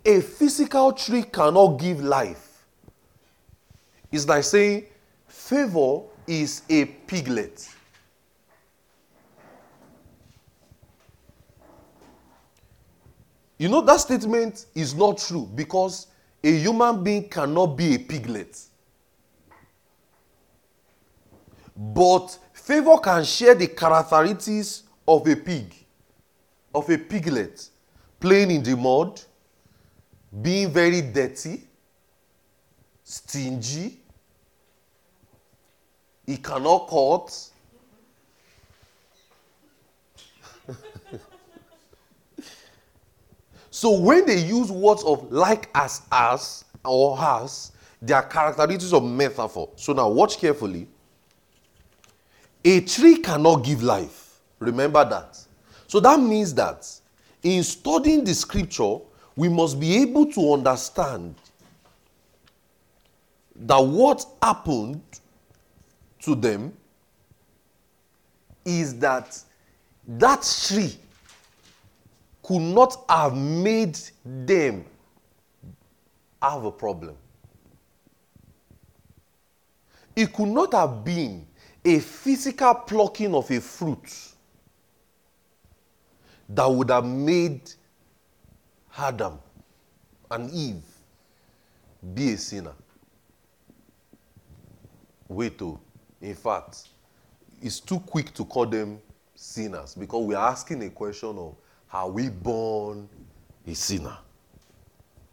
A 0.03 0.19
physical 0.19 0.91
tree 0.91 1.21
cannot 1.21 1.79
give 1.79 2.01
life. 2.01 2.65
It's 4.11 4.27
like 4.27 4.43
saying 4.43 4.87
favor 5.27 6.01
is 6.25 6.63
a 6.69 6.85
piglet. 6.85 7.69
You 13.59 13.69
know, 13.69 13.81
that 13.81 13.99
statement 13.99 14.65
is 14.73 14.95
not 14.95 15.19
true 15.19 15.47
because 15.53 16.07
a 16.43 16.51
human 16.51 17.03
being 17.03 17.29
cannot 17.29 17.77
be 17.77 17.93
a 17.93 17.99
piglet. 17.99 18.59
But 21.77 22.39
favor 22.71 22.97
can 22.99 23.25
share 23.25 23.53
the 23.53 23.67
characteristics 23.67 24.83
of 25.05 25.27
a 25.27 25.35
pig, 25.35 25.75
of 26.73 26.89
a 26.89 26.97
piglet, 26.97 27.67
playing 28.17 28.49
in 28.49 28.63
the 28.63 28.77
mud, 28.77 29.19
being 30.41 30.71
very 30.71 31.01
dirty, 31.01 31.67
stingy, 33.03 33.99
he 36.25 36.37
cannot 36.37 36.87
cut, 36.87 37.49
So 43.69 43.99
when 43.99 44.25
they 44.25 44.37
use 44.37 44.71
words 44.71 45.03
of 45.03 45.29
like 45.31 45.69
as 45.75 46.03
as 46.11 46.63
or 46.85 47.17
has, 47.17 47.71
they 48.01 48.13
are 48.13 48.23
characteristics 48.23 48.93
of 48.93 49.03
metaphor. 49.03 49.69
So 49.75 49.91
now 49.91 50.07
watch 50.09 50.37
carefully. 50.37 50.87
A 52.63 52.81
tree 52.81 53.17
cannot 53.17 53.63
give 53.63 53.81
life. 53.81 54.39
Remember 54.59 55.03
that. 55.03 55.37
So 55.87 55.99
that 55.99 56.19
means 56.19 56.53
that 56.53 56.87
in 57.43 57.63
studying 57.63 58.23
the 58.23 58.33
scripture, 58.33 58.97
we 59.35 59.49
must 59.49 59.79
be 59.79 59.97
able 60.01 60.31
to 60.33 60.53
understand 60.53 61.35
that 63.55 63.79
what 63.79 64.25
happened 64.41 65.01
to 66.21 66.35
them 66.35 66.73
is 68.63 68.97
that 68.99 69.39
that 70.07 70.41
tree 70.67 70.95
could 72.43 72.61
not 72.61 73.03
have 73.09 73.35
made 73.35 73.97
them 74.25 74.85
have 76.41 76.63
a 76.65 76.71
problem. 76.71 77.15
It 80.15 80.33
could 80.33 80.49
not 80.49 80.73
have 80.73 81.03
been 81.03 81.45
a 81.83 81.99
physical 81.99 82.73
plucking 82.75 83.33
of 83.33 83.49
a 83.49 83.59
fruit 83.59 84.31
that 86.49 86.65
would 86.65 86.89
have 86.89 87.05
made 87.05 87.71
Adam 88.97 89.39
and 90.29 90.51
Eve 90.51 90.83
be 92.13 92.33
a 92.33 92.37
sinner. 92.37 92.73
Wait, 95.27 95.61
oh, 95.61 95.79
in 96.19 96.35
fact, 96.35 96.89
it's 97.61 97.79
too 97.79 97.99
quick 97.99 98.33
to 98.33 98.43
call 98.45 98.65
them 98.65 98.99
sinners 99.33 99.95
because 99.95 100.25
we're 100.25 100.37
asking 100.37 100.83
a 100.83 100.89
question 100.89 101.37
of 101.37 101.55
are 101.91 102.09
we 102.09 102.29
born 102.29 103.07
a 103.65 103.73
sinner? 103.73 104.17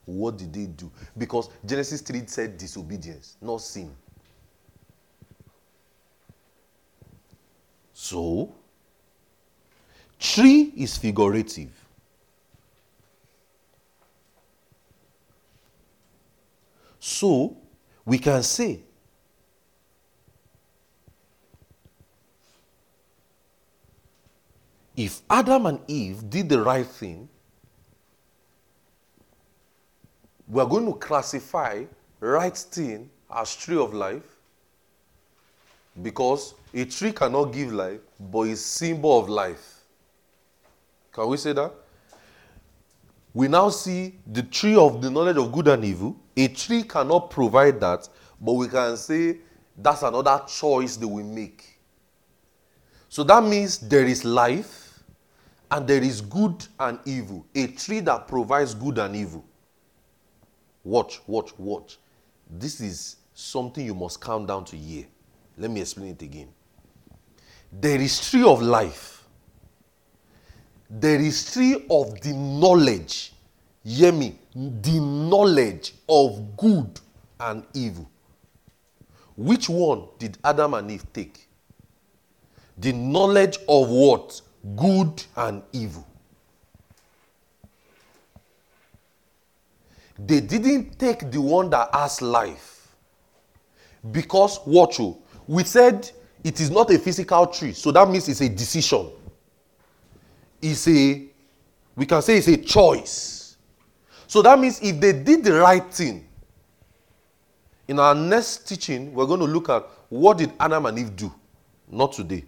What 0.05 0.38
did 0.38 0.53
they 0.53 0.66
do? 0.66 0.90
Because 1.16 1.51
Genesis 1.64 2.01
3 2.01 2.22
said 2.26 2.57
disobedience, 2.57 3.36
not 3.40 3.61
sin. 3.61 3.94
So, 8.01 8.55
tree 10.20 10.72
is 10.76 10.96
figurative. 10.96 11.72
So, 17.01 17.57
we 18.05 18.18
can 18.18 18.44
say 18.44 18.82
if 24.96 25.20
Adam 25.28 25.66
and 25.66 25.80
Eve 25.88 26.30
did 26.30 26.49
the 26.49 26.62
right 26.62 26.86
thing, 26.86 27.28
we 30.46 30.62
are 30.62 30.68
going 30.68 30.86
to 30.86 30.94
classify 30.94 31.82
right 32.20 32.57
thing 32.57 33.11
as 33.28 33.57
tree 33.57 33.76
of 33.76 33.92
life 33.92 34.38
because 36.03 36.55
a 36.74 36.84
tree 36.84 37.12
cannot 37.12 37.53
give 37.53 37.72
life, 37.72 38.01
but 38.18 38.42
is 38.42 38.64
symbol 38.64 39.18
of 39.18 39.28
life. 39.28 39.80
Can 41.12 41.28
we 41.28 41.36
say 41.36 41.53
that? 41.53 41.72
We 43.34 43.49
now 43.49 43.68
see 43.68 44.14
the 44.26 44.42
tree 44.42 44.76
of 44.76 45.03
the 45.03 45.11
knowledge 45.11 45.36
of 45.36 45.53
good 45.53 45.68
and 45.68 45.84
evil. 45.84 46.16
A 46.36 46.49
tree 46.49 46.82
cannot 46.82 47.30
provide 47.30 47.80
that, 47.80 48.09
but 48.40 48.53
we 48.53 48.68
can 48.68 48.96
say 48.96 49.38
that's 49.76 50.03
another 50.03 50.42
choice 50.46 50.96
that 50.96 51.09
we 51.09 51.22
make. 51.22 51.78
So 53.09 53.24
that 53.24 53.42
means 53.44 53.78
there 53.78 54.05
is 54.05 54.24
life 54.24 55.01
and 55.70 55.86
there 55.86 56.03
is 56.03 56.20
good 56.20 56.66
and 56.78 56.99
evil. 57.05 57.46
A 57.55 57.66
tree 57.68 58.01
that 58.01 58.28
provides 58.28 58.74
good 58.74 58.99
and 58.99 59.14
evil. 59.14 59.44
Watch, 60.84 61.20
watch, 61.26 61.57
watch. 61.59 61.99
This 62.51 62.80
is 62.80 63.16
something 63.34 63.84
you 63.84 63.94
must 63.94 64.20
calm 64.20 64.46
down 64.46 64.64
to 64.66 64.76
hear. 64.76 65.07
Let 65.59 65.70
me 65.70 65.80
explain 65.80 66.11
it 66.11 66.22
again. 66.22 66.48
There 67.72 68.00
is 68.00 68.30
tree 68.30 68.44
of 68.44 68.62
life. 68.62 69.14
there 70.90 71.20
is 71.20 71.52
tree 71.52 71.84
of 71.90 72.18
the 72.22 72.32
knowledge. 72.32 73.32
Hear 73.84 74.12
me. 74.12 74.38
The 74.54 74.98
knowledge 75.00 75.94
of 76.09 76.56
good 76.56 77.00
and 77.38 77.62
evil. 77.74 78.09
Which 79.36 79.68
one 79.68 80.09
did 80.18 80.38
Adam 80.42 80.74
and 80.74 80.90
Eve 80.90 81.04
take? 81.12 81.46
The 82.78 82.92
knowledge 82.92 83.59
of 83.68 83.88
what? 83.88 84.40
Good 84.76 85.22
and 85.36 85.62
evil. 85.72 86.06
They 90.18 90.40
didn't 90.40 90.98
take 90.98 91.30
the 91.30 91.40
one 91.40 91.70
that 91.70 91.90
has 91.94 92.20
life. 92.20 92.88
Because, 94.11 94.59
watch 94.66 94.98
oh? 95.00 95.04
you, 95.04 95.22
we 95.49 95.64
said 95.64 96.09
it 96.44 96.61
is 96.61 96.70
not 96.70 96.90
a 96.92 96.99
physical 96.99 97.46
tree, 97.46 97.72
so 97.72 97.90
that 97.90 98.09
means 98.09 98.28
it's 98.28 98.42
a 98.42 98.49
decision. 98.49 99.11
It's 100.62 100.86
a, 100.86 101.24
we 101.96 102.07
can 102.07 102.22
say 102.22 102.36
it's 102.36 102.49
a 102.49 102.59
choice. 102.59 103.57
So 104.26 104.42
that 104.42 104.59
means 104.59 104.80
if 104.82 105.01
they 105.01 105.12
did 105.12 105.42
the 105.42 105.55
right 105.55 105.92
thing, 105.92 106.28
in 107.88 107.99
our 107.99 108.14
next 108.14 108.68
teaching, 108.68 109.14
we're 109.14 109.24
going 109.24 109.40
to 109.40 109.46
look 109.46 109.70
at 109.70 109.84
what 110.11 110.36
did 110.36 110.53
Adam 110.61 110.84
and 110.86 110.99
Eve 110.99 111.16
do? 111.16 111.32
Not 111.90 112.12
today. 112.12 112.44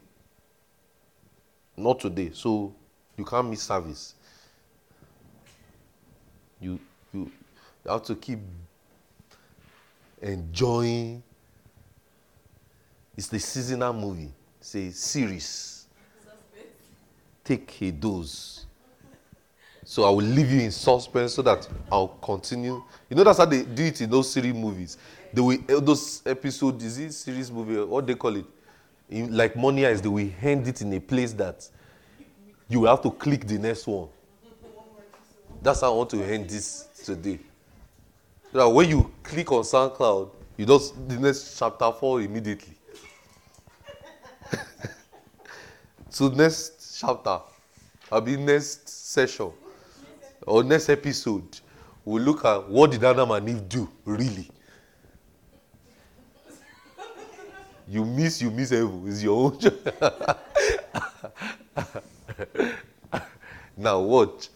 Not 1.76 1.98
today. 1.98 2.30
So 2.34 2.74
you 3.16 3.24
can't 3.24 3.48
miss 3.48 3.62
service. 3.62 4.14
You 6.61 6.78
you 7.14 7.32
you 7.84 7.90
have 7.90 8.03
to 8.05 8.14
keep 8.14 8.38
enjoying. 10.20 11.22
It's 13.20 13.28
the 13.28 13.38
seasonal 13.38 13.92
movie. 13.92 14.32
Say 14.62 14.88
series. 14.92 15.86
Take 17.44 17.82
a 17.82 17.90
dose. 17.90 18.64
So 19.84 20.04
I 20.04 20.08
will 20.08 20.24
leave 20.24 20.50
you 20.50 20.60
in 20.62 20.70
suspense 20.70 21.34
so 21.34 21.42
that 21.42 21.68
I'll 21.92 22.08
continue. 22.08 22.82
You 23.10 23.16
know 23.16 23.22
that's 23.22 23.36
how 23.36 23.44
they 23.44 23.62
do 23.62 23.84
it 23.84 24.00
in 24.00 24.08
those 24.08 24.32
series 24.32 24.54
movies. 24.54 24.96
They 25.34 25.42
will 25.42 25.58
eh, 25.68 25.80
those 25.82 26.22
episodes, 26.24 26.82
is 26.82 26.98
it 26.98 27.12
series 27.12 27.50
movie? 27.50 27.76
Eh, 27.76 27.82
what 27.84 28.06
they 28.06 28.14
call 28.14 28.36
it? 28.36 28.46
In, 29.10 29.36
like 29.36 29.54
money 29.54 29.84
is 29.84 30.00
they 30.00 30.08
will 30.08 30.30
hand 30.40 30.66
it 30.66 30.80
in 30.80 30.90
a 30.94 31.00
place 31.00 31.34
that 31.34 31.68
you 32.70 32.80
will 32.80 32.88
have 32.88 33.02
to 33.02 33.10
click 33.10 33.46
the 33.46 33.58
next 33.58 33.86
one. 33.86 34.08
That's 35.60 35.82
how 35.82 35.92
I 35.92 35.94
want 35.94 36.08
to 36.08 36.22
end 36.24 36.48
this 36.48 36.88
today. 37.04 37.38
So 38.50 38.60
that 38.60 38.68
when 38.70 38.88
you 38.88 39.12
click 39.22 39.52
on 39.52 39.62
SoundCloud, 39.62 40.30
you 40.56 40.64
just 40.64 41.06
the 41.06 41.18
next 41.18 41.58
chapter 41.58 41.92
four 41.92 42.22
immediately. 42.22 42.76
so 46.11 46.28
next 46.28 46.98
chapter, 47.01 47.40
I'll 48.11 48.20
be 48.20 48.36
next 48.36 48.88
session 48.88 49.53
or 50.46 50.64
next 50.64 50.88
episode, 50.88 51.61
we'll 52.05 52.22
look 52.22 52.44
at 52.44 52.68
what 52.68 52.90
did 52.90 53.05
Adam 53.05 53.30
and 53.30 53.48
Eve 53.48 53.68
do 53.68 53.88
really. 54.05 54.51
You 57.88 58.05
miss, 58.05 58.40
you 58.40 58.51
miss 58.53 58.70
evil. 58.70 59.03
It's 59.07 59.20
your 59.20 59.46
own. 59.46 59.59
now 63.76 64.01
watch. 64.01 64.48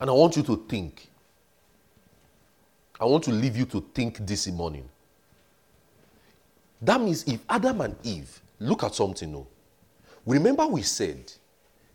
And 0.00 0.08
I 0.08 0.12
want 0.12 0.36
you 0.36 0.44
to 0.44 0.64
think. 0.68 1.08
I 3.00 3.04
want 3.04 3.24
to 3.24 3.32
leave 3.32 3.56
you 3.56 3.64
to 3.66 3.80
think 3.92 4.18
this 4.18 4.46
morning. 4.46 4.88
That 6.82 7.00
means 7.00 7.22
if 7.24 7.40
Adam 7.48 7.80
and 7.80 7.96
Eve 8.02 8.40
look 8.58 8.82
at 8.82 8.94
something, 8.94 9.30
no. 9.30 9.46
Remember 10.26 10.66
we 10.66 10.82
said, 10.82 11.32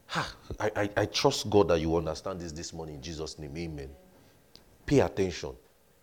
ha, 0.08 0.34
I, 0.60 0.72
I, 0.76 0.90
I 0.98 1.06
trust 1.06 1.50
God 1.50 1.68
that 1.68 1.80
you 1.82 1.96
understand 1.96 2.40
this 2.40 2.54
this 2.54 2.74
morning 2.74 2.96
in 2.96 3.02
Jesus' 3.02 3.38
name. 3.38 3.56
Amen. 3.58 3.90
Pay 4.86 5.02
attention. 5.02 5.52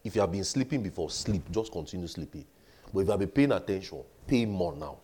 If 0.04 0.14
you 0.14 0.20
have 0.20 0.30
been 0.30 0.44
sleeping 0.44 0.82
before, 0.82 1.10
sleep. 1.10 1.50
Just 1.50 1.72
continue 1.72 2.06
sleeping. 2.06 2.44
But 2.92 3.00
if 3.00 3.06
you 3.06 3.10
have 3.10 3.20
been 3.20 3.30
paying 3.30 3.52
attention, 3.52 4.02
pay 4.26 4.44
more 4.44 4.74
now. 4.76 4.98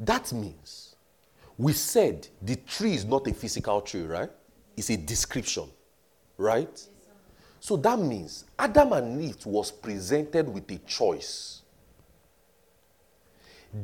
That 0.00 0.32
means 0.32 0.96
we 1.56 1.72
said 1.72 2.26
the 2.42 2.56
tree 2.56 2.94
is 2.94 3.04
not 3.04 3.28
a 3.28 3.34
physical 3.34 3.80
tree, 3.82 4.02
right? 4.02 4.30
It's 4.76 4.90
a 4.90 4.96
description, 4.96 5.68
right? 6.36 6.88
So 7.60 7.76
that 7.76 7.98
means 7.98 8.46
Adam 8.58 8.94
and 8.94 9.22
Eve 9.22 9.44
was 9.44 9.70
presented 9.70 10.48
with 10.48 10.68
a 10.70 10.78
choice. 10.78 11.60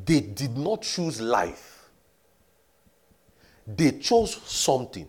They 0.05 0.21
did 0.21 0.57
not 0.57 0.81
choose 0.83 1.21
life. 1.21 1.91
They 3.67 3.93
chose 3.93 4.35
something. 4.45 5.07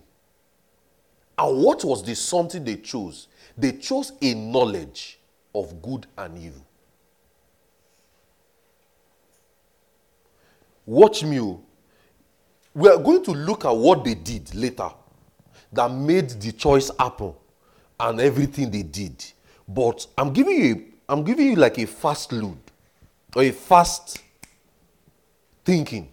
And 1.37 1.63
what 1.63 1.83
was 1.85 2.03
the 2.03 2.13
something 2.15 2.63
they 2.63 2.75
chose? 2.75 3.27
They 3.57 3.71
chose 3.73 4.11
a 4.21 4.33
knowledge 4.33 5.19
of 5.55 5.81
good 5.81 6.05
and 6.17 6.37
evil. 6.37 6.65
Watch 10.85 11.23
me. 11.23 11.39
Oh. 11.39 11.61
We 12.73 12.89
are 12.89 12.97
going 12.97 13.23
to 13.23 13.31
look 13.31 13.65
at 13.65 13.75
what 13.75 14.03
they 14.03 14.13
did 14.15 14.53
later 14.53 14.89
that 15.71 15.89
made 15.91 16.29
the 16.29 16.51
choice 16.51 16.91
happen 16.99 17.33
and 17.99 18.19
everything 18.19 18.71
they 18.71 18.83
did. 18.83 19.23
But 19.67 20.07
I'm 20.17 20.33
giving 20.33 20.57
you 20.63 20.85
I'm 21.09 21.23
giving 21.23 21.47
you 21.47 21.55
like 21.55 21.77
a 21.77 21.87
fast 21.87 22.31
load 22.33 22.57
or 23.35 23.43
a 23.43 23.51
fast 23.51 24.21
thinking. 25.63 26.11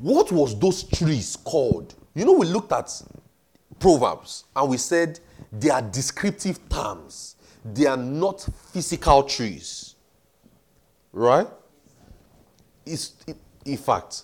What 0.00 0.30
was 0.30 0.58
those 0.58 0.84
trees 0.84 1.36
called? 1.36 1.94
You 2.14 2.24
know, 2.24 2.32
we 2.32 2.46
looked 2.46 2.72
at 2.72 2.90
Proverbs 3.78 4.44
and 4.54 4.68
we 4.68 4.76
said 4.76 5.18
they 5.50 5.70
are 5.70 5.82
descriptive 5.82 6.68
terms. 6.68 7.36
They 7.64 7.86
are 7.86 7.96
not 7.96 8.46
physical 8.72 9.22
trees. 9.22 9.94
Right? 11.12 11.48
It's, 12.86 13.14
it, 13.26 13.36
in 13.64 13.76
fact, 13.76 14.22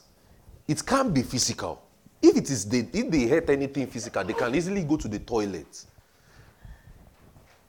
it 0.68 0.84
can't 0.84 1.12
be 1.12 1.22
physical. 1.22 1.82
If 2.26 2.36
it 2.36 2.50
is 2.50 2.64
they, 2.64 2.80
if 2.92 3.08
they 3.10 3.28
hurt 3.28 3.48
anything 3.50 3.86
physical, 3.86 4.24
they 4.24 4.32
can 4.32 4.52
easily 4.52 4.82
go 4.82 4.96
to 4.96 5.06
the 5.06 5.20
toilet. 5.20 5.84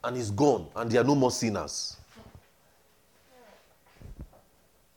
And 0.02 0.16
it's 0.16 0.30
gone, 0.30 0.66
and 0.74 0.90
there 0.90 1.00
are 1.00 1.04
no 1.04 1.14
more 1.14 1.30
sinners. 1.30 1.96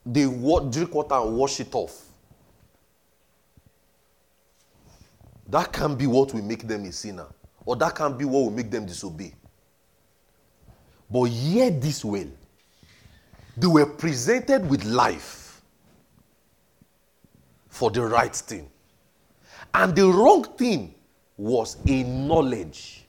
They 0.04 0.24
drink 0.24 0.94
water 0.96 1.14
and 1.16 1.38
wash 1.38 1.60
it 1.60 1.74
off. 1.76 2.06
That 5.48 5.72
can 5.72 5.96
be 5.96 6.08
what 6.08 6.34
will 6.34 6.44
make 6.44 6.68
them 6.68 6.86
a 6.86 6.92
sinner. 6.92 7.28
Or 7.64 7.76
that 7.76 7.94
can 7.94 8.18
be 8.18 8.26
what 8.26 8.40
will 8.46 8.52
make 8.52 8.72
them 8.72 8.88
disobey. 8.88 9.34
But 11.08 11.26
hear 11.26 11.70
this 11.70 12.04
well. 12.04 12.30
They 13.56 13.68
were 13.68 13.86
presented 13.86 14.68
with 14.68 14.86
life 14.86 15.62
for 17.70 17.92
the 17.92 18.02
right 18.04 18.36
thing. 18.36 18.71
And 19.74 19.96
the 19.96 20.06
wrong 20.08 20.44
thing 20.44 20.94
was 21.38 21.78
a 21.88 22.04
knowledge, 22.04 23.06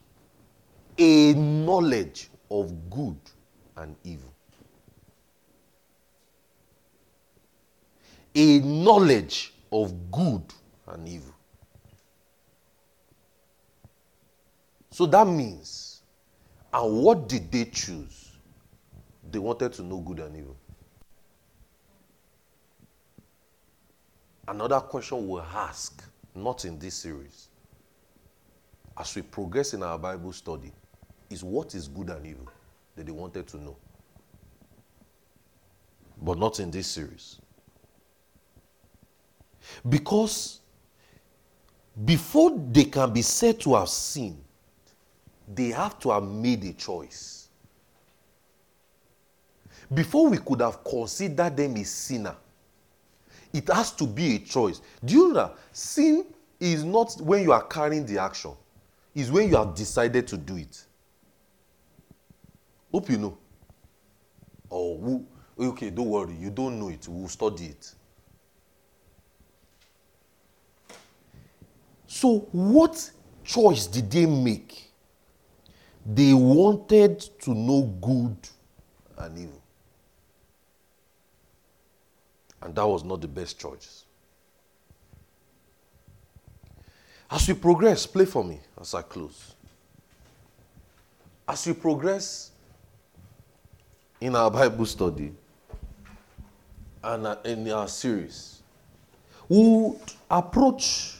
a 0.97 1.35
knowledge 1.35 2.31
of 2.51 2.91
good 2.91 3.19
and 3.77 3.97
evil. 4.05 4.33
A 8.35 8.61
knowledge 8.61 9.53
of 9.71 10.11
good 10.11 10.43
and 10.87 11.09
evil. 11.09 11.35
So 14.91 15.07
that 15.07 15.27
means, 15.27 16.03
and 16.73 17.03
what 17.03 17.29
did 17.29 17.51
they 17.51 17.65
choose? 17.65 18.31
They 19.31 19.39
wanted 19.39 19.73
to 19.75 19.83
know 19.83 20.01
good 20.01 20.21
and 20.21 20.37
evil. 20.37 20.57
Another 24.47 24.81
question 24.81 25.27
we'll 25.27 25.43
ask, 25.43 26.03
not 26.35 26.65
in 26.65 26.79
this 26.79 26.95
series, 26.95 27.49
as 28.99 29.15
we 29.15 29.23
progress 29.23 29.75
in 29.75 29.83
our 29.83 29.99
Bible 29.99 30.33
study, 30.33 30.73
is 31.31 31.43
what 31.43 31.75
is 31.75 31.89
good 31.89 32.11
and 32.11 32.27
evil 32.27 32.49
that 32.97 33.07
they 33.07 33.13
wanted 33.13 33.47
to 33.49 33.57
know. 33.57 33.77
But 36.21 36.39
not 36.39 36.61
in 36.61 36.71
this 36.71 36.87
series. 36.87 37.39
Because 39.89 40.61
before 42.05 42.51
they 42.71 42.85
can 42.85 43.13
be 43.13 43.23
said 43.23 43.61
to 43.61 43.75
have 43.75 43.89
sinned, 43.89 44.43
they 45.53 45.69
have 45.69 45.99
to 46.01 46.11
have 46.11 46.23
made 46.23 46.65
a 46.65 46.73
choice. 46.73 47.49
Before 49.93 50.29
we 50.29 50.39
could 50.39 50.61
have 50.61 50.83
considered 50.85 51.57
them 51.57 51.77
a 51.77 51.85
sinner, 51.85 52.37
it 53.53 53.69
has 53.69 53.93
to 53.93 54.07
be 54.07 54.37
a 54.37 54.39
choice. 54.39 54.81
Do 55.05 55.15
you 55.15 55.33
know 55.33 55.53
sin 55.73 56.25
is 56.59 56.85
not 56.85 57.21
when 57.21 57.43
you 57.43 57.53
are 57.53 57.65
carrying 57.65 58.07
the 58.07 58.19
action, 58.19 58.53
it's 59.15 59.31
when 59.31 59.49
you 59.49 59.57
have 59.57 59.75
decided 59.75 60.27
to 60.29 60.37
do 60.37 60.57
it. 60.57 60.85
Hope 62.91 63.11
you 63.11 63.19
know. 63.19 63.39
Or 64.71 64.99
who, 64.99 65.27
okay, 65.59 65.91
don't 65.91 66.09
worry, 66.09 66.35
you 66.35 66.51
don't 66.51 66.79
know 66.79 66.89
it, 66.89 67.07
we'll 67.09 67.29
study 67.29 67.67
it. 67.67 67.95
So, 72.07 72.47
what 72.53 73.11
choice 73.45 73.87
did 73.87 74.11
they 74.11 74.27
make? 74.27 74.91
They 76.07 76.33
wanted 76.33 77.21
to 77.41 77.55
know 77.55 77.83
good 77.83 78.37
and 79.19 79.39
evil. 79.39 79.62
And 82.63 82.75
that 82.75 82.87
was 82.87 83.03
not 83.05 83.21
the 83.21 83.29
best 83.29 83.59
choice. 83.59 84.05
As 87.31 87.49
we 87.49 87.55
progress, 87.55 88.07
play 88.07 88.25
for 88.25 88.45
me 88.45 88.61
as 88.81 88.95
I 88.95 89.03
close. 89.03 89.55
As 91.49 91.67
we 91.67 91.73
progress 91.73 92.51
in 94.21 94.37
our 94.37 94.51
Bible 94.51 94.87
study 94.87 95.33
and 97.03 97.27
in 97.45 97.69
our 97.71 97.89
series, 97.89 98.63
we'll 99.49 100.01
approach 100.31 101.17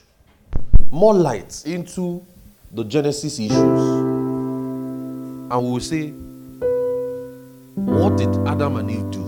more 0.91 1.15
light 1.15 1.63
into 1.67 2.25
the 2.71 2.85
Genesis 2.85 3.39
issues. 3.39 3.53
And 5.51 5.51
we'll 5.51 5.81
say, 5.81 6.11
what 7.75 8.17
did 8.17 8.29
Adam 8.47 8.77
and 8.77 8.91
Eve 8.91 9.11
do? 9.11 9.22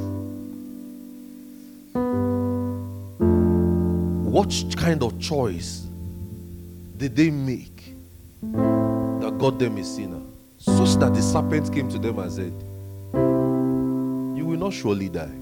Kind 4.85 5.03
of 5.03 5.19
choice 5.19 5.87
did 6.99 7.17
they 7.17 7.31
make 7.31 7.95
that 8.43 9.35
got 9.39 9.59
them 9.59 9.79
a 9.79 9.85
sinner? 9.85 10.21
Such 10.59 10.97
that 10.97 11.15
the 11.15 11.23
serpent 11.23 11.73
came 11.73 11.89
to 11.89 11.99
them 11.99 12.19
and 12.19 12.31
said, 12.31 12.53
You 14.37 14.45
will 14.45 14.59
not 14.59 14.75
surely 14.75 15.09
die. 15.09 15.33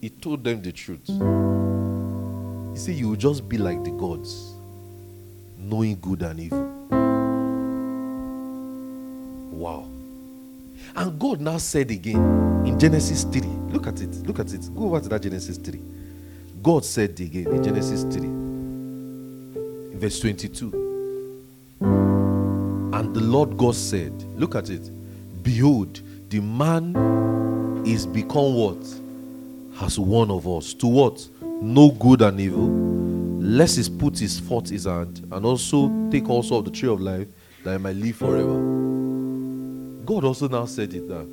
He 0.00 0.08
told 0.08 0.44
them 0.44 0.62
the 0.62 0.72
truth. 0.72 1.06
He 2.72 2.78
said, 2.78 2.94
You 2.94 3.10
will 3.10 3.16
just 3.16 3.50
be 3.50 3.58
like 3.58 3.84
the 3.84 3.90
gods, 3.90 4.54
knowing 5.58 5.98
good 6.00 6.22
and 6.22 6.40
evil. 6.40 6.64
Wow. 9.52 9.88
And 10.96 11.18
God 11.20 11.42
now 11.42 11.58
said 11.58 11.90
again 11.90 12.64
in 12.64 12.78
Genesis 12.80 13.24
3. 13.24 13.42
Look 13.42 13.86
at 13.86 14.00
it. 14.00 14.26
Look 14.26 14.38
at 14.38 14.50
it. 14.54 14.74
Go 14.74 14.86
over 14.86 15.00
to 15.02 15.08
that 15.10 15.20
Genesis 15.20 15.58
3. 15.58 15.80
God 16.64 16.82
said 16.82 17.20
again 17.20 17.46
in 17.48 17.62
Genesis 17.62 18.04
3, 18.04 19.98
verse 19.98 20.18
22. 20.18 20.72
And 21.82 23.14
the 23.14 23.20
Lord 23.20 23.58
God 23.58 23.74
said, 23.74 24.14
Look 24.38 24.54
at 24.54 24.70
it. 24.70 24.90
Behold, 25.42 26.00
the 26.30 26.40
man 26.40 27.82
is 27.86 28.06
become 28.06 28.54
what? 28.54 28.78
As 29.82 29.98
one 29.98 30.30
of 30.30 30.48
us. 30.48 30.72
To 30.74 30.86
what? 30.86 31.28
Know 31.42 31.90
good 31.90 32.22
and 32.22 32.40
evil. 32.40 32.70
Lest 33.40 33.76
he 33.76 33.98
put 33.98 34.18
his 34.18 34.40
foot 34.40 34.70
his 34.70 34.86
hand 34.86 35.28
and 35.32 35.44
also 35.44 35.90
take 36.10 36.30
also 36.30 36.56
of 36.60 36.64
the 36.64 36.70
tree 36.70 36.88
of 36.88 36.98
life 36.98 37.28
that 37.64 37.72
he 37.72 37.78
might 37.78 37.96
live 37.96 38.16
forever. 38.16 38.54
God 40.06 40.24
also 40.24 40.48
now 40.48 40.64
said 40.64 40.94
it 40.94 41.08
that 41.08 41.28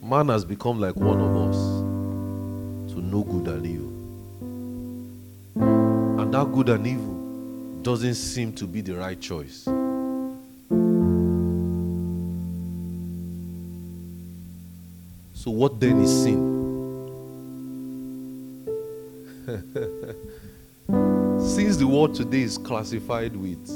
man 0.00 0.28
has 0.28 0.44
become 0.44 0.78
like 0.80 0.94
one 0.94 1.18
of 1.18 1.36
us 1.48 1.56
to 2.94 3.00
no 3.00 3.24
good 3.24 3.48
and 3.48 3.66
evil. 3.66 3.87
That 6.30 6.52
good 6.52 6.68
and 6.68 6.86
evil 6.86 7.14
doesn't 7.82 8.16
seem 8.16 8.52
to 8.52 8.66
be 8.66 8.82
the 8.82 8.96
right 8.96 9.18
choice. 9.18 9.64
So, 15.32 15.50
what 15.50 15.80
then 15.80 16.02
is 16.02 16.24
sin? 16.24 16.58
Since 21.40 21.78
the 21.78 21.86
world 21.86 22.14
today 22.14 22.42
is 22.42 22.58
classified 22.58 23.34
with, 23.34 23.66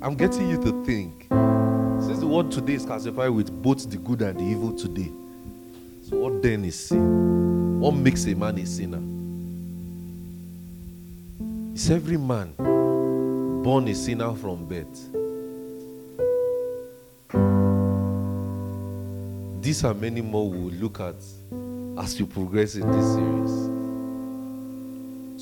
I'm 0.00 0.14
getting 0.14 0.48
you 0.48 0.56
to 0.62 0.82
think. 0.86 1.26
Since 2.02 2.20
the 2.20 2.26
world 2.26 2.50
today 2.50 2.72
is 2.72 2.86
classified 2.86 3.28
with 3.28 3.50
both 3.62 3.90
the 3.90 3.98
good 3.98 4.22
and 4.22 4.40
the 4.40 4.44
evil 4.44 4.72
today, 4.72 5.12
so 6.08 6.16
what 6.16 6.42
then 6.42 6.64
is 6.64 6.88
sin? 6.88 7.78
What 7.78 7.94
makes 7.94 8.24
a 8.24 8.34
man 8.34 8.56
a 8.56 8.64
sinner? 8.64 9.11
Is 11.74 11.90
every 11.90 12.18
man 12.18 12.52
born 13.62 13.88
a 13.88 13.94
sinner 13.94 14.34
from 14.34 14.66
birth? 14.66 15.08
These 19.62 19.82
are 19.82 19.94
many 19.94 20.20
more 20.20 20.50
we 20.50 20.58
will 20.58 20.72
look 20.72 21.00
at 21.00 21.14
as 21.98 22.20
we 22.20 22.26
progress 22.26 22.74
in 22.74 22.90
this 22.92 23.14
series. 23.14 23.70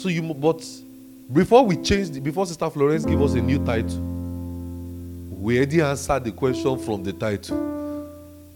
So 0.00 0.08
you, 0.08 0.22
but 0.34 0.64
before 1.32 1.64
we 1.66 1.76
change, 1.78 2.22
before 2.22 2.46
Sister 2.46 2.70
Florence 2.70 3.04
give 3.04 3.20
us 3.20 3.34
a 3.34 3.40
new 3.40 3.58
title, 3.64 3.98
we 5.32 5.56
already 5.56 5.80
answered 5.80 6.22
the 6.22 6.30
question 6.30 6.78
from 6.78 7.02
the 7.02 7.12
title. 7.12 7.58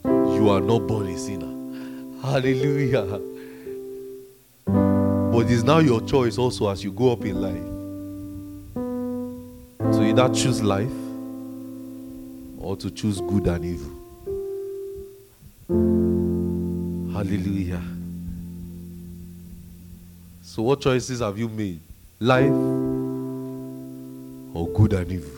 You 0.04 0.48
are 0.50 0.60
not 0.60 0.86
born 0.86 1.08
a 1.08 1.18
sinner. 1.18 2.22
Hallelujah. 2.22 3.33
But 5.34 5.50
it's 5.50 5.64
now 5.64 5.80
your 5.80 6.00
choice 6.00 6.38
also 6.38 6.68
as 6.68 6.84
you 6.84 6.92
go 6.92 7.10
up 7.10 7.24
in 7.24 7.40
life. 7.42 7.60
To 9.92 10.04
either 10.04 10.32
choose 10.32 10.62
life 10.62 10.92
or 12.60 12.76
to 12.76 12.88
choose 12.88 13.20
good 13.20 13.48
and 13.48 13.64
evil. 13.64 13.90
Hallelujah. 17.12 17.82
So, 20.42 20.62
what 20.62 20.80
choices 20.80 21.18
have 21.18 21.36
you 21.36 21.48
made? 21.48 21.80
Life 22.20 22.52
or 24.54 24.68
good 24.68 24.92
and 24.92 25.10
evil? 25.10 25.32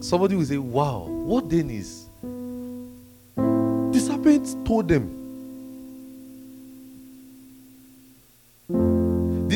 Somebody 0.00 0.36
will 0.36 0.44
say, 0.44 0.58
Wow, 0.58 1.08
what 1.08 1.50
then 1.50 1.68
is? 1.70 2.06
The 3.34 3.98
serpent 3.98 4.64
told 4.64 4.86
them. 4.86 5.23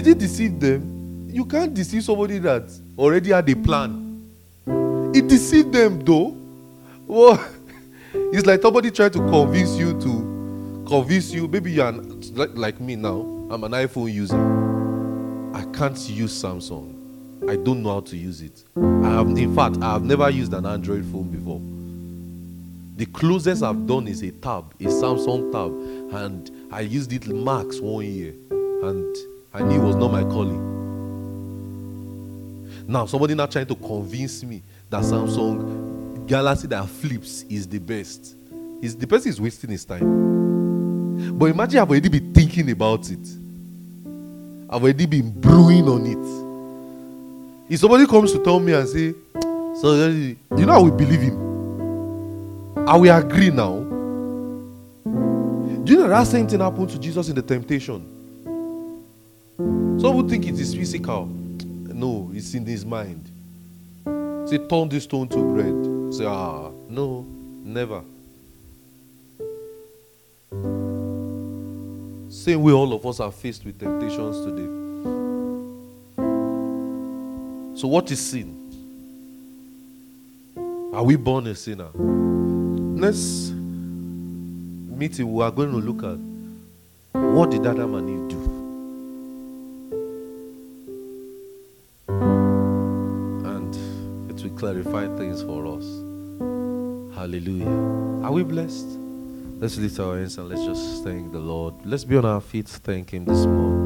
Did 0.09 0.21
deceive 0.21 0.59
them? 0.59 1.29
You 1.31 1.45
can't 1.45 1.75
deceive 1.75 2.03
somebody 2.03 2.39
that 2.39 2.63
already 2.97 3.29
had 3.29 3.47
a 3.47 3.55
plan. 3.55 4.27
It 5.15 5.29
deceived 5.29 5.71
them 5.71 6.03
though. 6.03 6.35
Well, 7.07 7.47
it's 8.15 8.47
like 8.47 8.63
somebody 8.63 8.91
trying 8.91 9.11
to 9.11 9.19
convince 9.19 9.77
you 9.77 10.01
to 10.01 10.85
convince 10.89 11.31
you. 11.31 11.47
Maybe 11.47 11.73
you're 11.73 11.89
an, 11.89 12.23
like, 12.35 12.57
like 12.57 12.81
me 12.81 12.97
now. 12.97 13.21
I'm 13.51 13.63
an 13.65 13.73
iPhone 13.73 14.11
user. 14.11 14.39
I 15.55 15.71
can't 15.77 15.99
use 16.09 16.43
Samsung. 16.43 16.95
I 17.47 17.57
don't 17.57 17.83
know 17.83 17.93
how 17.93 18.01
to 18.01 18.17
use 18.17 18.41
it. 18.41 18.65
I 18.79 19.11
have, 19.11 19.29
in 19.29 19.55
fact, 19.55 19.77
I 19.83 19.93
have 19.93 20.05
never 20.05 20.31
used 20.31 20.55
an 20.55 20.65
Android 20.65 21.05
phone 21.13 21.29
before. 21.29 21.61
The 22.97 23.05
closest 23.13 23.63
I've 23.63 23.87
done 23.87 24.09
is 24.09 24.23
a 24.23 24.31
tab, 24.31 24.73
a 24.81 24.85
Samsung 24.85 25.53
tab, 25.53 26.19
and 26.19 26.51
I 26.73 26.81
used 26.81 27.13
it 27.13 27.27
max 27.27 27.79
one 27.79 28.07
year, 28.07 28.33
and 28.51 29.15
I 29.53 29.63
knew 29.63 29.81
it 29.81 29.85
was 29.85 29.97
not 29.97 30.13
my 30.13 30.23
calling. 30.25 30.67
Now, 32.87 33.07
somebody 33.07 33.35
now 33.35 33.47
trying 33.47 33.67
to 33.67 33.75
convince 33.75 34.43
me 34.43 34.63
that 34.89 35.03
Samsung 35.03 36.27
Galaxy 36.27 36.67
that 36.69 36.89
flips 36.89 37.43
is 37.45 37.67
the 37.67 37.79
best. 37.79 38.35
Is 38.81 38.97
the 38.97 39.07
person 39.07 39.31
is 39.31 39.41
wasting 39.41 39.71
his 39.71 39.85
time. 39.85 41.37
But 41.39 41.47
imagine 41.47 41.81
I've 41.81 41.91
already 41.91 42.09
been 42.09 42.33
thinking 42.33 42.71
about 42.71 43.11
it. 43.11 43.27
I've 44.71 44.83
already 44.83 45.07
been 45.07 45.31
brewing 45.31 45.89
on 45.89 46.07
it. 46.07 47.73
If 47.73 47.81
somebody 47.81 48.07
comes 48.07 48.33
to 48.33 48.43
tell 48.43 48.61
me 48.61 48.73
and 48.73 48.89
say, 48.89 49.15
so 49.81 50.09
you 50.09 50.37
know 50.67 50.73
I 50.73 50.79
will 50.79 50.91
believe 50.91 51.21
him. 51.21 51.37
I 52.89 52.97
will 52.97 53.15
agree 53.17 53.51
now. 53.51 53.81
Do 55.85 55.93
you 55.93 55.99
know 55.99 56.09
that 56.09 56.27
same 56.27 56.47
thing 56.47 56.61
happened 56.61 56.91
to 56.91 56.99
Jesus 56.99 57.29
in 57.29 57.35
the 57.35 57.43
temptation? 57.43 58.18
Some 59.59 60.15
would 60.17 60.29
think 60.31 60.47
it 60.47 60.55
is 60.59 60.73
physical. 60.73 61.27
No, 61.27 62.31
it's 62.33 62.55
in 62.55 62.65
his 62.65 62.87
mind. 62.87 63.25
Say, 64.49 64.59
turn 64.59 64.89
this 64.89 65.03
stone 65.03 65.27
to 65.29 65.39
bread. 65.39 66.15
Say, 66.15 66.25
ah, 66.25 66.71
no, 66.89 67.27
never. 67.65 68.03
Same 72.31 72.63
way 72.63 72.73
all 72.73 72.93
of 72.93 73.05
us 73.05 73.19
are 73.19 73.33
faced 73.33 73.65
with 73.65 73.81
temptations 73.81 74.45
today. 74.45 74.67
So, 77.81 77.89
what 77.89 78.09
is 78.13 78.21
sin? 78.25 78.55
Are 80.93 81.03
we 81.03 81.17
born 81.17 81.49
a 81.49 81.55
sinner? 81.57 81.91
Next 81.95 83.51
meeting, 83.51 85.33
we 85.33 85.43
are 85.43 85.51
going 85.51 85.73
to 85.73 85.79
look 85.79 86.05
at 86.05 86.19
what 87.21 87.51
did 87.51 87.67
Adam 87.67 87.95
and 87.97 88.09
Eve 88.09 88.29
do? 88.31 88.48
Clarify 94.59 95.07
things 95.17 95.43
for 95.43 95.67
us. 95.67 95.87
Hallelujah. 97.17 98.25
Are 98.25 98.33
we 98.33 98.43
blessed? 98.43 98.87
Let's 99.61 99.77
lift 99.79 100.01
our 100.01 100.17
hands 100.17 100.37
and 100.39 100.49
let's 100.49 100.65
just 100.65 101.05
thank 101.05 101.33
the 101.33 101.39
Lord. 101.39 101.75
Let's 101.85 102.05
be 102.05 102.17
on 102.17 102.25
our 102.25 102.41
feet, 102.41 102.69
thank 102.69 103.11
Him 103.11 103.25
this 103.25 103.47
morning. 103.47 103.78